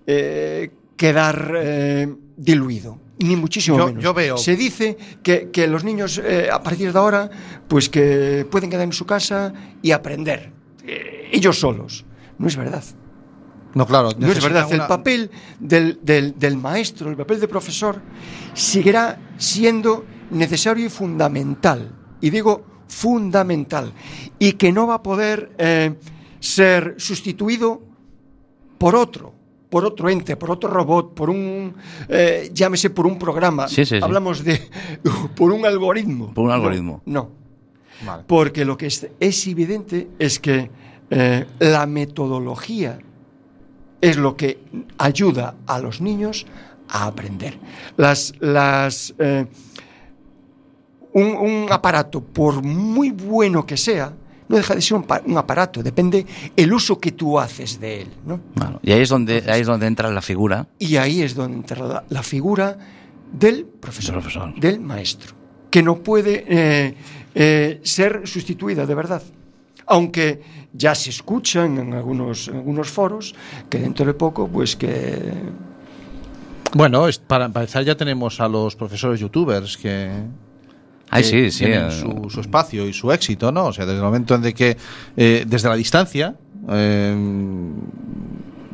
eh, 0.06 0.70
quedar 0.96 1.52
eh, 1.56 2.14
diluido. 2.36 2.98
Ni 3.18 3.36
muchísimo 3.36 3.78
Yo- 3.78 3.86
menos. 3.86 4.02
yo 4.02 4.14
veo- 4.14 4.36
Se 4.36 4.56
dice 4.56 4.96
que, 5.22 5.50
que 5.50 5.66
los 5.66 5.84
niños 5.84 6.18
eh, 6.24 6.48
a 6.52 6.62
partir 6.62 6.92
de 6.92 6.98
ahora, 6.98 7.30
pues 7.68 7.88
que 7.88 8.46
pueden 8.50 8.68
quedar 8.70 8.84
en 8.84 8.92
su 8.92 9.06
casa 9.06 9.52
y 9.80 9.92
aprender 9.92 10.52
eh, 10.86 11.28
ellos 11.32 11.58
solos. 11.58 12.04
No 12.38 12.48
es 12.48 12.56
verdad. 12.56 12.82
No, 13.74 13.86
claro. 13.86 14.10
No 14.18 14.30
es 14.30 14.42
verdad, 14.42 14.70
el 14.72 14.86
papel 14.86 15.30
del, 15.58 15.98
del- 16.02 16.38
del 16.38 16.56
maestro, 16.56 17.08
el 17.10 17.16
papel 17.16 17.40
de 17.40 17.48
profesor, 17.48 18.00
seguirá 18.54 19.18
siendo 19.38 20.04
necesario 20.30 20.86
y 20.86 20.88
fundamental. 20.88 21.90
Y 22.20 22.30
digo 22.30 22.64
fundamental. 22.88 23.92
Y 24.38 24.52
que 24.52 24.72
no 24.72 24.86
va 24.86 24.94
a 24.96 25.02
poder 25.02 25.52
eh, 25.58 25.94
ser 26.40 26.94
sustituido 26.98 27.80
por 28.78 28.94
otro, 28.96 29.32
por 29.70 29.84
otro 29.86 30.08
ente, 30.10 30.36
por 30.36 30.50
otro 30.50 30.68
robot, 30.68 31.14
por 31.14 31.30
un, 31.30 31.74
eh, 32.08 32.50
llámese 32.52 32.90
por 32.90 33.06
un 33.06 33.18
programa. 33.18 33.68
Sí, 33.68 33.76
sí, 33.86 33.96
sí. 33.96 33.98
Hablamos 34.02 34.44
de, 34.44 34.60
por 35.36 35.50
un 35.52 35.64
algoritmo. 35.64 36.34
Por 36.34 36.44
un 36.44 36.48
No, 36.48 36.54
algoritmo. 36.54 37.02
No, 37.06 37.30
Vale. 38.04 38.24
porque 38.26 38.64
lo 38.66 38.76
que 38.76 38.86
es, 38.86 39.06
es 39.18 39.46
evidente 39.46 40.08
es 40.18 40.38
que 40.38 40.70
eh, 41.10 41.46
la 41.60 41.86
metodología 41.86 42.98
es 44.02 44.18
lo 44.18 44.36
que 44.36 44.58
ayuda 44.98 45.54
a 45.66 45.78
los 45.78 46.02
niños 46.02 46.44
a 46.88 47.06
aprender. 47.06 47.58
Las, 47.96 48.34
las, 48.40 49.14
eh, 49.18 49.46
un, 51.14 51.26
un 51.36 51.66
aparato, 51.70 52.20
por 52.22 52.62
muy 52.62 53.10
bueno 53.10 53.64
que 53.64 53.76
sea, 53.76 54.12
no 54.48 54.56
deja 54.56 54.74
de 54.74 54.82
ser 54.82 54.98
un, 54.98 55.04
pa- 55.04 55.22
un 55.24 55.38
aparato, 55.38 55.82
depende 55.82 56.26
el 56.56 56.72
uso 56.72 56.98
que 56.98 57.12
tú 57.12 57.38
haces 57.38 57.80
de 57.80 58.02
él. 58.02 58.08
¿no? 58.26 58.40
Y 58.82 58.92
ahí 58.92 59.00
es 59.00 59.08
donde 59.08 59.42
ahí 59.50 59.60
es 59.62 59.66
donde 59.66 59.86
entra 59.86 60.10
la 60.10 60.20
figura. 60.20 60.66
Y 60.78 60.96
ahí 60.96 61.22
es 61.22 61.34
donde 61.34 61.56
entra 61.56 61.86
la, 61.86 62.04
la 62.08 62.22
figura 62.22 62.76
del 63.32 63.64
profesor, 63.64 64.16
Del 64.16 64.22
profesor. 64.22 64.60
del 64.60 64.80
maestro, 64.80 65.34
que 65.70 65.82
no 65.82 66.02
puede 66.02 66.44
eh, 66.48 66.94
eh, 67.34 67.80
ser 67.82 68.22
sustituida 68.26 68.84
de 68.84 68.94
verdad. 68.94 69.22
Aunque 69.86 70.42
ya 70.74 70.94
se 70.94 71.10
escuchan 71.10 71.78
en 71.78 71.92
algunos, 71.94 72.48
en 72.48 72.56
algunos 72.56 72.88
foros 72.88 73.34
que 73.68 73.78
dentro 73.78 74.06
de 74.06 74.14
poco, 74.14 74.48
pues 74.48 74.74
que 74.76 75.32
Bueno, 76.74 77.06
es- 77.08 77.18
para 77.18 77.44
empezar 77.44 77.84
ya 77.84 77.94
tenemos 77.96 78.40
a 78.40 78.48
los 78.48 78.74
profesores 78.76 79.20
youtubers 79.20 79.76
que, 79.76 80.10
Ay, 81.10 81.22
que 81.22 81.28
sí, 81.28 81.50
sí. 81.50 81.64
tienen 81.66 81.88
eh, 81.88 81.90
su, 81.90 82.30
su 82.30 82.40
espacio 82.40 82.88
y 82.88 82.92
su 82.94 83.12
éxito, 83.12 83.52
¿no? 83.52 83.66
O 83.66 83.72
sea, 83.72 83.84
desde 83.84 83.98
el 83.98 84.04
momento 84.04 84.34
en 84.34 84.40
de 84.42 84.54
que, 84.54 84.76
eh, 85.16 85.44
desde 85.46 85.68
la 85.68 85.76
distancia, 85.76 86.34
eh, 86.70 87.14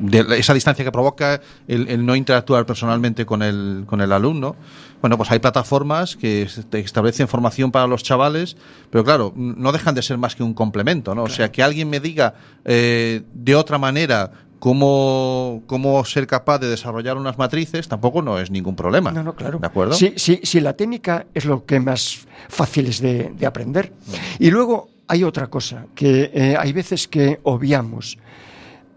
de 0.01 0.39
esa 0.39 0.55
distancia 0.55 0.85
que 0.85 0.93
provoca 0.93 1.41
el, 1.67 1.89
el 1.89 2.05
no 2.07 2.15
interactuar 2.17 2.65
personalmente 2.67 3.27
con 3.27 3.43
el, 3.43 3.85
con 3.87 4.01
el 4.01 4.13
alumno, 4.13 4.57
bueno, 5.01 5.17
pues 5.17 5.31
hay 5.31 5.39
plataformas 5.39 6.17
que 6.17 6.43
est- 6.43 6.75
establecen 6.75 7.29
formación 7.29 7.71
para 7.71 7.87
los 7.87 8.03
chavales, 8.03 8.57
pero 8.91 9.05
claro, 9.05 9.33
no 9.37 9.73
dejan 9.73 9.95
de 9.95 10.03
ser 10.03 10.19
más 10.19 10.35
que 10.37 10.43
un 10.43 10.55
complemento, 10.55 11.15
¿no? 11.15 11.25
O 11.25 11.29
sea, 11.29 11.51
que 11.53 11.63
alguien 11.63 11.89
me 11.91 12.01
diga 12.01 12.35
eh, 12.65 13.23
de 13.35 13.55
otra 13.55 13.79
manera 13.79 14.31
cómo, 14.59 15.63
cómo 15.67 16.05
ser 16.05 16.27
capaz 16.27 16.59
de 16.59 16.69
desarrollar 16.69 17.17
unas 17.17 17.39
matrices, 17.39 17.87
tampoco 17.89 18.23
no 18.23 18.39
es 18.41 18.51
ningún 18.51 18.75
problema. 18.77 19.13
No, 19.13 19.23
no, 19.23 19.35
claro. 19.35 19.59
¿De 19.59 19.67
acuerdo? 19.67 19.93
Sí, 19.95 20.15
sí, 20.17 20.41
sí, 20.43 20.61
la 20.61 20.73
técnica 20.75 21.27
es 21.35 21.45
lo 21.45 21.65
que 21.65 21.79
más 21.81 22.27
fácil 22.49 22.87
es 22.87 23.01
de, 23.01 23.33
de 23.39 23.47
aprender. 23.47 23.93
Y 24.39 24.51
luego 24.51 24.89
hay 25.07 25.23
otra 25.25 25.47
cosa, 25.47 25.87
que 25.95 26.31
eh, 26.35 26.57
hay 26.59 26.73
veces 26.73 27.07
que 27.09 27.39
obviamos. 27.45 28.19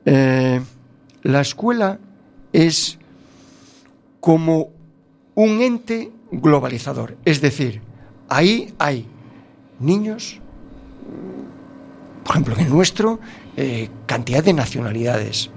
Eh, 0.06 0.60
la 1.24 1.42
escuela 1.42 2.00
es 2.54 2.98
como 4.20 4.70
un 5.36 5.62
ente 5.62 6.12
globalizador. 6.32 7.18
Es 7.26 7.42
decir, 7.42 7.82
ahí 8.30 8.74
hay 8.80 9.06
niños, 9.80 10.40
por 12.24 12.32
ejemplo, 12.32 12.56
en 12.56 12.66
el 12.66 12.70
nuestro, 12.70 13.20
eh, 13.58 13.90
cantidad 14.06 14.44
de 14.44 14.54
nacionalidades. 14.54 15.50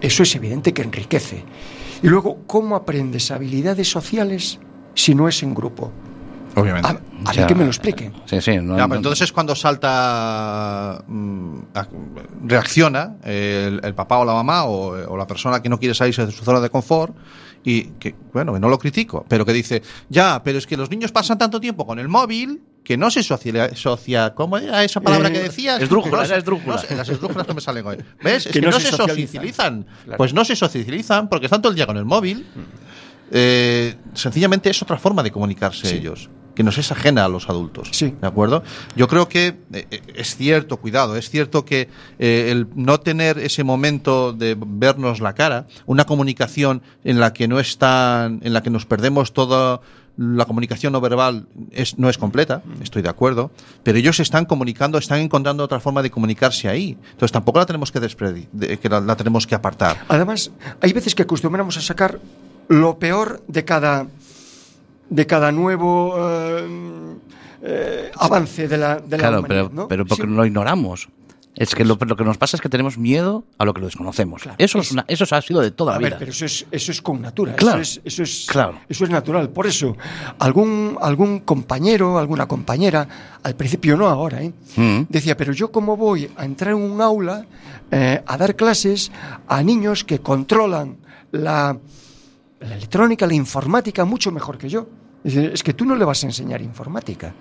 Eso 0.00 0.22
es 0.22 0.34
evidente 0.34 0.72
que 0.72 0.82
enriquece. 0.82 1.44
Y 2.02 2.08
luego, 2.08 2.38
¿cómo 2.46 2.74
aprendes 2.74 3.30
habilidades 3.30 3.88
sociales 3.88 4.58
si 4.94 5.14
no 5.14 5.28
es 5.28 5.42
en 5.42 5.54
grupo? 5.54 5.92
Obviamente. 6.54 6.88
A, 6.88 6.90
a 6.92 7.30
o 7.30 7.32
sea, 7.32 7.42
ver 7.42 7.46
que 7.46 7.54
me 7.54 7.64
lo 7.64 7.70
expliquen. 7.70 8.12
Sí, 8.26 8.40
sí. 8.40 8.56
no- 8.58 8.76
Ya, 8.76 8.82
no- 8.82 8.88
pero 8.88 8.96
entonces 8.96 9.22
es 9.22 9.32
cuando 9.32 9.54
salta, 9.54 11.02
mm, 11.06 11.58
reacciona 12.44 13.16
el, 13.24 13.80
el 13.82 13.94
papá 13.94 14.18
o 14.18 14.24
la 14.24 14.34
mamá 14.34 14.64
o, 14.64 15.10
o 15.12 15.16
la 15.16 15.26
persona 15.26 15.62
que 15.62 15.68
no 15.68 15.78
quiere 15.78 15.94
salirse 15.94 16.26
de 16.26 16.32
su 16.32 16.44
zona 16.44 16.60
de 16.60 16.70
confort 16.70 17.14
y 17.64 17.84
que, 17.98 18.14
bueno, 18.32 18.52
que 18.52 18.60
no 18.60 18.68
lo 18.68 18.78
critico, 18.78 19.24
pero 19.28 19.44
que 19.44 19.52
dice, 19.52 19.82
ya, 20.08 20.42
pero 20.42 20.58
es 20.58 20.66
que 20.66 20.76
los 20.76 20.90
niños 20.90 21.12
pasan 21.12 21.38
tanto 21.38 21.60
tiempo 21.60 21.86
con 21.86 21.98
el 21.98 22.08
móvil 22.08 22.60
que 22.82 22.96
no 22.96 23.12
se 23.12 23.22
socia, 23.22 23.74
socia 23.76 24.34
¿cómo 24.34 24.58
era 24.58 24.82
esa 24.82 25.00
palabra 25.00 25.28
Eh, 25.28 25.32
que 25.32 25.38
decías? 25.44 25.80
esdrújula, 25.80 26.16
No 26.16 26.22
era 26.24 26.34
se- 26.34 26.38
esdrújula. 26.38 26.74
no 26.74 26.82
se- 26.82 26.96
las 26.96 27.08
esdrújulas 27.08 27.46
que 27.46 27.54
me 27.54 27.60
salen 27.60 27.86
hoy. 27.86 27.98
¿Ves? 28.22 28.46
Es 28.46 28.52
Que 28.52 28.58
que, 28.58 28.66
no 28.66 28.72
no, 28.72 28.80
se 28.80 28.86
se 28.86 28.96
socializan. 28.96 29.26
socializan. 29.28 29.86
Claro. 30.04 30.16
Pues 30.18 30.34
no 30.34 30.44
se 30.44 30.56
socializan 30.56 31.28
porque 31.28 31.46
están 31.46 31.62
todo 31.62 31.70
el 31.70 31.76
día 31.76 31.86
con 31.86 31.96
el 31.96 32.04
móvil. 32.04 32.44
Eh, 33.34 33.96
sencillamente 34.14 34.68
es 34.70 34.82
otra 34.82 34.98
forma 34.98 35.22
de 35.22 35.30
comunicarse 35.32 35.86
Sí. 35.88 35.96
ellos, 35.96 36.28
que 36.54 36.62
nos 36.62 36.76
es 36.76 36.92
ajena 36.92 37.24
a 37.24 37.28
los 37.28 37.48
adultos. 37.48 37.88
Sí. 37.92 38.14
¿De 38.20 38.26
acuerdo? 38.26 38.62
Yo 38.94 39.08
creo 39.08 39.26
que 39.28 39.56
eh, 39.72 39.86
eh, 39.90 40.02
es 40.14 40.36
cierto, 40.36 40.76
cuidado, 40.76 41.16
es 41.16 41.30
cierto 41.30 41.64
que 41.64 41.88
eh, 42.18 42.48
el 42.50 42.68
no 42.74 43.00
tener 43.00 43.38
ese 43.38 43.64
momento 43.64 44.34
de 44.34 44.54
vernos 44.58 45.20
la 45.20 45.32
cara, 45.34 45.66
una 45.86 46.04
comunicación 46.04 46.82
en 47.04 47.20
la 47.20 47.32
que 47.32 47.48
no 47.48 47.58
están, 47.58 48.40
en 48.42 48.52
la 48.52 48.62
que 48.62 48.68
nos 48.70 48.84
perdemos 48.84 49.32
toda 49.32 49.80
la 50.18 50.44
comunicación 50.44 50.92
no 50.92 51.00
verbal 51.00 51.46
es, 51.70 51.98
no 51.98 52.10
es 52.10 52.18
completa, 52.18 52.62
estoy 52.82 53.00
de 53.00 53.08
acuerdo, 53.08 53.50
pero 53.82 53.96
ellos 53.96 54.20
están 54.20 54.44
comunicando, 54.44 54.98
están 54.98 55.20
encontrando 55.20 55.64
otra 55.64 55.80
forma 55.80 56.02
de 56.02 56.10
comunicarse 56.10 56.68
ahí. 56.68 56.98
Entonces 57.12 57.32
tampoco 57.32 57.60
la 57.60 57.64
tenemos 57.64 57.90
que 57.90 57.98
de- 57.98 58.78
que 58.78 58.88
la, 58.90 59.00
la 59.00 59.16
tenemos 59.16 59.46
que 59.46 59.54
apartar. 59.54 60.04
Además, 60.08 60.50
hay 60.82 60.92
veces 60.92 61.14
que 61.14 61.22
acostumbramos 61.22 61.78
a 61.78 61.80
sacar 61.80 62.20
lo 62.80 62.98
peor 62.98 63.42
de 63.48 63.64
cada, 63.64 64.06
de 65.10 65.26
cada 65.26 65.52
nuevo 65.52 66.14
eh, 66.18 67.16
eh, 67.62 68.10
avance 68.16 68.66
de 68.68 68.78
la, 68.78 68.96
de 68.98 69.16
la 69.16 69.18
Claro, 69.18 69.38
humanidad, 69.40 69.64
pero, 69.68 69.74
¿no? 69.82 69.88
pero 69.88 70.06
porque 70.06 70.22
Sí. 70.24 70.28
lo 70.28 70.44
ignoramos. 70.46 71.08
Es 71.54 71.74
que 71.74 71.84
lo, 71.84 71.98
lo 72.00 72.16
que 72.16 72.24
nos 72.24 72.38
pasa 72.38 72.56
es 72.56 72.62
que 72.62 72.70
tenemos 72.70 72.96
miedo 72.96 73.44
a 73.58 73.66
lo 73.66 73.74
que 73.74 73.80
lo 73.80 73.86
desconocemos. 73.86 74.40
Claro, 74.42 74.56
eso, 74.58 74.78
es- 74.78 74.86
es 74.86 74.92
una- 74.92 75.04
eso 75.06 75.26
ha 75.36 75.42
sido 75.42 75.60
de 75.60 75.70
toda 75.70 75.92
A 75.92 75.94
la 75.96 75.98
ver, 76.00 76.08
vida. 76.12 76.18
pero 76.18 76.30
eso 76.30 76.46
es, 76.46 76.64
eso 76.70 76.92
es 76.92 77.02
con 77.02 77.20
natura, 77.20 77.54
Claro. 77.56 77.82
eso, 77.82 78.00
es, 78.04 78.14
eso, 78.14 78.22
es, 78.22 78.46
Claro. 78.48 78.78
eso 78.88 79.04
es 79.04 79.10
natural. 79.10 79.50
Por 79.50 79.66
eso, 79.66 79.94
algún, 80.38 80.96
algún 81.02 81.40
compañero, 81.40 82.18
alguna 82.18 82.46
compañera, 82.48 83.06
al 83.42 83.54
principio 83.54 83.98
no 83.98 84.08
ahora, 84.08 84.42
¿eh? 84.42 84.50
Mm. 84.76 85.02
decía, 85.10 85.36
pero 85.36 85.52
yo 85.52 85.70
cómo 85.70 85.94
voy 85.98 86.30
a 86.38 86.46
entrar 86.46 86.70
en 86.72 86.78
un 86.80 87.02
aula 87.02 87.44
eh, 87.90 88.22
a 88.26 88.36
dar 88.38 88.56
clases 88.56 89.12
a 89.46 89.62
niños 89.62 90.04
que 90.04 90.20
controlan 90.20 90.96
la, 91.32 91.76
la 92.62 92.76
electrónica, 92.76 93.26
la 93.26 93.34
informática 93.34 94.04
mucho 94.04 94.30
mejor 94.30 94.58
que 94.58 94.68
yo. 94.68 94.88
Es 95.24 95.34
decir, 95.34 95.52
es 95.52 95.62
que 95.62 95.74
tú 95.74 95.84
no 95.84 95.94
le 95.94 96.04
vas 96.04 96.22
a 96.24 96.26
enseñar 96.26 96.62
informática. 96.62 97.32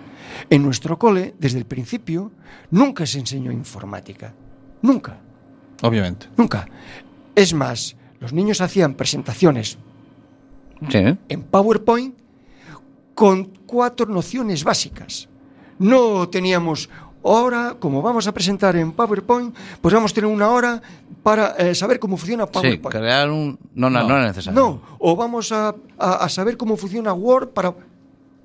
En 0.49 0.61
nuestro 0.61 0.97
cole, 0.99 1.33
desde 1.39 1.57
el 1.57 1.65
principio, 1.65 2.31
nunca 2.69 3.05
se 3.05 3.19
enseñó 3.19 3.51
informática. 3.51 4.33
Nunca. 4.81 5.17
Obviamente. 5.81 6.27
Nunca. 6.37 6.67
Es 7.35 7.53
más, 7.53 7.95
los 8.19 8.33
niños 8.33 8.61
hacían 8.61 8.93
presentaciones 8.93 9.77
Sí, 10.89 11.17
en 11.29 11.43
PowerPoint 11.43 12.15
con 13.13 13.45
cuatro 13.65 14.07
nociones 14.07 14.63
básicas. 14.63 15.29
No 15.77 16.27
teníamos 16.29 16.89
hora, 17.23 17.75
como 17.79 18.01
vamos 18.01 18.27
a 18.27 18.31
presentar 18.33 18.75
en 18.75 18.91
PowerPoint, 18.91 19.55
pues 19.81 19.93
vamos 19.93 20.11
a 20.11 20.15
tener 20.15 20.29
una 20.29 20.49
hora 20.49 20.81
para 21.23 21.51
eh, 21.57 21.75
saber 21.75 21.99
cómo 21.99 22.17
funciona 22.17 22.45
Sí, 22.45 22.51
PowerPoint. 22.51 22.89
crear 22.89 23.29
un... 23.29 23.57
No, 23.75 23.89
no, 23.89 24.01
no, 24.07 24.17
era 24.17 24.27
necesario. 24.27 24.59
no, 24.59 24.81
o 24.99 25.15
vamos 25.15 25.51
a, 25.51 25.75
a- 25.97 26.15
a 26.25 26.29
saber 26.29 26.57
cómo 26.57 26.77
funciona 26.77 27.13
Word 27.13 27.49
para... 27.49 27.73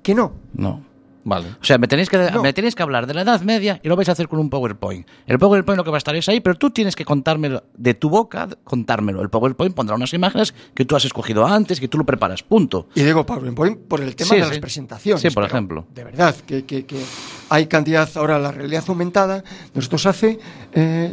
Que 0.03 0.13
no. 0.15 0.31
No. 0.53 0.81
Vale. 1.29 1.47
O 1.61 1.63
sea, 1.65 1.77
me 1.77 1.89
tenéis, 1.89 2.09
que, 2.09 2.17
No. 2.31 2.41
me 2.41 2.53
tenéis 2.53 2.73
que 2.73 2.83
hablar 2.83 3.05
de 3.05 3.13
la 3.13 3.23
Edad 3.23 3.41
Media 3.41 3.81
y 3.83 3.89
lo 3.89 3.97
vais 3.97 4.07
a 4.07 4.13
hacer 4.13 4.29
con 4.29 4.39
un 4.39 4.49
PowerPoint. 4.49 5.05
El 5.25 5.37
PowerPoint 5.37 5.75
lo 5.75 5.83
que 5.83 5.89
va 5.91 5.97
a 5.97 5.99
estar 5.99 6.15
es 6.15 6.29
ahí, 6.29 6.39
pero 6.39 6.55
tú 6.55 6.69
tienes 6.69 6.95
que 6.95 7.03
contármelo 7.03 7.65
de 7.75 7.93
tu 7.95 8.09
boca, 8.09 8.47
contármelo. 8.63 9.21
El 9.21 9.29
PowerPoint 9.29 9.75
pondrá 9.75 9.97
unas 9.97 10.13
imágenes 10.13 10.53
que 10.73 10.85
tú 10.85 10.95
has 10.95 11.03
escogido 11.03 11.45
antes, 11.45 11.81
que 11.81 11.89
tú 11.89 11.97
lo 11.97 12.05
preparas, 12.05 12.43
punto. 12.43 12.87
Y 12.95 13.01
digo 13.03 13.25
PowerPoint 13.25 13.77
por 13.89 13.99
el 13.99 14.15
tema 14.15 14.29
Sí, 14.29 14.35
de 14.37 14.43
sí. 14.43 14.49
las 14.51 14.59
presentaciones. 14.59 15.21
Sí, 15.21 15.29
por 15.31 15.43
ejemplo. 15.43 15.85
De 15.93 16.05
verdad, 16.05 16.33
que, 16.33 16.63
que- 16.63 16.85
que 16.85 17.03
hay 17.49 17.67
cantidad 17.67 18.07
ahora, 18.15 18.39
la 18.39 18.53
realidad 18.53 18.85
aumentada. 18.87 19.43
Nosotros 19.73 20.05
hace 20.05 20.39
eh, 20.71 21.11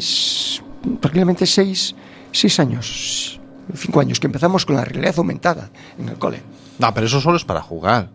prácticamente 1.01 1.45
seis, 1.45 1.95
seis 2.31 2.61
años, 2.61 3.41
cinco 3.75 3.99
años, 3.99 4.21
que 4.21 4.29
empezamos 4.29 4.65
con 4.65 4.77
la 4.77 4.85
realidad 4.85 5.15
aumentada 5.19 5.71
en 5.99 6.09
el 6.09 6.19
cole. 6.19 6.41
No, 6.79 6.95
pero 6.95 7.07
eso 7.09 7.21
solo 7.21 7.37
es 7.37 7.45
para 7.45 7.61
jugar. 7.63 8.11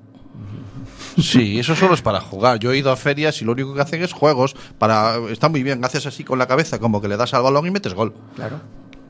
Sí, 1.21 1.59
eso 1.59 1.75
solo 1.75 1.93
es 1.93 2.01
para 2.01 2.21
jugar. 2.21 2.59
Yo 2.59 2.71
he 2.71 2.77
ido 2.77 2.91
a 2.91 2.95
ferias 2.95 3.41
y 3.41 3.45
lo 3.45 3.51
único 3.53 3.73
que 3.73 3.81
hacen 3.81 4.01
es 4.03 4.13
juegos. 4.13 4.55
Para 4.77 5.17
está 5.29 5.49
muy 5.49 5.63
bien, 5.63 5.83
haces 5.83 6.05
así 6.05 6.23
con 6.23 6.39
la 6.39 6.47
cabeza, 6.47 6.79
como 6.79 7.01
que 7.01 7.07
le 7.07 7.17
das 7.17 7.33
al 7.33 7.43
balón 7.43 7.65
y 7.67 7.71
metes 7.71 7.93
gol. 7.93 8.13
Claro, 8.35 8.61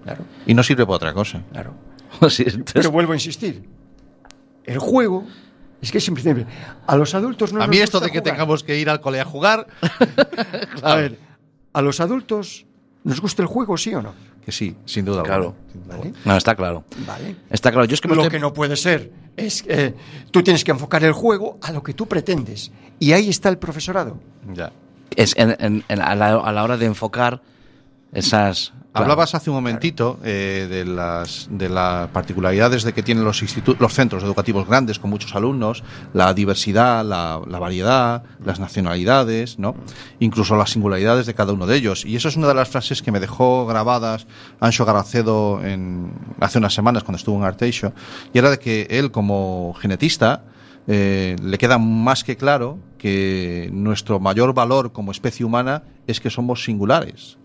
claro, 0.03 0.24
Y 0.45 0.53
no 0.53 0.64
sirve 0.64 0.86
para 0.86 0.95
otra 0.95 1.14
cosa. 1.14 1.43
claro. 1.51 1.74
Entonces- 2.22 2.57
Pero 2.74 2.91
vuelvo 2.91 3.14
a 3.14 3.16
insistir. 3.16 3.68
El 4.66 4.80
juego 4.80 5.26
es 5.82 5.91
que 5.91 5.99
es 5.99 6.07
imprescindible. 6.07 6.45
A 6.88 6.95
los 6.97 7.14
adultos 7.16 7.53
no 7.53 7.60
a 7.60 7.68
nos 7.68 7.70
mí 7.70 7.78
esto 7.78 7.99
de 7.99 8.07
que 8.12 8.20
jugar. 8.20 8.34
tengamos 8.34 8.64
que 8.64 8.78
ir 8.78 8.89
al 8.89 8.99
cole 9.01 9.20
a 9.20 9.26
jugar, 9.26 9.68
A 10.84 10.95
ver, 10.95 11.20
a 11.74 11.82
los 11.82 11.99
adultos 11.99 12.66
nos 13.03 13.22
gusta 13.22 13.41
el 13.41 13.47
juego, 13.47 13.78
sí 13.78 13.93
o 13.93 14.01
no. 14.01 14.14
Que 14.50 14.56
sí, 14.56 14.76
sin 14.86 15.06
duda. 15.06 15.24
Claro. 15.24 15.56
Vale. 15.88 16.14
No, 16.26 16.36
está 16.36 16.56
claro. 16.56 16.84
Vale. 17.06 17.36
Está 17.50 17.72
claro. 17.72 17.86
Yo 17.86 17.93
es 17.93 18.02
que 18.02 18.08
me 18.08 18.16
Lo 18.16 18.22
estoy- 18.24 18.32
que 18.38 18.39
no 18.39 18.52
puede 18.54 18.76
ser 18.76 19.12
es 19.38 19.62
que 19.64 19.93
tú 20.32 20.41
tienes 20.43 20.64
que 20.64 20.72
enfocar 20.72 21.04
el 21.04 21.14
juego 21.14 21.58
a 21.62 21.72
lo 21.72 21.82
que 21.84 21.93
tú 21.93 22.08
pretendes. 22.08 22.72
Y 23.00 23.12
ahí 23.14 23.30
está 23.30 23.50
el 23.50 23.58
profesorado. 23.58 24.18
Ya. 24.54 24.72
es 25.16 25.34
en- 25.38 25.56
en- 25.60 25.84
en- 25.89 26.02
a, 26.02 26.16
la, 26.16 26.36
a 26.38 26.52
la 26.52 26.64
hora 26.64 26.78
de 26.78 26.86
enfocar 26.86 27.41
esas... 28.14 28.74
Hablabas 28.94 29.36
hace 29.36 29.52
un 29.52 29.56
momentito 29.58 30.20
eh, 30.24 30.68
de, 30.70 30.84
las, 30.84 31.48
de 31.52 31.70
las 31.70 32.10
particularidades 32.10 32.84
de 32.84 32.92
que 32.92 33.04
tienen 33.04 33.24
los, 33.24 33.44
los 33.80 33.94
centros 33.94 34.24
educativos 34.24 34.68
grandes 34.68 34.98
con 34.98 35.12
muchos 35.12 35.36
alumnos, 35.36 35.84
la 36.14 36.34
diversidad, 36.34 37.06
la, 37.06 37.40
la 37.48 37.60
variedad, 37.60 38.24
las 38.44 38.60
nacionalidades, 38.60 39.60
¿no? 39.60 39.76
incluso 40.20 40.56
las 40.56 40.72
singularidades 40.72 41.28
de 41.28 41.36
cada 41.36 41.54
uno 41.54 41.68
de 41.68 41.76
ellos. 41.76 42.04
Y 42.04 42.16
eso 42.16 42.30
es 42.30 42.36
una 42.36 42.48
de 42.48 42.56
las 42.56 42.70
frases 42.70 43.04
que 43.04 43.12
me 43.12 43.20
dejó 43.20 43.68
grabadas 43.68 44.26
Ancho 44.60 44.86
Garracedo 44.86 45.64
en, 45.64 46.12
hace 46.40 46.58
unas 46.58 46.74
semanas 46.74 47.04
cuando 47.04 47.18
estuvo 47.18 47.38
en 47.38 47.44
Arteixo, 47.44 47.94
y 48.34 48.40
era 48.40 48.50
de 48.50 48.58
que 48.58 48.88
él 48.90 49.12
como 49.12 49.76
genetista 49.80 50.46
eh, 50.88 51.36
le 51.44 51.60
queda 51.60 51.78
más 51.78 52.24
que 52.24 52.36
claro 52.36 52.80
que 52.98 53.70
nuestro 53.72 54.20
mayor 54.20 54.56
valor 54.56 54.92
como 54.92 55.12
especie 55.12 55.46
humana 55.46 55.84
es 56.08 56.20
que 56.20 56.32
somos 56.32 56.64
singulares. 56.64 57.38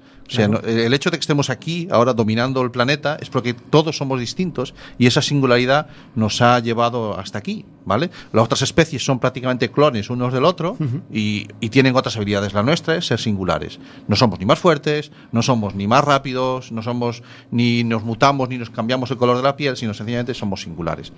No- 0.48 0.58
el 0.60 0.92
hecho 0.94 1.10
de 1.10 1.16
que 1.16 1.20
estemos 1.20 1.50
aquí 1.50 1.88
ahora 1.90 2.12
dominando 2.12 2.62
el 2.62 2.70
planeta 2.70 3.16
es 3.20 3.30
porque 3.30 3.54
todos 3.54 3.96
somos 3.96 4.20
distintos 4.20 4.74
y 4.98 5.06
esa 5.06 5.22
singularidad 5.22 5.86
nos 6.14 6.40
ha 6.42 6.58
llevado 6.60 7.18
hasta 7.18 7.38
aquí, 7.38 7.64
¿vale? 7.84 8.10
Las 8.32 8.44
otras 8.44 8.62
especies 8.62 9.04
son 9.04 9.18
prácticamente 9.18 9.70
clones 9.70 10.10
unos 10.10 10.32
del 10.32 10.44
otro 10.44 10.76
y, 11.12 11.48
y 11.60 11.68
tienen 11.70 11.96
otras 11.96 12.16
habilidades. 12.16 12.52
La 12.52 12.62
nuestra 12.62 12.96
es 12.96 13.06
ser 13.06 13.20
singulares. 13.20 13.78
No 14.08 14.16
somos 14.16 14.38
ni 14.38 14.44
más 14.46 14.58
fuertes, 14.58 15.10
no 15.32 15.42
somos 15.42 15.74
ni 15.74 15.86
más 15.86 16.04
rápidos, 16.04 16.72
no 16.72 16.82
somos 16.82 17.22
ni 17.50 17.84
nos 17.84 18.02
mutamos 18.04 18.48
ni 18.48 18.58
nos 18.58 18.70
cambiamos 18.70 19.10
el 19.10 19.16
color 19.16 19.36
de 19.36 19.42
la 19.42 19.56
piel, 19.56 19.76
sino 19.76 19.94
sencillamente 19.94 20.34
somos 20.34 20.62
singulares. 20.62 21.12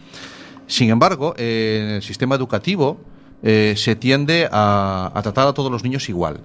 Sin 0.67 0.91
embargo, 0.91 1.35
eh, 1.37 1.81
en 1.83 1.95
el 1.97 2.03
sistema 2.03 2.35
educativo 2.35 2.99
eh, 3.43 3.75
se 3.77 3.95
tiende 3.95 4.49
a, 4.51 5.13
a 5.15 5.23
tratar 5.23 5.47
a 5.47 5.53
todos 5.53 5.71
los 5.71 5.85
niños 5.85 6.09
igual. 6.09 6.41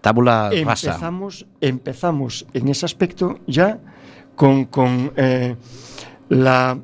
Tabula 0.00 0.50
rasa. 0.64 0.88
Empezamos, 0.92 1.46
empezamos 1.60 2.46
en 2.54 2.68
ese 2.68 2.86
aspecto 2.86 3.38
ya 3.46 3.78
con, 4.36 4.64
con, 4.66 5.12
eh, 5.16 5.56
la, 6.28 6.78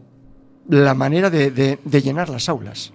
la 0.68 0.94
manera 0.94 1.30
de, 1.30 1.50
de- 1.50 1.78
de 1.84 2.02
llenar 2.02 2.28
las 2.28 2.48
aulas. 2.48 2.92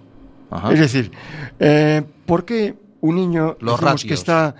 Ajá. 0.50 0.72
Es 0.72 0.78
decir, 0.80 1.10
eh, 1.58 2.02
¿por 2.26 2.44
qué 2.44 2.74
un 3.00 3.16
niño 3.16 3.56
Los 3.60 3.80
que 4.04 4.14
está 4.14 4.54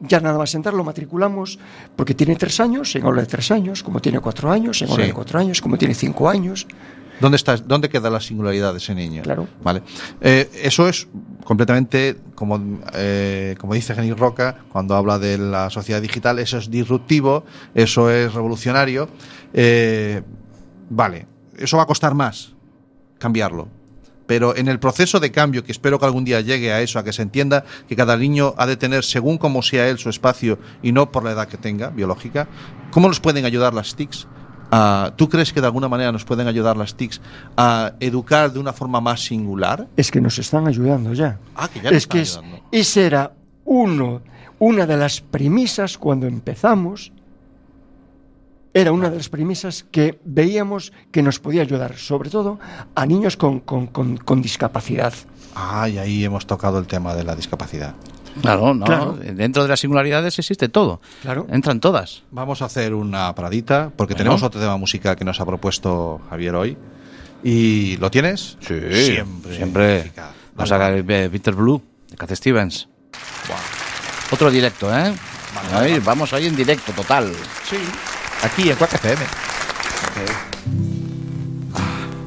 ya 0.00 0.20
nada 0.20 0.36
más 0.36 0.54
entrar, 0.54 0.74
lo 0.74 0.84
matriculamos 0.84 1.58
porque 1.94 2.14
tiene 2.14 2.36
tres 2.36 2.60
años, 2.60 2.94
en 2.96 3.04
aula 3.04 3.22
de 3.22 3.26
tres 3.28 3.50
años, 3.50 3.82
como 3.82 4.00
tiene 4.00 4.20
cuatro 4.20 4.50
años, 4.50 4.82
en 4.82 4.90
aula 4.90 5.04
Sí. 5.04 5.08
de 5.08 5.14
cuatro 5.14 5.38
años, 5.38 5.62
como 5.62 5.78
tiene 5.78 5.94
cinco 5.94 6.28
años? 6.28 6.66
¿Dónde, 7.20 7.36
está, 7.36 7.56
¿Dónde 7.56 7.88
queda 7.88 8.10
la 8.10 8.20
singularidad 8.20 8.72
de 8.72 8.78
ese 8.78 8.94
niño? 8.94 9.22
Claro. 9.22 9.48
Vale. 9.62 9.82
Eh, 10.20 10.50
eso 10.62 10.88
es 10.88 11.08
completamente, 11.44 12.16
como, 12.34 12.80
eh, 12.94 13.54
como 13.58 13.74
dice 13.74 13.94
Jenny 13.94 14.12
Roca, 14.12 14.58
cuando 14.70 14.94
habla 14.94 15.18
de 15.18 15.38
la 15.38 15.70
sociedad 15.70 16.02
digital, 16.02 16.38
eso 16.38 16.58
es 16.58 16.70
disruptivo, 16.70 17.44
eso 17.74 18.10
es 18.10 18.32
revolucionario. 18.34 19.08
Eh, 19.54 20.22
vale, 20.90 21.26
eso 21.56 21.76
va 21.76 21.84
a 21.84 21.86
costar 21.86 22.14
más 22.14 22.52
cambiarlo. 23.18 23.68
Pero 24.26 24.56
en 24.56 24.68
el 24.68 24.80
proceso 24.80 25.20
de 25.20 25.30
cambio, 25.30 25.62
que 25.62 25.72
espero 25.72 25.98
que 25.98 26.06
algún 26.06 26.24
día 26.24 26.40
llegue 26.40 26.72
a 26.72 26.80
eso, 26.80 26.98
a 26.98 27.04
que 27.04 27.12
se 27.12 27.22
entienda 27.22 27.64
que 27.88 27.94
cada 27.94 28.16
niño 28.16 28.54
ha 28.56 28.66
de 28.66 28.76
tener, 28.76 29.04
según 29.04 29.38
como 29.38 29.62
sea 29.62 29.88
él, 29.88 29.98
su 29.98 30.10
espacio 30.10 30.58
y 30.82 30.92
no 30.92 31.12
por 31.12 31.22
la 31.24 31.30
edad 31.30 31.48
que 31.48 31.56
tenga, 31.56 31.90
biológica, 31.90 32.48
¿cómo 32.90 33.06
nos 33.08 33.20
pueden 33.20 33.44
ayudar 33.44 33.72
las 33.72 33.94
TICs? 33.94 34.26
A- 34.78 35.12
¿Tú 35.16 35.28
crees 35.28 35.52
que 35.52 35.60
de 35.60 35.66
alguna 35.66 35.88
manera 35.88 36.12
nos 36.12 36.24
pueden 36.24 36.46
ayudar 36.48 36.76
las 36.76 36.94
TICs 36.94 37.20
a 37.56 37.92
educar 38.00 38.52
de 38.52 38.58
una 38.58 38.72
forma 38.72 39.00
más 39.00 39.24
singular? 39.24 39.86
Es 39.96 40.10
que 40.10 40.20
nos 40.20 40.38
están 40.38 40.66
ayudando 40.68 41.12
ya. 41.14 41.38
Ah, 41.54 41.68
que 41.68 41.80
ya 41.80 41.90
nos 41.90 41.92
es 41.98 42.06
que 42.06 42.20
es- 42.20 42.36
ayudando. 42.36 42.60
ese 42.72 43.06
era 43.06 43.32
uno, 43.64 44.20
una 44.58 44.86
de 44.86 44.96
las 44.96 45.20
premisas 45.20 45.96
cuando 45.98 46.26
empezamos. 46.26 47.12
Era 48.74 48.92
una 48.92 49.08
de 49.08 49.16
las 49.16 49.30
premisas 49.30 49.86
que 49.90 50.20
veíamos 50.26 50.92
que 51.10 51.22
nos 51.22 51.38
podía 51.38 51.62
ayudar, 51.62 51.96
sobre 51.96 52.28
todo 52.28 52.58
a 52.94 53.06
niños 53.06 53.36
con, 53.38 53.60
con- 53.60 53.86
con- 53.86 54.18
con 54.18 54.42
discapacidad. 54.42 55.14
Ah, 55.54 55.88
y 55.88 55.96
ahí 55.96 56.24
hemos 56.24 56.46
tocado 56.46 56.78
el 56.78 56.86
tema 56.86 57.14
de 57.14 57.24
la 57.24 57.34
discapacidad. 57.34 57.94
Claro, 58.42 58.74
no. 58.74 58.84
Claro. 58.84 59.12
Dentro 59.20 59.62
de 59.62 59.68
las 59.68 59.80
singularidades 59.80 60.38
existe 60.38 60.68
todo. 60.68 61.00
Claro. 61.22 61.46
Entran 61.50 61.80
todas. 61.80 62.22
Vamos 62.30 62.62
a 62.62 62.66
hacer 62.66 62.94
una 62.94 63.34
paradita, 63.34 63.90
porque 63.96 64.14
Bueno. 64.14 64.24
tenemos 64.24 64.42
otro 64.42 64.60
tema 64.60 64.76
musical 64.76 65.16
que 65.16 65.24
nos 65.24 65.40
ha 65.40 65.46
propuesto 65.46 66.20
Javier 66.30 66.54
hoy. 66.54 66.76
¿Y 67.42 67.96
lo 67.98 68.10
tienes? 68.10 68.56
Siempre. 68.60 69.54
Siempre. 69.56 69.98
eficaz. 70.00 70.30
Vamos 70.54 70.72
a 70.72 70.74
sacar 70.74 70.94
eh, 70.94 71.28
Peter 71.30 71.54
Blue, 71.54 71.82
de 72.10 72.16
Cat 72.16 72.32
Stevens. 72.34 72.88
Otro 74.30 74.50
directo, 74.50 74.94
¿eh? 74.96 75.12
Ahí, 75.72 75.98
vamos 76.00 76.32
ahí 76.32 76.46
en 76.46 76.56
directo, 76.56 76.92
total. 76.92 77.32
Sí. 77.68 77.76
Aquí 78.42 78.68
en 78.68 78.76
Quack 78.76 78.94
FM. 78.94 79.22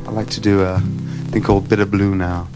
I'd 0.08 0.14
like 0.16 0.30
to 0.32 0.42
do 0.42 0.64
a 0.66 0.82
thing 1.32 1.42
called 1.42 1.68
Bitter 1.70 1.86
Blue 1.86 2.16
now. 2.16 2.48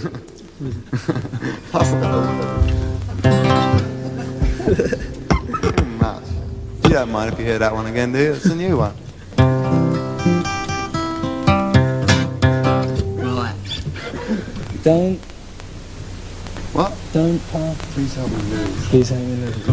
You 0.00 0.10
don't 6.96 7.10
mind 7.10 7.32
if 7.32 7.38
you 7.38 7.44
hear 7.44 7.58
that 7.58 7.72
one 7.72 7.86
again, 7.86 8.12
do 8.12 8.18
you? 8.18 8.32
It's 8.32 8.46
a 8.46 8.54
new 8.54 8.78
one. 8.78 8.94
Right. 13.18 13.54
Don't, 14.82 15.18
What? 16.72 16.96
don't, 17.12 17.38
Please 17.92 18.14
help 18.14 18.30
me 18.30 18.36
lose. 18.38 18.88
please 18.88 19.08
help 19.10 19.22
me 19.22 19.36
look. 19.44 19.68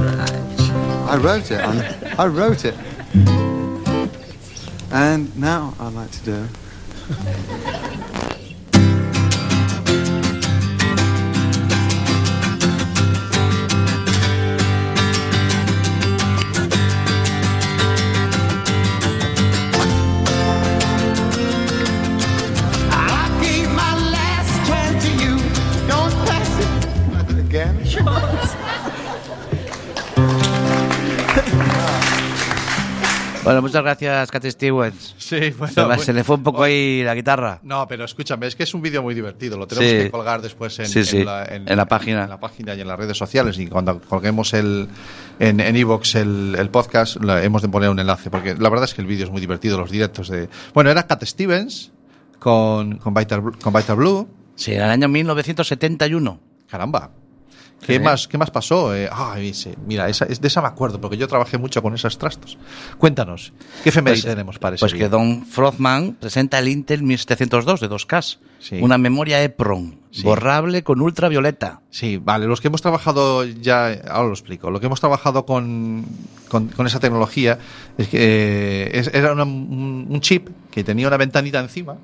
I 1.10 1.16
wrote 1.18 1.52
it. 1.52 1.60
I'm, 1.62 2.20
I 2.20 2.28
wrote 2.28 2.66
it. 2.66 2.76
And 4.92 5.36
now 5.38 5.74
I'd 5.80 5.94
like 5.94 6.12
to 6.12 6.24
do. 6.26 6.48
Bueno, 33.48 33.62
muchas 33.62 33.82
gracias, 33.82 34.30
Cat 34.30 34.46
Stevens. 34.46 35.16
Sí, 35.18 35.52
bueno. 35.58 35.74
Se, 35.74 35.84
bueno. 35.84 36.02
se 36.04 36.14
le 36.14 36.24
fue 36.24 36.36
un 36.36 36.44
poco 36.44 36.64
ahí 36.64 37.02
la 37.04 37.16
guitarra. 37.16 37.60
No, 37.64 37.88
pero 37.88 38.04
escúchame, 38.06 38.46
es 38.48 38.56
que 38.56 38.64
es 38.64 38.74
un 38.74 38.82
vídeo 38.82 39.02
muy 39.02 39.16
divertido. 39.16 39.58
Lo 39.58 39.66
tenemos 39.68 39.90
Sí. 39.90 39.98
que 39.98 40.12
colgar 40.12 40.42
después 40.42 40.78
en, 40.80 40.88
Sí, 40.88 41.06
sí, 41.06 41.20
en 41.20 41.26
la, 41.26 41.46
en 41.46 41.78
la 41.78 41.86
página. 41.88 42.24
en 42.26 42.30
la 42.30 42.40
página 42.40 42.76
y 42.76 42.82
en 42.82 42.88
las 42.88 42.98
redes 43.00 43.18
sociales. 43.18 43.58
Y 43.58 43.68
cuando 43.68 44.02
colguemos 44.02 44.54
el, 44.54 44.90
en 45.40 45.76
iVoox 45.78 46.16
el, 46.16 46.56
el 46.60 46.70
podcast, 46.70 47.24
la- 47.24 47.44
hemos 47.44 47.62
de 47.62 47.70
poner 47.70 47.90
un 47.90 48.00
enlace. 48.00 48.30
Porque 48.30 48.56
la 48.56 48.70
verdad 48.70 48.84
es 48.86 48.94
que 48.94 49.02
el 49.02 49.08
vídeo 49.08 49.26
es 49.26 49.32
muy 49.32 49.40
divertido, 49.42 49.78
los 49.78 49.92
directos 49.92 50.28
de. 50.30 50.50
Bueno, 50.74 50.90
era 50.90 51.08
Cat 51.08 51.24
Stevens 51.24 51.92
con, 52.40 52.98
con, 52.98 53.14
Vital, 53.14 53.42
con 53.62 53.74
Vital 53.74 53.96
Blue. 53.96 54.28
Sí, 54.56 54.74
en 54.74 54.82
el 54.82 54.90
año 54.90 55.08
1971. 55.08 56.40
Caramba. 56.70 57.12
¿Qué, 57.86 57.94
Sí. 57.94 58.00
más, 58.00 58.28
¿Qué 58.28 58.38
más 58.38 58.50
pasó? 58.52 58.94
Eh, 58.96 59.08
ay, 59.12 59.54
mira, 59.86 60.10
esa, 60.10 60.26
es- 60.26 60.42
de 60.42 60.48
esa 60.48 60.62
me 60.62 60.68
acuerdo, 60.68 61.00
porque 61.00 61.16
yo 61.16 61.28
trabajé 61.28 61.58
mucho 61.60 61.82
con 61.84 61.94
esos 61.94 62.18
trastos. 62.18 62.58
Cuéntanos, 62.98 63.54
¿qué 63.84 63.90
efeméride 63.90 64.24
Pues, 64.24 64.34
tenemos 64.36 64.60
para 64.60 64.76
ese 64.76 64.82
Pues 64.82 64.94
que 64.94 64.98
vídeo? 64.98 65.10
Don 65.10 65.46
Frothman 65.46 66.14
presenta 66.20 66.58
el 66.60 66.68
Intel 66.70 67.04
1702 67.04 67.80
de 67.80 67.88
2K. 67.88 68.40
Sí. 68.60 68.80
Una 68.82 68.98
memoria 68.98 69.42
EPROM, 69.44 69.94
Sí. 70.10 70.24
borrable 70.24 70.84
con 70.84 71.00
ultravioleta. 71.02 71.82
Sí, 71.92 72.18
vale, 72.18 72.48
los 72.48 72.60
que 72.60 72.70
hemos 72.70 72.82
trabajado 72.82 73.46
ya, 73.46 73.90
ahora 74.10 74.28
lo 74.30 74.34
explico, 74.34 74.72
lo 74.72 74.80
que 74.80 74.88
hemos 74.88 75.00
trabajado 75.00 75.46
con, 75.46 76.04
con, 76.50 76.70
con 76.70 76.88
esa 76.88 77.00
tecnología 77.00 77.60
es 78.00 78.08
que 78.08 78.18
eh, 78.20 78.90
es- 79.00 79.12
era 79.14 79.34
una- 79.34 79.44
un 79.44 80.20
chip 80.22 80.50
que 80.72 80.84
tenía 80.84 81.08
una 81.08 81.18
ventanita 81.18 81.60
encima 81.60 81.96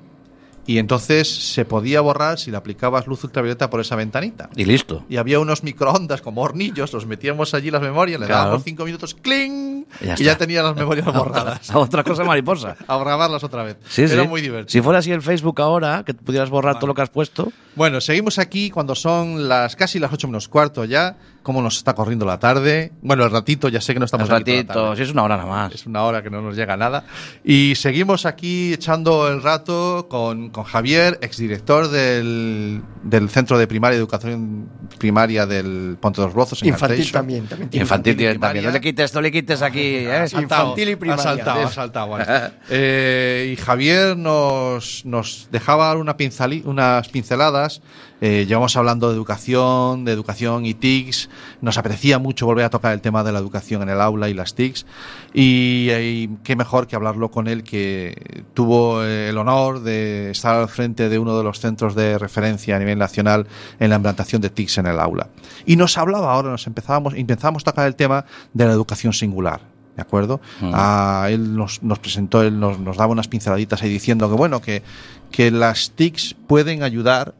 y 0.66 0.78
entonces 0.78 1.28
se 1.28 1.64
podía 1.64 2.00
borrar 2.00 2.38
si 2.38 2.50
le 2.50 2.56
aplicabas 2.56 3.06
luz 3.06 3.22
ultravioleta 3.24 3.68
por 3.70 3.80
esa 3.80 3.96
ventanita. 3.96 4.48
Y 4.56 4.64
listo. 4.64 5.04
Y 5.08 5.16
había 5.16 5.40
unos 5.40 5.62
microondas 5.62 6.22
como 6.22 6.42
hornillos, 6.42 6.92
los 6.92 7.06
metíamos 7.06 7.54
allí 7.54 7.70
las 7.70 7.82
memorias, 7.82 8.20
le 8.20 8.26
Claro. 8.26 8.44
dábamos 8.44 8.64
cinco 8.64 8.84
minutos, 8.84 9.14
¡cling! 9.14 9.73
Y 10.00 10.06
ya 10.06 10.14
Y 10.18 10.24
ya, 10.24 10.36
tenía 10.38 10.62
las 10.62 10.74
memorias 10.76 11.06
borradas. 11.14 11.70
A 11.70 11.78
otra 11.78 12.02
cosa 12.04 12.24
mariposa. 12.24 12.76
A 12.88 12.96
grabarlas 12.98 13.42
otra 13.44 13.62
vez. 13.62 13.76
Sí, 13.88 14.02
Era 14.02 14.22
sí. 14.22 14.28
muy 14.28 14.40
divertido. 14.40 14.70
Si 14.72 14.80
fuera 14.82 14.98
así 15.00 15.10
el 15.12 15.22
Facebook 15.22 15.60
ahora, 15.60 16.02
que 16.04 16.14
pudieras 16.14 16.50
borrar 16.50 16.76
todo 16.76 16.86
lo 16.88 16.94
que 16.94 17.02
has 17.02 17.10
puesto. 17.10 17.52
Bueno, 17.76 18.00
seguimos 18.00 18.38
aquí 18.38 18.70
cuando 18.70 18.94
son 18.94 19.48
las 19.48 19.74
casi 19.76 19.98
las 19.98 20.12
8 20.12 20.28
menos 20.28 20.48
cuarto 20.48 20.84
ya. 20.84 21.16
Cómo 21.42 21.60
nos 21.60 21.76
está 21.76 21.94
corriendo 21.94 22.24
la 22.24 22.38
tarde. 22.38 22.92
Bueno, 23.02 23.22
el 23.24 23.30
ratito, 23.30 23.68
ya 23.68 23.78
sé 23.78 23.92
que 23.92 23.98
no 23.98 24.06
estamos 24.06 24.30
Un 24.30 24.34
aquí 24.34 24.44
toda 24.44 24.54
la 24.56 24.62
ratito, 24.62 24.82
tarde. 24.84 24.96
si 24.96 25.02
es 25.02 25.10
una 25.10 25.24
hora 25.24 25.36
nada 25.36 25.48
más. 25.50 25.74
Es 25.74 25.84
una 25.84 26.02
hora 26.04 26.22
que 26.22 26.30
no 26.30 26.40
nos 26.40 26.56
llega 26.56 26.74
nada. 26.78 27.04
Y 27.44 27.74
seguimos 27.74 28.24
aquí 28.24 28.72
echando 28.72 29.28
el 29.28 29.42
rato 29.42 30.06
con, 30.08 30.48
con 30.48 30.64
Javier, 30.64 31.18
exdirector 31.20 31.88
del, 31.88 32.80
del 33.02 33.28
Centro 33.28 33.58
de 33.58 33.66
Primaria 33.66 33.96
y 33.96 33.98
Educación 33.98 34.70
Primaria 34.98 35.44
del 35.44 35.98
Ponte 36.00 36.22
de 36.22 36.28
los 36.28 36.34
Rozos. 36.34 36.62
En 36.62 36.68
Infantil 36.68 37.12
también, 37.12 37.46
también 37.46 37.68
Infantil 37.72 38.16
primaria. 38.16 38.40
también. 38.40 38.64
No 38.64 38.70
le 38.70 38.80
quites, 38.80 39.12
no 39.14 39.20
le 39.20 39.30
quites 39.30 39.60
aquí, 39.60 39.73
¿eh? 40.04 40.12
Ha 40.12 40.28
saltado, 40.28 40.62
Infantil 40.68 40.88
y 40.90 40.96
primaria. 40.96 41.22
Ha 41.22 41.24
saltado, 41.24 41.60
ha 41.62 41.70
saltado, 41.70 42.08
vale. 42.08 42.24
Eh, 42.70 43.50
y 43.52 43.56
Javier 43.56 44.16
nos, 44.16 45.04
nos 45.04 45.48
dejaba 45.50 45.94
una 45.94 46.16
unas 46.64 47.08
pinceladas. 47.08 47.82
Eh, 48.26 48.46
llevamos 48.46 48.74
hablando 48.78 49.10
de 49.10 49.16
educación, 49.16 50.06
de 50.06 50.12
educación 50.12 50.64
y 50.64 50.72
TICs. 50.72 51.28
Nos 51.60 51.76
apetecía 51.76 52.18
mucho 52.18 52.46
volver 52.46 52.64
a 52.64 52.70
tocar 52.70 52.94
el 52.94 53.02
tema 53.02 53.22
de 53.22 53.32
la 53.32 53.38
educación 53.38 53.82
en 53.82 53.90
el 53.90 54.00
aula 54.00 54.30
y 54.30 54.32
las 54.32 54.54
TICs. 54.54 54.86
Y, 55.34 55.90
y 55.92 56.30
qué 56.42 56.56
mejor 56.56 56.86
que 56.86 56.96
hablarlo 56.96 57.30
con 57.30 57.48
él, 57.48 57.62
que 57.64 58.46
tuvo 58.54 59.04
eh, 59.04 59.28
el 59.28 59.36
honor 59.36 59.82
de 59.82 60.30
estar 60.30 60.56
al 60.56 60.70
frente 60.70 61.10
de 61.10 61.18
uno 61.18 61.36
de 61.36 61.44
los 61.44 61.60
centros 61.60 61.94
de 61.94 62.16
referencia 62.16 62.76
a 62.76 62.78
nivel 62.78 62.98
nacional 62.98 63.46
en 63.78 63.90
la 63.90 63.96
implantación 63.96 64.40
de 64.40 64.48
TICs 64.48 64.78
en 64.78 64.86
el 64.86 65.00
aula. 65.00 65.28
Y 65.66 65.76
nos 65.76 65.98
hablaba 65.98 66.32
ahora, 66.32 66.48
nos 66.48 66.66
empezábamos, 66.66 67.12
empezábamos 67.12 67.62
a 67.64 67.72
tocar 67.72 67.86
el 67.86 67.94
tema 67.94 68.24
de 68.54 68.64
la 68.64 68.72
educación 68.72 69.12
singular. 69.12 69.60
¿De 69.96 70.00
acuerdo? 70.00 70.40
Ah, 70.62 71.26
él 71.28 71.54
nos, 71.54 71.82
nos 71.82 71.98
presentó, 71.98 72.40
él 72.42 72.58
nos, 72.58 72.78
nos 72.78 72.96
daba 72.96 73.12
unas 73.12 73.28
pinceladitas 73.28 73.82
ahí 73.82 73.90
diciendo 73.90 74.30
que, 74.30 74.34
bueno, 74.34 74.62
que, 74.62 74.82
que 75.30 75.50
las 75.50 75.90
TICs 75.90 76.36
pueden 76.48 76.82
ayudar 76.82 77.34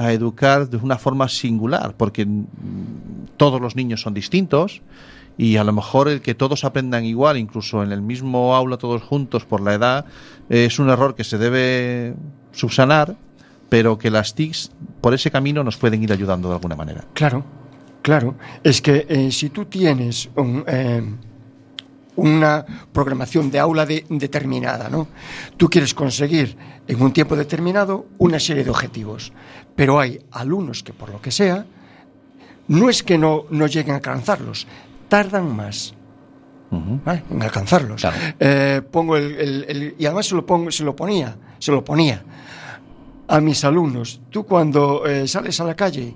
a 0.00 0.12
educar 0.12 0.68
de 0.68 0.76
una 0.78 0.96
forma 0.98 1.28
singular, 1.28 1.94
porque 1.96 2.26
todos 3.36 3.60
los 3.60 3.76
niños 3.76 4.00
son 4.00 4.14
distintos 4.14 4.82
y 5.36 5.56
a 5.56 5.64
lo 5.64 5.72
mejor 5.72 6.08
el 6.08 6.20
que 6.20 6.34
todos 6.34 6.64
aprendan 6.64 7.04
igual, 7.04 7.36
incluso 7.36 7.82
en 7.82 7.92
el 7.92 8.02
mismo 8.02 8.54
aula 8.54 8.76
todos 8.76 9.02
juntos 9.02 9.44
por 9.44 9.60
la 9.60 9.74
edad, 9.74 10.04
es 10.48 10.78
un 10.78 10.90
error 10.90 11.14
que 11.14 11.24
se 11.24 11.38
debe 11.38 12.14
subsanar, 12.52 13.16
pero 13.68 13.98
que 13.98 14.10
las 14.10 14.34
TICs 14.34 14.70
por 15.00 15.14
ese 15.14 15.30
camino 15.30 15.62
nos 15.62 15.76
pueden 15.76 16.02
ir 16.02 16.12
ayudando 16.12 16.48
de 16.48 16.54
alguna 16.56 16.76
manera. 16.76 17.04
Claro, 17.14 17.44
claro. 18.02 18.34
Es 18.64 18.80
que 18.82 19.06
eh, 19.08 19.30
si 19.30 19.50
tú 19.50 19.64
tienes 19.66 20.28
un, 20.36 20.64
eh, 20.66 21.02
una 22.16 22.66
programación 22.92 23.50
de 23.50 23.60
aula 23.60 23.86
de- 23.86 24.04
determinada, 24.10 24.90
¿no? 24.90 25.08
Tú 25.56 25.68
quieres 25.70 25.94
conseguir 25.94 26.56
en 26.86 27.00
un 27.00 27.12
tiempo 27.12 27.36
determinado 27.36 28.06
una 28.18 28.38
serie 28.40 28.64
de 28.64 28.70
objetivos, 28.70 29.32
pero 29.80 29.98
hay 29.98 30.20
alumnos 30.32 30.82
que 30.82 30.92
por 30.92 31.08
lo 31.08 31.22
que 31.22 31.30
sea 31.30 31.64
no 32.68 32.90
es 32.90 33.02
que 33.02 33.16
no, 33.16 33.44
no 33.48 33.66
lleguen 33.66 33.92
a 33.92 33.96
alcanzarlos, 33.96 34.66
tardan 35.08 35.56
más. 35.56 35.94
¿vale? 36.70 37.22
en 37.30 37.42
alcanzarlos. 37.42 38.02
Claro. 38.02 38.16
Eh, 38.38 38.82
pongo 38.90 39.16
el, 39.16 39.36
el- 39.36 39.64
el- 39.68 39.94
y 39.98 40.04
además 40.04 40.26
se 40.26 40.34
lo 40.34 40.44
pongo, 40.44 40.70
se 40.70 40.84
lo 40.84 40.94
ponía, 40.94 41.34
se 41.58 41.72
lo 41.72 41.82
ponía 41.82 42.22
a 43.26 43.40
mis 43.40 43.64
alumnos. 43.64 44.20
Tú 44.28 44.44
cuando 44.44 45.06
eh, 45.06 45.26
sales 45.26 45.58
a 45.60 45.64
la 45.64 45.74
calle 45.74 46.14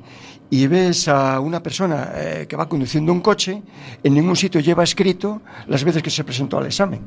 y 0.50 0.66
ves 0.66 1.08
a 1.08 1.40
una 1.40 1.62
persona 1.62 2.10
eh, 2.14 2.46
que 2.46 2.56
va 2.56 2.68
conduciendo 2.68 3.12
un 3.12 3.22
coche, 3.22 3.62
en 4.02 4.12
ningún 4.12 4.36
sitio 4.36 4.60
lleva 4.60 4.84
escrito 4.84 5.40
las 5.68 5.82
veces 5.84 6.02
que 6.02 6.10
se 6.10 6.22
presentó 6.22 6.58
al 6.58 6.66
examen. 6.66 7.00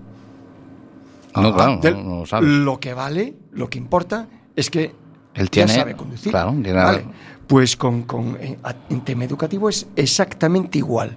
No, 1.35 1.53
claro, 1.53 1.77
Del- 1.83 1.93
no, 1.97 2.03
no 2.03 2.19
lo 2.21 2.25
sabes. 2.25 2.49
Lo 2.49 2.79
que 2.79 2.95
vale, 2.95 3.35
lo 3.51 3.69
que 3.69 3.77
importa 3.77 4.27
es 4.55 4.71
que 4.71 5.05
Él 5.37 5.45
ya 5.45 5.49
tiene- 5.65 5.73
sabe 5.73 5.95
conducir. 5.95 6.31
claro, 6.31 6.51
tiene- 6.51 6.73
Vale. 6.73 7.05
Pues 7.47 7.77
con, 7.77 8.03
con- 8.03 8.37
en, 8.41 8.57
a- 8.63 8.75
en 8.89 9.01
tema 9.01 9.23
educativo 9.23 9.69
es 9.69 9.87
exactamente 9.95 10.77
igual. 10.79 11.15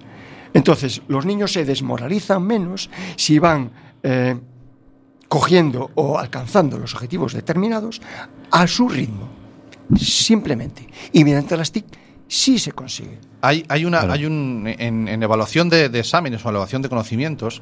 Entonces, 0.53 1.01
los 1.09 1.25
niños 1.25 1.51
se 1.51 1.65
desmoralizan 1.65 2.41
menos 2.43 2.89
si 3.17 3.39
van 3.39 3.71
eh, 4.03 4.37
cogiendo 5.27 5.91
o 5.95 6.17
alcanzando 6.17 6.77
los 6.77 6.93
objetivos 6.93 7.33
determinados 7.33 8.01
a 8.51 8.65
su 8.67 8.87
ritmo. 8.89 9.27
Simplemente. 9.97 10.87
Y 11.11 11.23
mediante 11.23 11.55
las 11.57 11.71
TIC 11.71 11.85
sí 12.27 12.59
se 12.59 12.71
consigue. 12.71 13.19
Hay, 13.41 13.65
hay, 13.67 13.85
una, 13.85 13.99
Claro. 13.99 14.13
hay 14.13 14.25
un, 14.25 14.65
en, 14.79 15.07
en 15.07 15.23
evaluación 15.23 15.69
de, 15.69 15.89
de 15.89 15.99
exámenes 15.99 16.45
o 16.45 16.49
evaluación 16.49 16.81
de 16.81 16.89
conocimientos, 16.89 17.61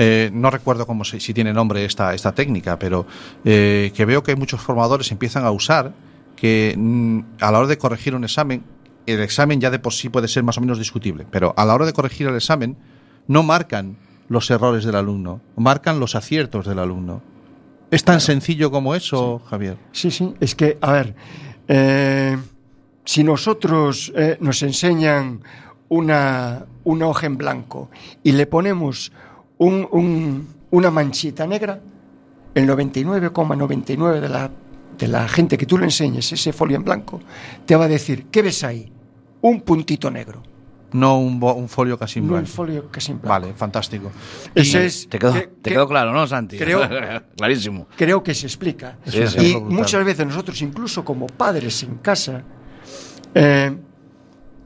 eh, 0.00 0.30
no 0.32 0.48
recuerdo 0.50 0.86
cómo 0.86 1.04
se- 1.04 1.18
si 1.20 1.34
tiene 1.34 1.52
nombre 1.52 1.84
esta, 1.84 2.14
esta 2.14 2.32
técnica, 2.32 2.78
pero 2.78 3.04
eh, 3.44 3.92
que 3.94 4.04
veo 4.04 4.22
que 4.22 4.36
muchos 4.36 4.60
formadores 4.60 5.10
empiezan 5.12 5.44
a 5.44 5.50
usar 5.50 5.92
que 6.36 6.74
mm, 6.78 7.20
a 7.40 7.50
la 7.50 7.58
hora 7.58 7.68
de 7.68 7.76
corregir 7.78 8.14
un 8.14 8.22
examen, 8.22 8.62
el 9.06 9.20
examen 9.20 9.60
ya 9.60 9.70
de 9.70 9.78
por 9.80 9.92
sí 9.92 10.08
puede 10.08 10.28
ser 10.28 10.44
más 10.44 10.56
o 10.56 10.60
menos 10.60 10.78
discutible, 10.78 11.26
pero 11.30 11.52
a 11.56 11.64
la 11.64 11.74
hora 11.74 11.84
de 11.84 11.92
corregir 11.92 12.28
el 12.28 12.36
examen 12.36 12.76
no 13.26 13.42
marcan 13.42 13.96
los 14.28 14.48
errores 14.50 14.84
del 14.84 14.94
alumno, 14.94 15.40
marcan 15.56 15.98
los 15.98 16.14
aciertos 16.14 16.64
del 16.66 16.78
alumno. 16.78 17.22
¿Es 17.90 18.04
tan 18.04 18.20
sencillo 18.20 18.70
como 18.70 18.94
eso, 18.94 19.40
Javier? 19.50 19.78
Sí, 19.92 20.10
sí, 20.10 20.34
es 20.40 20.54
que, 20.54 20.78
a 20.80 20.92
ver, 20.92 21.14
eh, 21.66 22.36
si 23.04 23.24
nosotros 23.24 24.12
eh, 24.14 24.36
nos 24.40 24.62
enseñan 24.62 25.40
una, 25.88 26.66
una 26.84 27.06
hoja 27.06 27.26
en 27.26 27.38
blanco 27.38 27.90
y 28.22 28.32
le 28.32 28.46
ponemos 28.46 29.10
un- 29.58 29.86
un- 29.90 30.48
una 30.70 30.90
manchita 30.90 31.46
negra, 31.46 31.80
el 32.54 32.66
99,99 32.66 34.20
de 34.20 34.28
la 34.28 34.50
de 34.98 35.06
la 35.06 35.28
gente 35.28 35.56
que 35.56 35.64
tú 35.64 35.78
le 35.78 35.84
enseñes 35.84 36.32
ese 36.32 36.52
folio 36.52 36.76
en 36.76 36.82
blanco, 36.82 37.20
te 37.64 37.76
va 37.76 37.84
a 37.84 37.88
decir, 37.88 38.26
¿qué 38.32 38.42
ves 38.42 38.64
ahí? 38.64 38.92
Un 39.42 39.60
puntito 39.60 40.10
negro, 40.10 40.42
No 40.92 41.20
un, 41.20 41.68
folio 41.68 41.96
casi 41.96 42.18
en 42.18 42.26
no 42.26 42.32
un 42.32 42.38
blanco. 42.40 42.50
folio 42.50 42.88
casi 42.90 43.12
en 43.12 43.20
blanco. 43.20 43.28
Vale, 43.40 43.54
fantástico. 43.54 44.10
Ese 44.56 44.86
es, 44.86 45.08
Te 45.08 45.20
quedó, 45.20 45.32
que- 45.34 45.40
te 45.42 45.46
que- 45.62 45.70
quedó 45.70 45.86
claro, 45.86 46.12
¿no, 46.12 46.26
Santi? 46.26 46.58
creo- 46.58 46.80
Clarísimo. 47.36 47.86
creo 47.96 48.24
que 48.24 48.34
se 48.34 48.46
explica. 48.48 48.98
Sí, 49.06 49.24
sí. 49.28 49.52
y 49.52 49.60
muchas 49.60 50.04
veces 50.04 50.26
nosotros, 50.26 50.60
incluso 50.62 51.04
como 51.04 51.28
padres 51.28 51.80
en 51.84 51.94
casa, 51.98 52.42
eh, 53.34 53.76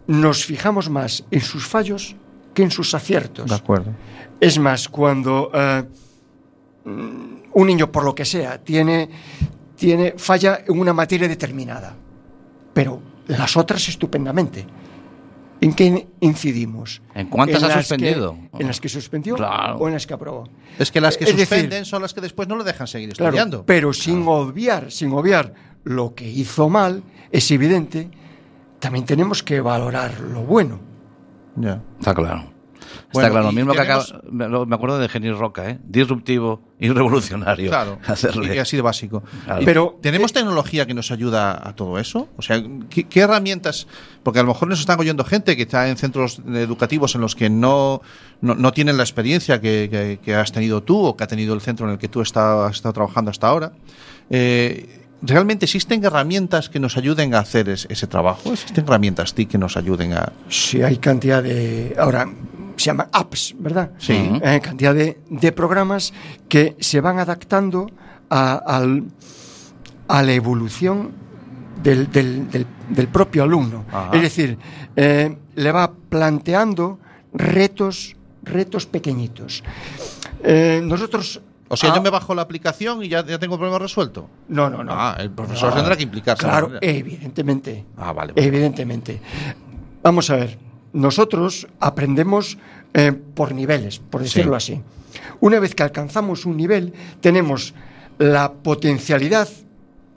nos 0.06 0.46
fijamos 0.46 0.88
más 0.88 1.24
en 1.30 1.40
sus 1.42 1.66
fallos 1.66 2.16
que 2.54 2.62
en 2.62 2.70
sus 2.70 2.94
aciertos. 2.94 3.48
De 3.48 3.54
acuerdo. 3.54 3.92
Es 4.40 4.58
más, 4.58 4.88
cuando 4.88 5.50
eh, 5.54 5.84
un 6.84 7.66
niño, 7.66 7.90
por 7.90 8.04
lo 8.04 8.14
que 8.14 8.24
sea, 8.24 8.58
tiene, 8.62 9.08
tiene 9.76 10.14
falla 10.16 10.60
en 10.66 10.78
una 10.78 10.92
materia 10.92 11.28
determinada, 11.28 11.94
pero 12.72 13.00
las 13.28 13.56
otras 13.56 13.88
estupendamente. 13.88 14.66
¿En 15.60 15.74
qué 15.74 16.08
incidimos? 16.18 17.00
¿En 17.14 17.28
cuántas 17.28 17.62
ha 17.62 17.68
que- 17.68 17.74
suspendido? 17.74 18.36
¿En 18.58 18.66
las 18.66 18.80
que 18.80 18.88
suspendió 18.88 19.36
Claro. 19.36 19.76
o 19.76 19.86
en 19.86 19.94
las 19.94 20.08
que 20.08 20.14
aprobó? 20.14 20.48
Es 20.76 20.90
que 20.90 21.00
las 21.00 21.16
que 21.16 21.22
Es 21.22 21.30
decir, 21.36 21.46
suspenden 21.46 21.84
son 21.84 22.02
las 22.02 22.12
que 22.12 22.20
después 22.20 22.48
no 22.48 22.56
le 22.58 22.64
dejan 22.64 22.88
seguir 22.88 23.10
Claro, 23.12 23.28
estudiando. 23.28 23.64
pero 23.64 23.92
sin 23.92 24.24
obviar, 24.26 24.90
sin 24.90 25.12
obviar 25.12 25.54
lo 25.84 26.16
que 26.16 26.28
hizo 26.28 26.68
mal, 26.68 27.04
es 27.30 27.48
evidente, 27.52 28.10
también 28.80 29.04
tenemos 29.06 29.44
que 29.44 29.60
valorar 29.60 30.18
lo 30.18 30.40
bueno. 30.42 30.80
Ya. 31.56 31.80
Está 31.98 32.14
claro. 32.14 32.50
Bueno, 33.12 33.26
Está 33.28 33.30
claro, 33.30 33.46
lo 33.46 33.52
mismo 33.52 33.72
que 33.72 33.78
tenemos- 33.78 34.10
acaba, 34.10 34.22
me 34.30 34.48
lo- 34.48 34.66
me 34.66 34.74
acuerdo 34.74 34.98
de 34.98 35.08
Genil 35.08 35.38
Roca, 35.38 35.68
¿eh? 35.70 35.78
Disruptivo 35.84 36.62
y 36.80 36.88
revolucionario. 36.90 37.70
Claro, 37.70 37.98
Hacerle. 38.06 38.54
y 38.54 38.58
así 38.58 38.76
de 38.76 38.82
básico. 38.82 39.22
Claro. 39.44 39.62
Pero- 39.64 39.98
¿Tenemos 40.02 40.32
tecnología 40.32 40.84
que 40.86 40.92
nos 40.92 41.10
ayuda 41.10 41.52
a 41.68 41.74
todo 41.74 41.98
eso? 41.98 42.28
O 42.36 42.42
sea, 42.42 42.62
¿qué, 42.90 43.04
qué 43.04 43.20
herramientas? 43.20 43.86
Porque 44.22 44.40
a 44.40 44.42
lo 44.42 44.48
mejor 44.48 44.68
nos 44.68 44.80
están 44.80 44.98
oyendo 44.98 45.24
gente 45.24 45.56
que 45.56 45.62
está 45.62 45.88
en 45.88 45.96
centros 45.96 46.40
educativos 46.54 47.14
en 47.14 47.20
los 47.20 47.34
que 47.36 47.48
no, 47.50 48.02
no, 48.40 48.54
no 48.56 48.72
tienen 48.72 48.96
la 48.96 49.04
experiencia 49.04 49.60
que, 49.60 49.88
que- 49.90 50.18
que 50.22 50.34
has 50.34 50.50
tenido 50.52 50.82
tú 50.82 50.98
o 50.98 51.16
que 51.16 51.24
ha 51.24 51.28
tenido 51.28 51.54
el 51.54 51.60
centro 51.60 51.86
en 51.86 51.92
el 51.92 51.98
que 51.98 52.08
tú 52.08 52.20
está- 52.20 52.66
has 52.66 52.76
estado 52.76 52.92
trabajando 52.94 53.30
hasta 53.30 53.46
ahora. 53.46 53.72
Eh, 54.28 55.01
¿Realmente 55.22 55.66
existen 55.66 56.04
herramientas 56.04 56.68
que 56.68 56.80
nos 56.80 56.96
ayuden 56.96 57.34
a 57.34 57.38
hacer 57.38 57.68
es- 57.68 57.86
ese 57.88 58.06
trabajo? 58.06 58.52
¿Existen 58.52 58.84
herramientas 58.84 59.34
TIC 59.34 59.50
que 59.50 59.58
nos 59.58 59.76
ayuden 59.76 60.14
a...? 60.14 60.32
Si 60.48 60.82
hay 60.82 60.96
cantidad 60.96 61.42
de. 61.42 61.94
Ahora 61.98 62.28
se 62.76 62.86
llaman 62.86 63.06
apps, 63.12 63.54
¿verdad? 63.58 63.92
Sí. 63.98 64.14
Eh, 64.42 64.60
cantidad 64.62 64.94
de, 64.94 65.20
de 65.30 65.52
programas 65.52 66.12
que 66.48 66.76
se 66.80 67.00
van 67.00 67.18
adaptando 67.20 67.86
a, 68.30 68.54
al- 68.54 69.04
a 70.08 70.22
la 70.22 70.32
evolución 70.32 71.12
del, 71.82 72.10
del- 72.10 72.50
del- 72.50 72.66
del 72.88 73.08
propio 73.08 73.44
alumno. 73.44 73.84
Ajá. 73.92 74.10
Es 74.16 74.22
decir, 74.22 74.58
eh, 74.96 75.36
le 75.54 75.72
va 75.72 75.92
planteando 76.08 76.98
retos, 77.32 78.16
retos 78.42 78.86
pequeñitos. 78.86 79.62
Eh, 80.42 80.80
nosotros. 80.82 81.40
O 81.72 81.76
sea, 81.76 81.90
ah, 81.90 81.96
yo 81.96 82.02
me 82.02 82.10
bajo 82.10 82.34
la 82.34 82.42
aplicación 82.42 83.02
y 83.02 83.08
ya, 83.08 83.24
ya 83.24 83.38
tengo 83.38 83.54
el 83.54 83.58
problema 83.58 83.78
resuelto. 83.78 84.28
No, 84.48 84.68
no, 84.68 84.84
no. 84.84 84.92
Ah, 84.94 85.16
el 85.18 85.30
profesor 85.30 85.70
No. 85.70 85.76
tendrá 85.76 85.96
que 85.96 86.02
implicarse. 86.02 86.44
Claro, 86.44 86.72
evidentemente. 86.82 87.86
Ah, 87.96 88.12
vale, 88.12 88.34
vale. 88.34 88.46
Evidentemente. 88.46 89.18
Vamos 90.02 90.28
a 90.28 90.36
ver, 90.36 90.58
nosotros 90.92 91.66
aprendemos 91.80 92.58
eh, 92.92 93.12
por 93.12 93.54
niveles, 93.54 94.00
por 94.00 94.20
decirlo 94.20 94.54
así. 94.54 94.82
Una 95.40 95.60
vez 95.60 95.74
que 95.74 95.82
alcanzamos 95.82 96.44
un 96.44 96.58
nivel, 96.58 96.92
tenemos 97.22 97.72
la 98.18 98.52
potencialidad 98.52 99.48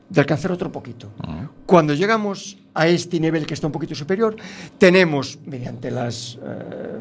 de 0.10 0.20
alcanzar 0.20 0.52
otro 0.52 0.74
poquito. 0.74 1.10
Ah. 1.24 1.48
Cuando 1.66 1.94
llegamos 1.94 2.58
a 2.74 2.88
este 2.90 3.18
nivel 3.22 3.46
que 3.46 3.54
está 3.54 3.68
un 3.68 3.74
poquito 3.74 3.96
superior, 3.96 4.36
tenemos, 4.78 5.40
mediante 5.46 5.90
las 5.90 6.38
eh, 6.44 7.00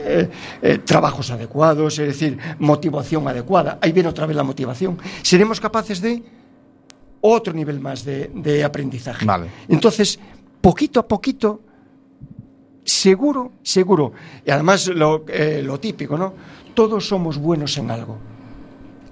eh, 0.00 0.78
trabajos 0.84 1.30
adecuados, 1.30 1.98
es 1.98 2.06
decir, 2.06 2.38
motivación 2.58 3.26
adecuada. 3.28 3.78
Ahí 3.80 3.92
viene 3.92 4.08
otra 4.08 4.26
vez 4.26 4.36
la 4.36 4.44
motivación. 4.44 4.98
Seremos 5.22 5.60
capaces 5.60 6.00
de 6.00 6.22
otro 7.20 7.52
nivel 7.52 7.80
más 7.80 8.04
de, 8.04 8.30
de 8.34 8.64
aprendizaje. 8.64 9.24
Vale. 9.24 9.48
Entonces, 9.68 10.18
poquito 10.60 11.00
a 11.00 11.08
poquito, 11.08 11.60
seguro, 12.84 13.52
seguro, 13.62 14.12
y 14.44 14.50
además 14.50 14.88
lo, 14.88 15.24
eh, 15.28 15.62
lo 15.62 15.78
típico, 15.78 16.16
¿no? 16.16 16.34
Todos 16.74 17.08
somos 17.08 17.38
buenos 17.38 17.76
en 17.76 17.90
algo. 17.90 18.18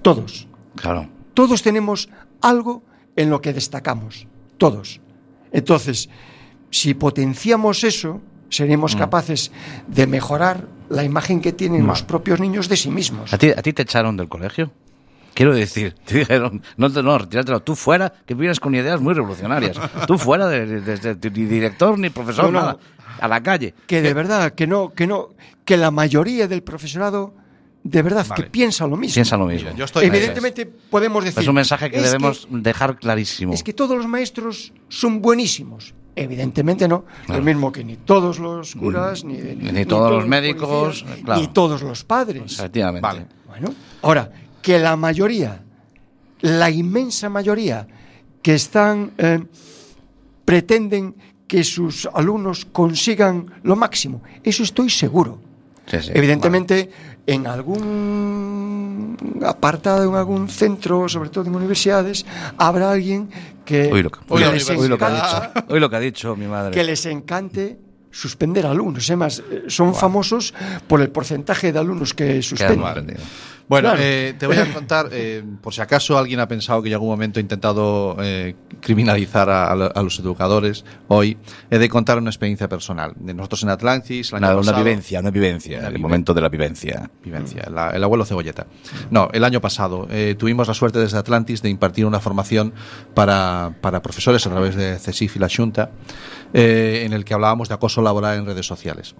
Todos. 0.01 0.47
Claro. 0.75 1.07
Todos 1.33 1.61
tenemos 1.61 2.09
algo 2.41 2.83
en 3.15 3.29
lo 3.29 3.41
que 3.41 3.53
destacamos. 3.53 4.27
Todos. 4.57 5.01
Entonces, 5.51 6.09
si 6.69 6.93
potenciamos 6.93 7.83
eso, 7.83 8.21
seremos 8.49 8.95
Mm. 8.95 8.99
capaces 8.99 9.51
de 9.87 10.07
mejorar 10.07 10.67
la 10.89 11.03
imagen 11.03 11.41
que 11.41 11.51
tienen 11.53 11.85
los 11.85 12.03
propios 12.03 12.39
niños 12.39 12.69
de 12.69 12.77
sí 12.77 12.89
mismos. 12.89 13.33
¿A 13.33 13.37
ti, 13.37 13.49
¿A 13.49 13.61
ti 13.61 13.73
te 13.73 13.81
echaron 13.83 14.15
del 14.17 14.29
colegio? 14.29 14.71
Quiero 15.33 15.53
decir, 15.53 15.93
te 16.05 16.19
dijeron, 16.19 16.61
no, 16.77 16.91
te- 16.91 17.03
no, 17.03 17.17
retírátelo, 17.17 17.59
tú 17.61 17.75
fuera, 17.75 18.11
que 18.25 18.33
vienes 18.33 18.59
con 18.59 18.73
ideas 18.73 18.99
muy 19.01 19.13
revolucionarias. 19.13 19.77
Tú 20.07 20.17
fuera 20.17 20.47
de, 20.47 20.65
de- 20.81 20.97
de- 20.97 21.15
de- 21.15 21.31
ni 21.31 21.45
director 21.45 21.99
ni 21.99 22.09
profesor, 22.09 22.45
No, 22.45 22.51
no. 22.51 22.59
nada. 22.59 22.77
A 23.19 23.27
la 23.27 23.41
calle. 23.41 23.73
Que 23.87 24.01
de 24.01 24.13
verdad, 24.13 24.53
que 24.53 24.65
no, 24.67 24.89
que 24.93 25.07
no, 25.07 25.29
que 25.65 25.75
la 25.77 25.91
mayoría 25.91 26.47
del 26.47 26.61
profesorado 26.63 27.33
de 27.83 28.01
verdad 28.01 28.25
Vale. 28.27 28.43
que 28.43 28.49
piensa 28.49 28.85
lo 28.85 28.97
mismo. 28.97 29.13
Piensa 29.13 29.37
lo 29.37 29.45
mismo. 29.45 29.69
Yo 29.75 29.85
estoy- 29.85 30.05
Evidentemente 30.05 30.65
podemos 30.65 31.23
decir. 31.23 31.41
Es 31.41 31.47
un 31.47 31.55
mensaje 31.55 31.89
que 31.89 31.97
"Es 31.97 32.03
debemos 32.03 32.47
dejar 32.51 32.97
clarísimo. 32.97 33.53
Es 33.53 33.63
que 33.63 33.73
todos 33.73 33.95
los 33.97 34.07
maestros 34.07 34.73
son 34.89 35.21
buenísimos. 35.21 35.93
Evidentemente 36.17 36.87
no. 36.87 37.05
Claro. 37.25 37.39
Lo 37.39 37.45
mismo 37.45 37.71
que 37.71 37.83
ni 37.83 37.95
todos 37.97 38.39
los 38.39 38.75
curas, 38.75 39.23
ni, 39.23 39.37
Ni 39.37 39.85
todos 39.85 40.11
los 40.11 40.27
médicos, 40.27 41.03
policías, 41.03 41.23
claro. 41.23 41.41
ni 41.41 41.47
todos 41.47 41.81
los 41.83 42.03
padres. 42.03 42.53
Efectivamente. 42.53 43.01
Vale. 43.01 43.25
Bueno, 43.47 43.73
ahora, 44.01 44.31
que 44.61 44.79
la 44.79 44.95
mayoría, 44.95 45.61
la 46.41 46.69
inmensa 46.69 47.29
mayoría 47.29 47.87
que 48.41 48.55
están, 48.55 49.11
eh, 49.17 49.43
pretenden 50.43 51.15
que 51.47 51.63
sus 51.63 52.07
alumnos 52.13 52.65
consigan 52.65 53.47
lo 53.63 53.75
máximo, 53.75 54.21
eso 54.43 54.63
estoy 54.63 54.89
seguro. 54.89 55.39
Sí, 55.85 55.97
sí, 56.01 56.11
Evidentemente, 56.13 56.89
en 57.27 57.45
algún 57.47 59.17
apartado, 59.45 60.09
en 60.09 60.15
algún 60.15 60.47
centro, 60.49 61.07
sobre 61.09 61.29
todo 61.29 61.45
en 61.45 61.55
universidades, 61.55 62.25
habrá 62.57 62.91
alguien 62.91 63.29
que, 63.65 63.89
Uy, 63.91 64.01
lo, 64.01 64.09
que- 64.09 64.19
que 64.21 64.25
lo 64.29 64.37
ha 64.37 64.55
encanta- 64.55 65.51
dicho. 65.53 65.65
Uy, 65.73 65.79
lo 65.79 65.89
que 65.89 65.95
ha 65.95 65.99
dicho 65.99 66.35
mi 66.35 66.47
madre. 66.47 66.71
que 66.73 66.83
les 66.83 67.05
encante 67.05 67.77
suspender 68.11 68.65
alumnos. 68.65 69.03
Además, 69.09 69.43
eh, 69.51 69.63
son 69.67 69.93
famosos 69.93 70.53
por 70.87 71.01
el 71.01 71.09
porcentaje 71.09 71.71
de 71.71 71.79
alumnos 71.79 72.13
que 72.13 72.25
Qué 72.35 72.41
suspenden. 72.41 73.17
Bueno, 73.69 73.89
Claro. 73.89 74.01
eh, 74.01 74.33
te 74.39 74.47
voy 74.47 74.55
a 74.55 74.73
contar, 74.73 75.09
eh, 75.11 75.43
por 75.61 75.73
si 75.73 75.81
acaso 75.81 76.17
alguien 76.17 76.39
ha 76.39 76.47
pensado 76.47 76.81
que 76.81 76.89
yo 76.89 76.93
en 76.93 76.95
algún 76.95 77.09
momento 77.09 77.39
he 77.39 77.41
intentado 77.41 78.15
eh, 78.21 78.55
criminalizar 78.79 79.49
a, 79.49 79.69
a 79.71 79.75
lo- 79.75 79.91
a 79.93 80.01
los 80.03 80.17
educadores, 80.19 80.85
hoy 81.09 81.37
he 81.69 81.77
de 81.77 81.89
contar 81.89 82.17
una 82.17 82.29
experiencia 82.29 82.69
personal. 82.69 83.11
De 83.17 83.33
nosotros 83.33 83.63
en 83.63 83.69
Atlantis, 83.69 84.29
el 84.31 84.37
año 84.37 84.57
Una, 84.59 84.69
una 84.69 84.77
vivencia, 84.77 85.19
una 85.19 85.31
vivencia. 85.31 85.79
Una 85.79 85.87
el 85.89 85.99
momento 85.99 86.33
de 86.33 86.39
la 86.41 86.47
vivencia. 86.47 87.11
Vivencia, 87.21 87.67
la- 87.69 87.89
el 87.89 88.01
abuelo 88.01 88.23
cebolleta. 88.23 88.67
No, 89.11 89.27
el 89.33 89.43
año 89.43 89.59
pasado 89.59 90.07
eh, 90.09 90.35
tuvimos 90.39 90.69
la 90.69 90.73
suerte 90.73 90.99
desde 90.99 91.17
Atlantis 91.17 91.61
de 91.61 91.69
impartir 91.69 92.05
una 92.05 92.21
formación 92.21 92.73
para, 93.13 93.75
para 93.81 94.01
profesores 94.01 94.47
a 94.47 94.49
través 94.49 94.75
de 94.75 94.97
CESIF 94.97 95.35
y 95.35 95.39
la 95.39 95.49
Junta, 95.53 95.91
eh, 96.53 97.03
en 97.05 97.11
el 97.11 97.25
que 97.25 97.33
hablábamos 97.33 97.67
de 97.67 97.73
acoso 97.75 98.01
laboral 98.01 98.37
en 98.37 98.45
redes 98.45 98.65
sociales. 98.65 99.13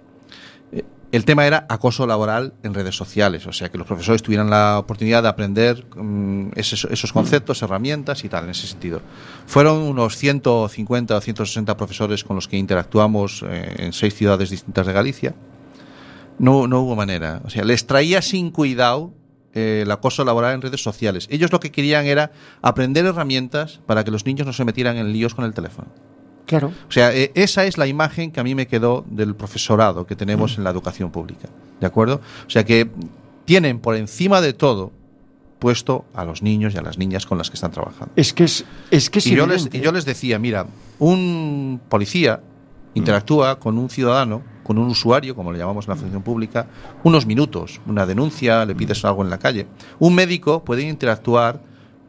El 1.10 1.24
tema 1.24 1.46
era 1.46 1.64
acoso 1.70 2.06
laboral 2.06 2.52
en 2.62 2.74
redes 2.74 2.94
sociales, 2.94 3.46
o 3.46 3.52
sea, 3.52 3.70
que 3.70 3.78
los 3.78 3.86
profesores 3.86 4.22
tuvieran 4.22 4.50
la 4.50 4.78
oportunidad 4.78 5.22
de 5.22 5.28
aprender 5.30 5.86
mm, 5.96 6.50
esos, 6.54 6.84
esos 6.90 7.14
conceptos, 7.14 7.62
herramientas 7.62 8.24
y 8.24 8.28
tal, 8.28 8.44
en 8.44 8.50
ese 8.50 8.66
sentido. 8.66 9.00
Fueron 9.46 9.78
unos 9.78 10.18
150 10.18 11.16
o 11.16 11.20
160 11.20 11.76
profesores 11.78 12.24
con 12.24 12.36
los 12.36 12.46
que 12.46 12.58
interactuamos 12.58 13.42
eh, 13.48 13.74
en 13.78 13.94
seis 13.94 14.14
ciudades 14.14 14.50
distintas 14.50 14.86
de 14.86 14.92
Galicia. 14.92 15.34
No, 16.38 16.68
no 16.68 16.80
hubo 16.80 16.94
manera. 16.94 17.40
O 17.44 17.48
sea, 17.48 17.64
les 17.64 17.86
traía 17.86 18.20
sin 18.20 18.50
cuidado 18.50 19.14
eh, 19.54 19.80
el 19.84 19.90
acoso 19.90 20.26
laboral 20.26 20.54
en 20.54 20.60
redes 20.60 20.82
sociales. 20.82 21.26
Ellos 21.30 21.50
lo 21.50 21.58
que 21.58 21.72
querían 21.72 22.04
era 22.04 22.32
aprender 22.60 23.06
herramientas 23.06 23.80
para 23.86 24.04
que 24.04 24.10
los 24.10 24.26
niños 24.26 24.46
no 24.46 24.52
se 24.52 24.66
metieran 24.66 24.98
en 24.98 25.10
líos 25.10 25.34
con 25.34 25.46
el 25.46 25.54
teléfono. 25.54 25.88
Claro. 26.48 26.72
O 26.88 26.90
sea, 26.90 27.14
eh, 27.14 27.30
esa 27.34 27.66
es 27.66 27.76
la 27.76 27.86
imagen 27.86 28.32
que 28.32 28.40
a 28.40 28.42
mí 28.42 28.54
me 28.54 28.66
quedó 28.66 29.04
del 29.08 29.36
profesorado 29.36 30.06
que 30.06 30.16
tenemos 30.16 30.56
en 30.56 30.64
la 30.64 30.70
educación 30.70 31.10
pública. 31.10 31.48
¿De 31.78 31.86
acuerdo? 31.86 32.22
O 32.46 32.50
sea 32.50 32.64
que 32.64 32.90
tienen 33.44 33.78
por 33.80 33.96
encima 33.96 34.40
de 34.40 34.54
todo 34.54 34.90
puesto 35.58 36.06
a 36.14 36.24
los 36.24 36.42
niños 36.42 36.74
y 36.74 36.78
a 36.78 36.82
las 36.82 36.96
niñas 36.96 37.26
con 37.26 37.36
las 37.36 37.50
que 37.50 37.54
están 37.54 37.70
trabajando. 37.70 38.12
Es 38.16 38.32
que 38.32 38.44
es, 38.44 38.64
es 38.90 39.10
que 39.10 39.18
es 39.18 39.26
Y 39.26 39.34
yo, 39.34 39.46
les, 39.46 39.56
evidente. 39.56 39.78
y 39.78 39.80
yo 39.82 39.92
les 39.92 40.06
decía, 40.06 40.38
mira, 40.38 40.66
un 40.98 41.80
policía 41.88 42.40
interactúa 42.94 43.58
con 43.58 43.76
un 43.76 43.90
ciudadano, 43.90 44.42
con 44.62 44.78
un 44.78 44.88
usuario, 44.88 45.34
como 45.36 45.52
le 45.52 45.58
llamamos 45.58 45.86
en 45.86 45.90
la 45.90 45.96
función 45.96 46.22
pública, 46.22 46.66
unos 47.04 47.26
minutos, 47.26 47.80
una 47.86 48.06
denuncia, 48.06 48.64
le 48.64 48.74
pides 48.74 49.04
algo 49.04 49.22
en 49.22 49.28
la 49.30 49.38
calle. 49.38 49.66
Un 49.98 50.14
médico 50.14 50.64
puede 50.64 50.82
interactuar 50.82 51.60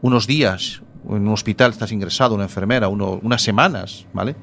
unos 0.01 0.27
días, 0.27 0.81
en 1.07 1.27
un 1.27 1.33
hospital 1.33 1.71
estás 1.71 1.91
ingresado, 1.91 2.35
una 2.35 2.43
enfermera, 2.43 2.87
uno- 2.87 3.19
unas 3.23 3.41
semanas, 3.41 4.05
¿vale? 4.13 4.35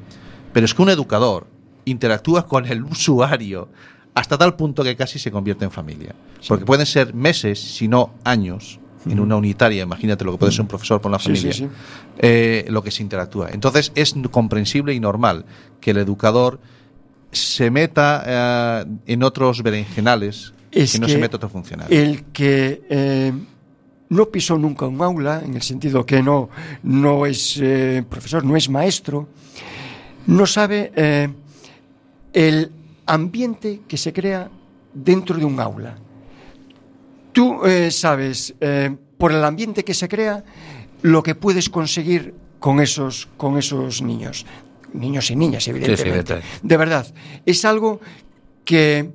Pero 0.52 0.64
es 0.66 0.74
que 0.74 0.82
un 0.82 0.88
educador 0.90 1.46
interactúa 1.84 2.46
con 2.46 2.66
el 2.66 2.82
usuario 2.82 3.68
hasta 4.14 4.38
tal 4.38 4.56
punto 4.56 4.82
que 4.82 4.96
casi 4.96 5.18
se 5.18 5.30
convierte 5.30 5.64
en 5.64 5.70
familia. 5.70 6.14
Porque 6.48 6.64
pueden 6.64 6.86
ser 6.86 7.12
meses, 7.14 7.60
si 7.60 7.86
no 7.86 8.14
años, 8.24 8.80
en 9.08 9.20
una 9.20 9.36
unitaria, 9.36 9.82
imagínate 9.84 10.24
lo 10.24 10.32
que 10.32 10.38
puede 10.38 10.50
ser 10.52 10.62
un 10.62 10.66
profesor 10.68 11.00
con 11.00 11.12
sí, 11.20 11.24
familia, 11.26 11.52
sí. 11.52 11.68
eh, 12.18 12.64
lo 12.68 12.82
que 12.82 12.90
se 12.90 13.02
interactúa. 13.04 13.50
Entonces 13.52 13.92
es 13.94 14.14
comprensible 14.32 14.94
y 14.94 14.98
normal 15.00 15.44
que 15.80 15.92
el 15.92 15.98
educador 15.98 16.58
se 17.30 17.70
meta 17.70 18.24
eh, 18.26 18.84
en 19.06 19.22
otros 19.22 19.62
berenjenales 19.62 20.54
Es 20.72 20.92
que 20.92 20.98
no 20.98 21.08
se 21.08 21.18
meta 21.18 21.36
otro 21.36 21.48
funcionario. 21.48 21.96
El 21.96 22.24
que 22.32 22.82
eh, 22.90 23.32
no 24.08 24.26
pisó 24.26 24.58
nunca 24.58 24.86
un 24.86 25.00
aula, 25.02 25.42
en 25.44 25.54
el 25.54 25.62
sentido 25.62 26.06
que 26.06 26.22
no, 26.22 26.48
no 26.82 27.26
es 27.26 27.58
eh, 27.60 28.04
profesor, 28.08 28.44
no 28.44 28.56
es 28.56 28.68
maestro, 28.68 29.28
no 30.26 30.46
sabe 30.46 30.92
eh, 30.94 31.28
el 32.32 32.70
ambiente 33.06 33.80
que 33.88 33.96
se 33.96 34.12
crea 34.12 34.50
dentro 34.92 35.36
de 35.36 35.44
un 35.44 35.58
aula. 35.60 35.96
Tú 37.32 37.64
eh, 37.66 37.90
sabes, 37.90 38.54
por 39.18 39.32
el 39.32 39.44
ambiente 39.44 39.84
que 39.84 39.92
se 39.92 40.08
crea, 40.08 40.42
lo 41.02 41.22
que 41.22 41.34
puedes 41.34 41.68
conseguir 41.68 42.34
con 42.58 42.80
esos, 42.80 43.28
con 43.36 43.58
esos 43.58 44.00
niños. 44.00 44.46
Niños 44.94 45.30
y 45.30 45.36
niñas, 45.36 45.68
evidentemente. 45.68 46.08
evidentemente. 46.08 46.48
De 46.62 46.76
verdad, 46.76 47.14
es 47.44 47.64
algo 47.66 48.00
que 48.64 49.10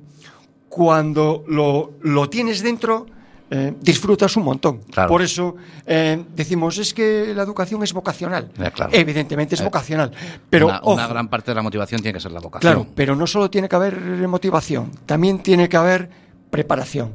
cuando 0.68 1.44
lo, 1.48 1.94
lo 2.02 2.30
tienes 2.30 2.62
dentro, 2.62 3.06
eh, 3.54 3.74
disfrutas 3.82 4.34
un 4.38 4.44
montón. 4.44 4.78
Claro. 4.90 5.10
Por 5.10 5.20
eso 5.20 5.56
eh, 5.84 6.24
decimos, 6.34 6.78
es 6.78 6.94
que 6.94 7.34
la 7.34 7.42
educación 7.42 7.82
es 7.82 7.92
vocacional. 7.92 8.50
Eh, 8.58 8.70
claro. 8.74 8.90
Evidentemente 8.94 9.56
es 9.56 9.62
vocacional. 9.62 10.10
Pero, 10.48 10.70
una, 10.84 11.06
gran 11.06 11.28
parte 11.28 11.50
de 11.50 11.56
la 11.56 11.60
motivación 11.60 12.00
tiene 12.00 12.14
que 12.14 12.20
ser 12.20 12.32
la 12.32 12.40
vocación. 12.40 12.72
Claro, 12.72 12.86
pero 12.94 13.14
no 13.14 13.26
solo 13.26 13.50
tiene 13.50 13.68
que 13.68 13.76
haber 13.76 13.94
motivación, 14.26 14.90
también 15.04 15.40
tiene 15.40 15.68
que 15.68 15.76
haber 15.76 16.08
preparación 16.48 17.12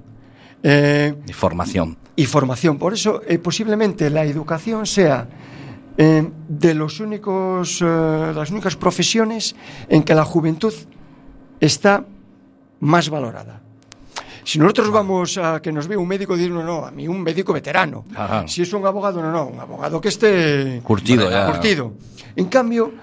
Y 0.63 1.33
formación. 1.33 1.97
y 2.15 2.25
formación. 2.27 2.77
Por 2.77 2.93
eso, 2.93 3.19
posiblemente 3.41 4.11
la 4.11 4.23
educación 4.23 4.85
sea 4.85 5.27
de 5.97 6.73
los 6.75 6.99
únicos, 6.99 7.81
las 7.81 8.51
únicas 8.51 8.75
profesiones 8.75 9.55
en 9.89 10.03
que 10.03 10.13
la 10.13 10.23
juventud 10.23 10.73
está 11.59 12.05
más 12.79 13.09
valorada. 13.09 13.61
Si 14.47 14.57
nosotros 14.59 14.89
vamos 14.91 15.37
a 15.37 15.61
que 15.61 15.73
nos 15.73 15.87
vea 15.89 15.99
un 15.99 16.07
médico, 16.07 16.37
decir, 16.37 16.49
no, 16.51 16.63
no, 16.63 16.85
a 16.85 16.91
mí 16.91 17.05
un 17.05 17.21
médico 17.21 17.51
veterano. 17.51 18.05
Ajá. 18.15 18.47
Si 18.47 18.61
es 18.61 18.71
un 18.71 18.85
abogado, 18.85 19.21
no, 19.21 19.29
no, 19.29 19.47
un 19.47 19.59
abogado 19.59 19.99
que 19.99 20.07
esté 20.07 20.79
Curtido 20.85 21.29
ya. 21.29 21.47
curtido. 21.47 21.91
En 22.33 22.45
cambio, 22.45 22.93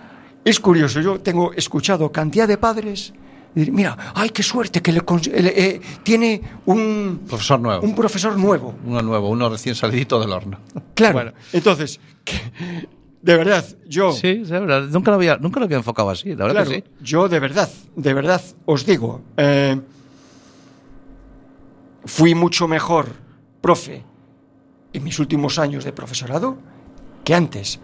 es 0.43 0.59
curioso, 0.59 1.03
yo 1.03 1.21
tengo 1.21 1.53
escuchado 1.53 2.11
cantidad 2.11 2.49
de 2.49 2.57
padres 2.57 3.13
decir, 3.55 3.73
mira, 3.75 3.95
ay, 4.15 4.31
qué 4.31 4.43
suerte 4.43 4.81
que 4.81 4.91
le, 4.91 5.03
le- 5.43 5.61
eh, 5.67 5.81
tiene 6.03 6.41
un 6.65 7.21
Profesor 7.29 7.61
nuevo. 7.61 7.83
un 7.85 7.95
profesor 7.95 8.37
nuevo. 8.39 8.75
Uno 8.87 9.03
nuevo, 9.03 9.29
uno 9.29 9.51
recién 9.51 9.75
salidito 9.75 10.19
del 10.21 10.33
horno. 10.33 10.59
Claro. 10.95 11.13
Bueno. 11.15 11.33
Entonces, 11.53 12.01
que- 12.25 12.41
de 13.21 13.37
verdad, 13.37 13.65
yo, 13.87 14.13
Sí, 14.13 14.21
sí, 14.37 14.41
es 14.45 14.51
verdad. 14.51 14.85
Nunca 14.89 15.11
lo 15.11 15.17
había, 15.17 15.37
nunca 15.37 15.61
lo 15.61 15.67
había 15.67 15.77
enfocado 15.77 16.09
así, 16.09 16.31
la 16.35 16.47
verdad 16.47 16.65
claro, 16.65 16.71
que 16.71 16.77
sí. 16.77 16.85
yo 17.05 17.29
de 17.29 17.39
verdad, 17.41 17.69
de 17.97 18.15
verdad 18.15 18.41
os 18.65 18.85
digo, 18.87 19.21
eh, 19.37 19.79
fui 22.07 22.35
mucho 22.35 22.69
mejor 22.69 23.09
profe 23.61 24.05
en 24.93 25.03
mis 25.05 25.19
últimos 25.19 25.59
años 25.59 25.85
de 25.85 25.93
profesorado 25.93 26.57
que 27.25 27.35
antes. 27.35 27.81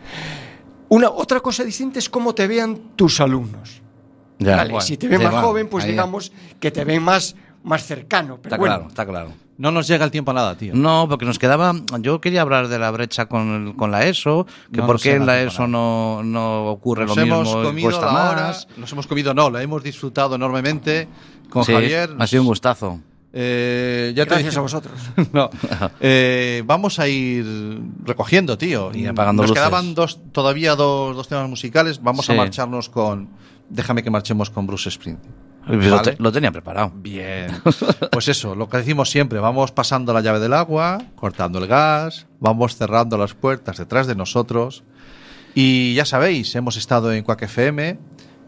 Una 0.89 1.09
otra 1.11 1.41
cosa 1.41 1.65
distinta 1.65 1.99
es 1.99 2.09
cómo 2.11 2.35
te 2.35 2.47
vean 2.47 2.77
tus 2.97 3.21
alumnos. 3.21 3.81
Ya, 4.39 4.57
Vale, 4.57 4.71
bueno. 4.73 4.87
si 4.87 4.97
te 4.97 5.07
ven 5.09 5.23
más 5.23 5.33
bueno, 5.33 5.47
joven, 5.47 5.69
pues 5.69 5.85
digamos 5.85 6.33
que 6.59 6.71
te 6.71 6.85
ven 6.85 7.03
más, 7.03 7.37
más 7.63 7.85
cercano. 7.85 8.39
Pero 8.43 8.55
Está 8.55 8.59
bueno, 8.59 8.75
claro, 8.77 8.89
está 8.89 9.07
claro. 9.07 9.33
No 9.59 9.71
nos 9.71 9.87
llega 9.87 10.07
el 10.07 10.11
tiempo 10.11 10.31
a 10.31 10.35
nada, 10.35 10.57
tío. 10.57 10.75
No, 10.75 11.07
porque 11.09 11.27
nos 11.27 11.39
quedaba. 11.39 11.75
Yo 12.01 12.19
quería 12.23 12.41
hablar 12.41 12.69
de 12.69 12.79
la 12.79 12.91
brecha 12.91 13.27
con, 13.27 13.69
el- 13.69 13.77
con 13.77 13.91
la 13.91 14.07
ESO, 14.07 14.47
que 14.73 14.81
No 14.81 14.87
por 14.87 14.99
qué 14.99 15.17
en 15.17 15.27
la 15.27 15.41
ESO 15.43 15.67
no, 15.67 16.23
no 16.25 16.65
ocurre 16.69 17.05
Nos 17.05 17.17
lo 17.17 17.23
hemos 17.23 17.47
mismo, 17.47 17.63
comido 17.63 17.91
cuesta 17.91 18.07
la 18.07 18.31
hora, 18.31 18.43
más. 18.49 18.67
nos 18.79 18.91
hemos 18.93 19.07
comido, 19.07 19.35
no, 19.35 19.51
la 19.51 19.63
hemos 19.63 19.83
disfrutado 19.83 20.35
enormemente 20.37 21.07
con 21.51 21.63
Sí, 21.65 21.73
Javier. 21.75 22.17
Ha 22.19 22.27
sido 22.27 22.41
un 22.43 22.49
gustazo. 22.49 23.01
Eh, 23.33 24.13
ya 24.17 24.25
te 24.25 24.31
gracias 24.31 24.49
dije- 24.55 24.59
a 24.59 24.63
vosotros. 24.63 24.95
No. 25.33 25.51
Eh, 26.01 26.63
vamos 26.67 26.99
a 26.99 27.07
ir 27.09 27.45
recogiendo, 28.05 28.59
tío. 28.59 28.91
Y 28.95 29.07
apagando 29.07 29.43
Nos 29.43 29.51
luces. 29.51 29.63
quedaban 29.65 29.95
dos, 29.95 30.19
todavía 30.33 30.75
dos, 30.75 31.15
dos 31.17 31.29
temas 31.29 31.49
musicales. 31.49 32.03
Vamos 32.03 32.29
a 32.29 32.35
marcharnos 32.35 32.89
con. 32.89 33.29
Déjame 33.69 34.03
que 34.03 34.11
marchemos 34.11 34.51
con 34.51 34.67
Bruce 34.67 34.91
Springsteen. 34.91 35.33
Lo, 35.69 36.03
te- 36.03 36.17
lo 36.19 36.33
tenía 36.33 36.51
preparado. 36.51 36.91
Bien. 36.97 37.53
Pues 38.11 38.27
eso, 38.29 38.57
lo 38.57 38.69
que 38.69 38.79
decimos 38.79 39.11
siempre, 39.11 39.39
vamos 39.39 39.71
pasando 39.71 40.13
la 40.13 40.21
llave 40.23 40.41
del 40.41 40.55
agua, 40.55 40.99
cortando 41.15 41.59
el 41.61 41.69
gas, 41.69 42.27
vamos 42.41 42.75
cerrando 42.77 43.17
las 43.17 43.35
puertas 43.35 43.77
detrás 43.77 44.07
de 44.09 44.17
nosotros. 44.17 44.83
Y 45.55 45.95
ya 45.95 46.05
sabéis, 46.07 46.55
hemos 46.57 46.77
estado 46.77 47.13
en 47.13 47.23
Quack 47.23 47.43
FM, 47.43 47.99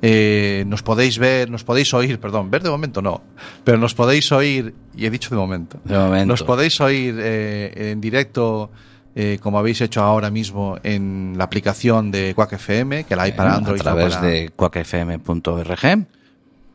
eh, 0.03 0.65
nos 0.67 0.83
podéis 0.83 1.19
ver, 1.19 1.49
nos 1.51 1.63
podéis 1.65 1.95
oír, 1.95 2.19
perdón, 2.19 2.51
ver 2.51 2.63
de 2.63 2.71
momento 2.71 3.01
no, 3.01 3.23
pero 3.65 3.79
nos 3.79 3.95
podéis 3.95 4.31
oír, 4.33 4.75
y 4.97 5.07
he 5.07 5.11
dicho 5.11 5.31
de 5.31 5.37
momento, 5.37 5.79
De 5.85 5.97
momento. 5.97 6.27
nos 6.27 6.43
podéis 6.43 6.81
oír 6.81 7.15
eh, 7.21 7.91
en 7.93 8.01
directo, 8.01 8.71
eh, 9.15 9.39
como 9.41 9.59
habéis 9.59 9.81
hecho 9.81 10.03
ahora 10.03 10.31
mismo 10.31 10.77
en 10.83 11.35
la 11.39 11.45
aplicación 11.45 12.11
de 12.11 12.35
Quack 12.35 12.55
FM, 12.55 13.05
que 13.05 13.15
la 13.15 13.23
hay 13.25 13.33
para 13.33 13.55
Android. 13.55 13.81
a 13.81 13.85
través 13.85 14.15
para- 14.17 14.27
de 14.27 14.51
cuacfm.org. 14.57 16.07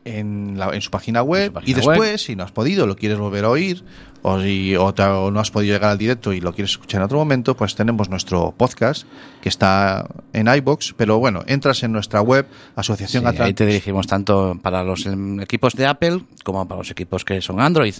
en, 0.04 0.54
la- 0.58 0.70
en 0.74 0.80
su 0.80 0.90
página 0.90 1.22
web 1.22 1.42
En 1.42 1.48
su 1.48 1.52
página 1.54 1.70
y 1.70 1.74
después, 1.74 1.98
web. 1.98 2.18
si 2.18 2.34
no 2.36 2.44
has 2.44 2.52
podido, 2.52 2.86
lo 2.86 2.96
quieres 2.96 3.18
volver 3.18 3.44
a 3.44 3.50
oír 3.50 3.84
o, 4.28 4.42
si, 4.42 4.76
o, 4.76 4.92
te- 4.94 5.02
o 5.02 5.30
no 5.30 5.40
has 5.40 5.50
podido 5.50 5.74
llegar 5.74 5.90
al 5.90 5.98
directo 5.98 6.32
y 6.32 6.40
lo 6.40 6.52
quieres 6.52 6.72
escuchar 6.72 7.00
en 7.00 7.04
otro 7.06 7.18
momento, 7.18 7.56
pues 7.56 7.74
tenemos 7.74 8.08
nuestro 8.08 8.54
podcast 8.56 9.06
que 9.40 9.48
está 9.48 10.06
en 10.32 10.48
iBox, 10.48 10.94
pero 10.96 11.18
bueno, 11.18 11.42
entras 11.46 11.82
en 11.82 11.92
nuestra 11.92 12.20
web, 12.20 12.46
Asociación 12.76 13.24
Sí, 13.30 13.42
ahí 13.42 13.54
te 13.54 13.66
dirigimos 13.66 14.06
tanto 14.06 14.58
para 14.62 14.82
los 14.82 15.06
em, 15.06 15.40
equipos 15.40 15.74
de 15.74 15.86
Apple 15.86 16.20
como 16.44 16.66
para 16.68 16.78
los 16.78 16.90
equipos 16.90 17.24
que 17.24 17.40
son 17.40 17.60
Android 17.60 17.94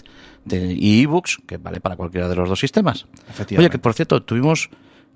de, 0.45 0.73
y 0.73 1.01
ebooks, 1.03 1.37
que 1.47 1.57
vale 1.57 1.79
para 1.81 1.95
cualquiera 1.95 2.27
de 2.27 2.35
los 2.35 2.47
dos 2.49 2.59
sistemas. 2.59 3.05
Oye, 3.57 3.69
que 3.69 3.79
por 3.79 3.93
cierto, 3.93 4.21
tuvimos 4.23 4.69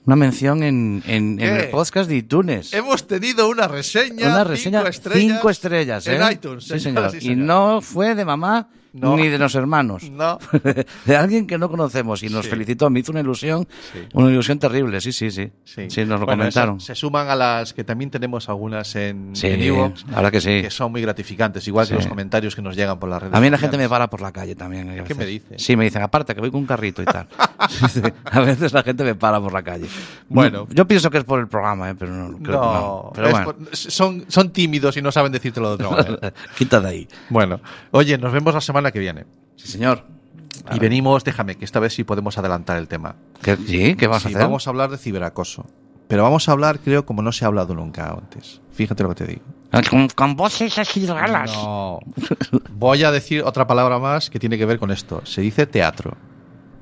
una 0.06 0.16
mención 0.18 0.64
en, 0.64 1.02
en, 1.08 1.24
en 1.32 1.38
¿Qué? 1.38 1.60
el 1.66 1.70
podcast 1.70 2.10
de 2.10 2.18
iTunes. 2.18 2.74
Hemos 2.74 3.08
tenido 3.08 3.48
una 3.48 3.70
reseña, 3.70 4.28
Una 4.28 4.44
reseña 4.44 4.80
cinco 4.80 4.90
estrellas, 4.90 5.36
cinco 5.38 5.50
estrellas, 5.50 6.08
¿eh? 6.08 6.16
en 6.18 6.32
iTunes. 6.32 6.66
Sí, 6.66 6.80
señor. 6.80 7.12
y 7.22 7.36
no 7.36 7.80
fue 7.82 8.14
de 8.14 8.26
mamá 8.26 8.68
No. 8.94 9.18
ni 9.18 9.28
de 9.28 9.38
los 9.40 9.56
hermanos. 9.56 10.10
No. 10.10 10.38
de 11.06 11.16
alguien 11.18 11.48
que 11.48 11.58
no 11.58 11.70
conocemos 11.70 12.22
y 12.24 12.30
nos 12.30 12.46
Sí. 12.46 12.52
felicitó. 12.52 12.90
Me 12.90 13.00
hizo 13.00 13.12
una 13.12 13.22
ilusión, 13.22 13.68
Sí. 13.92 14.00
una 14.14 14.30
ilusión 14.32 14.60
terrible. 14.60 15.02
Sí, 15.02 15.12
sí, 15.12 15.32
sí. 15.32 15.52
Sí, 15.64 15.90
Sí, 15.90 16.02
nos 16.02 16.20
lo 16.20 16.26
Bueno, 16.26 16.42
comentaron. 16.44 16.78
eso 16.78 16.86
se 16.88 16.96
suman 16.96 17.30
a 17.30 17.36
las 17.36 17.74
que 17.74 17.84
también 17.84 18.12
tenemos 18.12 18.50
algunas 18.50 18.96
en, 18.96 19.36
Sí, 19.36 19.48
en 19.48 19.78
la 19.78 20.16
verdad 20.16 20.32
que 20.32 20.42
sí. 20.42 20.62
que 20.62 20.70
son 20.70 20.92
muy 20.92 21.02
gratificantes, 21.02 21.68
igual 21.68 21.88
que 21.88 21.96
los 21.96 22.08
comentarios 22.08 22.56
que 22.56 22.62
nos 22.62 22.76
llegan 22.76 23.00
por 23.00 23.10
las 23.10 23.22
redes 23.22 23.36
A 23.36 23.40
mí 23.42 23.50
la 23.50 23.58
gente 23.58 23.78
me 23.78 23.90
para 23.90 24.10
por 24.10 24.22
la 24.22 24.32
calle 24.32 24.56
también. 24.56 24.88
¿Qué 24.94 25.02
veces. 25.02 25.18
me 25.18 25.26
dice? 25.26 25.56
Sí, 25.58 25.76
me 25.76 25.86
dicen, 25.86 26.02
aparte 26.02 26.36
que 26.36 26.42
voy 26.42 26.52
con 26.52 26.62
un 26.62 26.68
carrito 26.68 27.02
y 27.02 27.06
tal. 27.06 27.28
A 28.26 28.40
veces 28.42 28.74
la 28.74 28.84
gente 28.84 29.04
me 29.04 29.16
para 29.16 29.40
por 29.42 29.54
la 29.54 29.64
calle. 29.64 29.88
Bueno. 30.30 30.68
Yo 30.70 30.88
pienso 30.88 31.10
que 31.10 31.18
es 31.18 31.24
por 31.24 31.40
el 31.40 31.48
programa, 31.48 31.90
¿eh? 31.90 31.96
pero 31.98 32.12
no 32.14 32.38
creo 32.38 32.40
que 32.40 32.52
No, 32.52 32.74
no. 32.74 33.12
Pero 33.16 33.30
bueno, 33.32 33.46
por- 33.46 33.76
son, 33.76 34.26
son 34.28 34.52
tímidos 34.52 34.98
y 34.98 35.02
no 35.02 35.12
saben 35.12 35.32
decírtelo 35.32 35.76
de 35.76 35.86
otra 35.86 35.90
manera. 35.90 36.34
quita 36.58 36.80
de 36.80 36.88
ahí. 36.90 37.08
Bueno, 37.30 37.60
oye, 37.92 38.18
nos 38.18 38.32
vemos 38.32 38.54
la 38.54 38.62
semana 38.62 38.83
que 38.92 39.00
viene. 39.00 39.26
Sí, 39.56 39.68
señor. 39.68 40.04
Y 40.74 40.80
venimos, 40.80 41.24
déjame, 41.24 41.56
que 41.56 41.66
esta 41.66 41.80
vez 41.80 41.94
sí 41.94 42.04
podemos 42.04 42.38
adelantar 42.38 42.78
el 42.78 42.88
tema. 42.88 43.16
¿Qué, 43.42 43.56
sí, 43.58 43.96
¿qué 43.96 44.08
vas 44.08 44.22
Sí, 44.22 44.28
a 44.28 44.32
hacer? 44.32 44.42
vamos 44.44 44.68
a 44.68 44.70
hablar 44.70 44.90
de 44.92 44.98
ciberacoso. 44.98 45.66
Pero 46.08 46.24
vamos 46.24 46.48
a 46.48 46.52
hablar, 46.52 46.80
creo, 46.80 47.06
como 47.06 47.22
no 47.22 47.32
se 47.32 47.44
ha 47.44 47.48
hablado 47.48 47.74
nunca 47.74 48.10
antes. 48.12 48.62
Fíjate 48.72 49.04
lo 49.04 49.10
que 49.10 49.16
te 49.16 49.26
digo. 49.26 49.42
Con, 49.90 50.08
con 50.10 50.36
voces 50.36 50.78
así 50.78 51.06
raras. 51.08 51.52
No. 51.54 52.00
Voy 52.72 53.04
a 53.04 53.12
decir 53.12 53.42
otra 53.44 53.66
palabra 53.66 53.98
más 53.98 54.30
que 54.30 54.38
tiene 54.38 54.58
que 54.58 54.66
ver 54.66 54.78
con 54.78 54.92
esto. 54.92 55.22
Se 55.26 55.42
dice 55.42 55.66
teatro. 55.66 56.16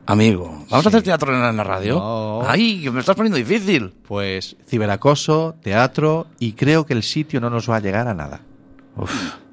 Amigo, 0.05 0.65
¿vamos 0.69 0.85
a 0.85 0.89
hacer 0.89 1.03
teatro 1.03 1.33
en 1.33 1.55
la, 1.55 1.63
radio? 1.63 1.95
No. 1.95 2.41
Ay, 2.45 2.81
que 2.83 2.91
me 2.91 2.99
estás 2.99 3.15
poniendo 3.15 3.37
difícil. 3.37 3.93
Pues 4.05 4.57
ciberacoso, 4.67 5.55
teatro, 5.61 6.27
y 6.39 6.53
creo 6.53 6.85
que 6.85 6.93
el 6.93 7.03
sitio 7.03 7.39
no 7.39 7.49
nos 7.49 7.69
va 7.69 7.77
a 7.77 7.79
llegar 7.79 8.07
a 8.09 8.13
nada. 8.13 8.41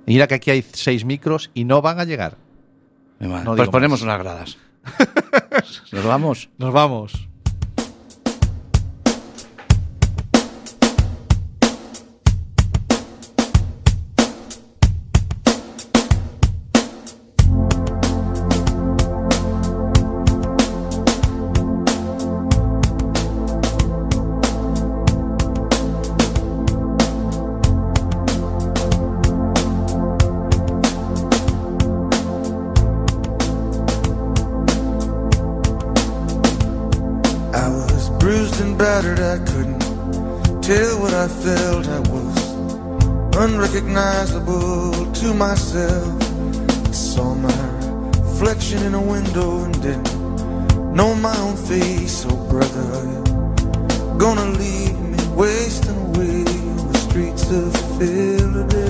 Mira 0.09 0.27
que 0.27 0.35
aquí 0.35 0.51
hay 0.51 0.65
seis 0.73 1.05
micros 1.05 1.51
y 1.53 1.65
no 1.65 1.83
van 1.83 2.01
a 2.01 2.05
llegar. 2.05 2.37
No 3.21 3.57
pues 3.57 3.69
ponemos 3.69 4.01
más. 4.01 4.05
unas 4.05 4.19
gradas. 4.19 4.59
Nos 5.93 6.05
vamos. 6.05 6.49
Nos 6.57 6.73
vamos. 6.73 7.29
Unrecognizable 43.99 45.13
to 45.13 45.35
myself. 45.35 46.23
I 46.89 46.93
saw 46.93 47.35
my 47.35 47.63
reflection 48.23 48.83
in 48.85 48.95
a 48.95 49.03
window 49.03 49.65
and 49.65 49.83
didn't 49.83 50.95
know 50.95 51.15
my 51.15 51.37
own 51.39 51.57
face. 51.57 52.25
Oh, 52.29 52.37
brother, 52.49 54.19
gonna 54.19 54.51
leave 54.59 54.99
me 55.01 55.19
wasting 55.35 55.97
away 56.09 56.45
on 56.47 56.93
the 56.93 56.99
streets 56.99 57.51
of 57.51 57.73
Philadelphia? 57.99 58.88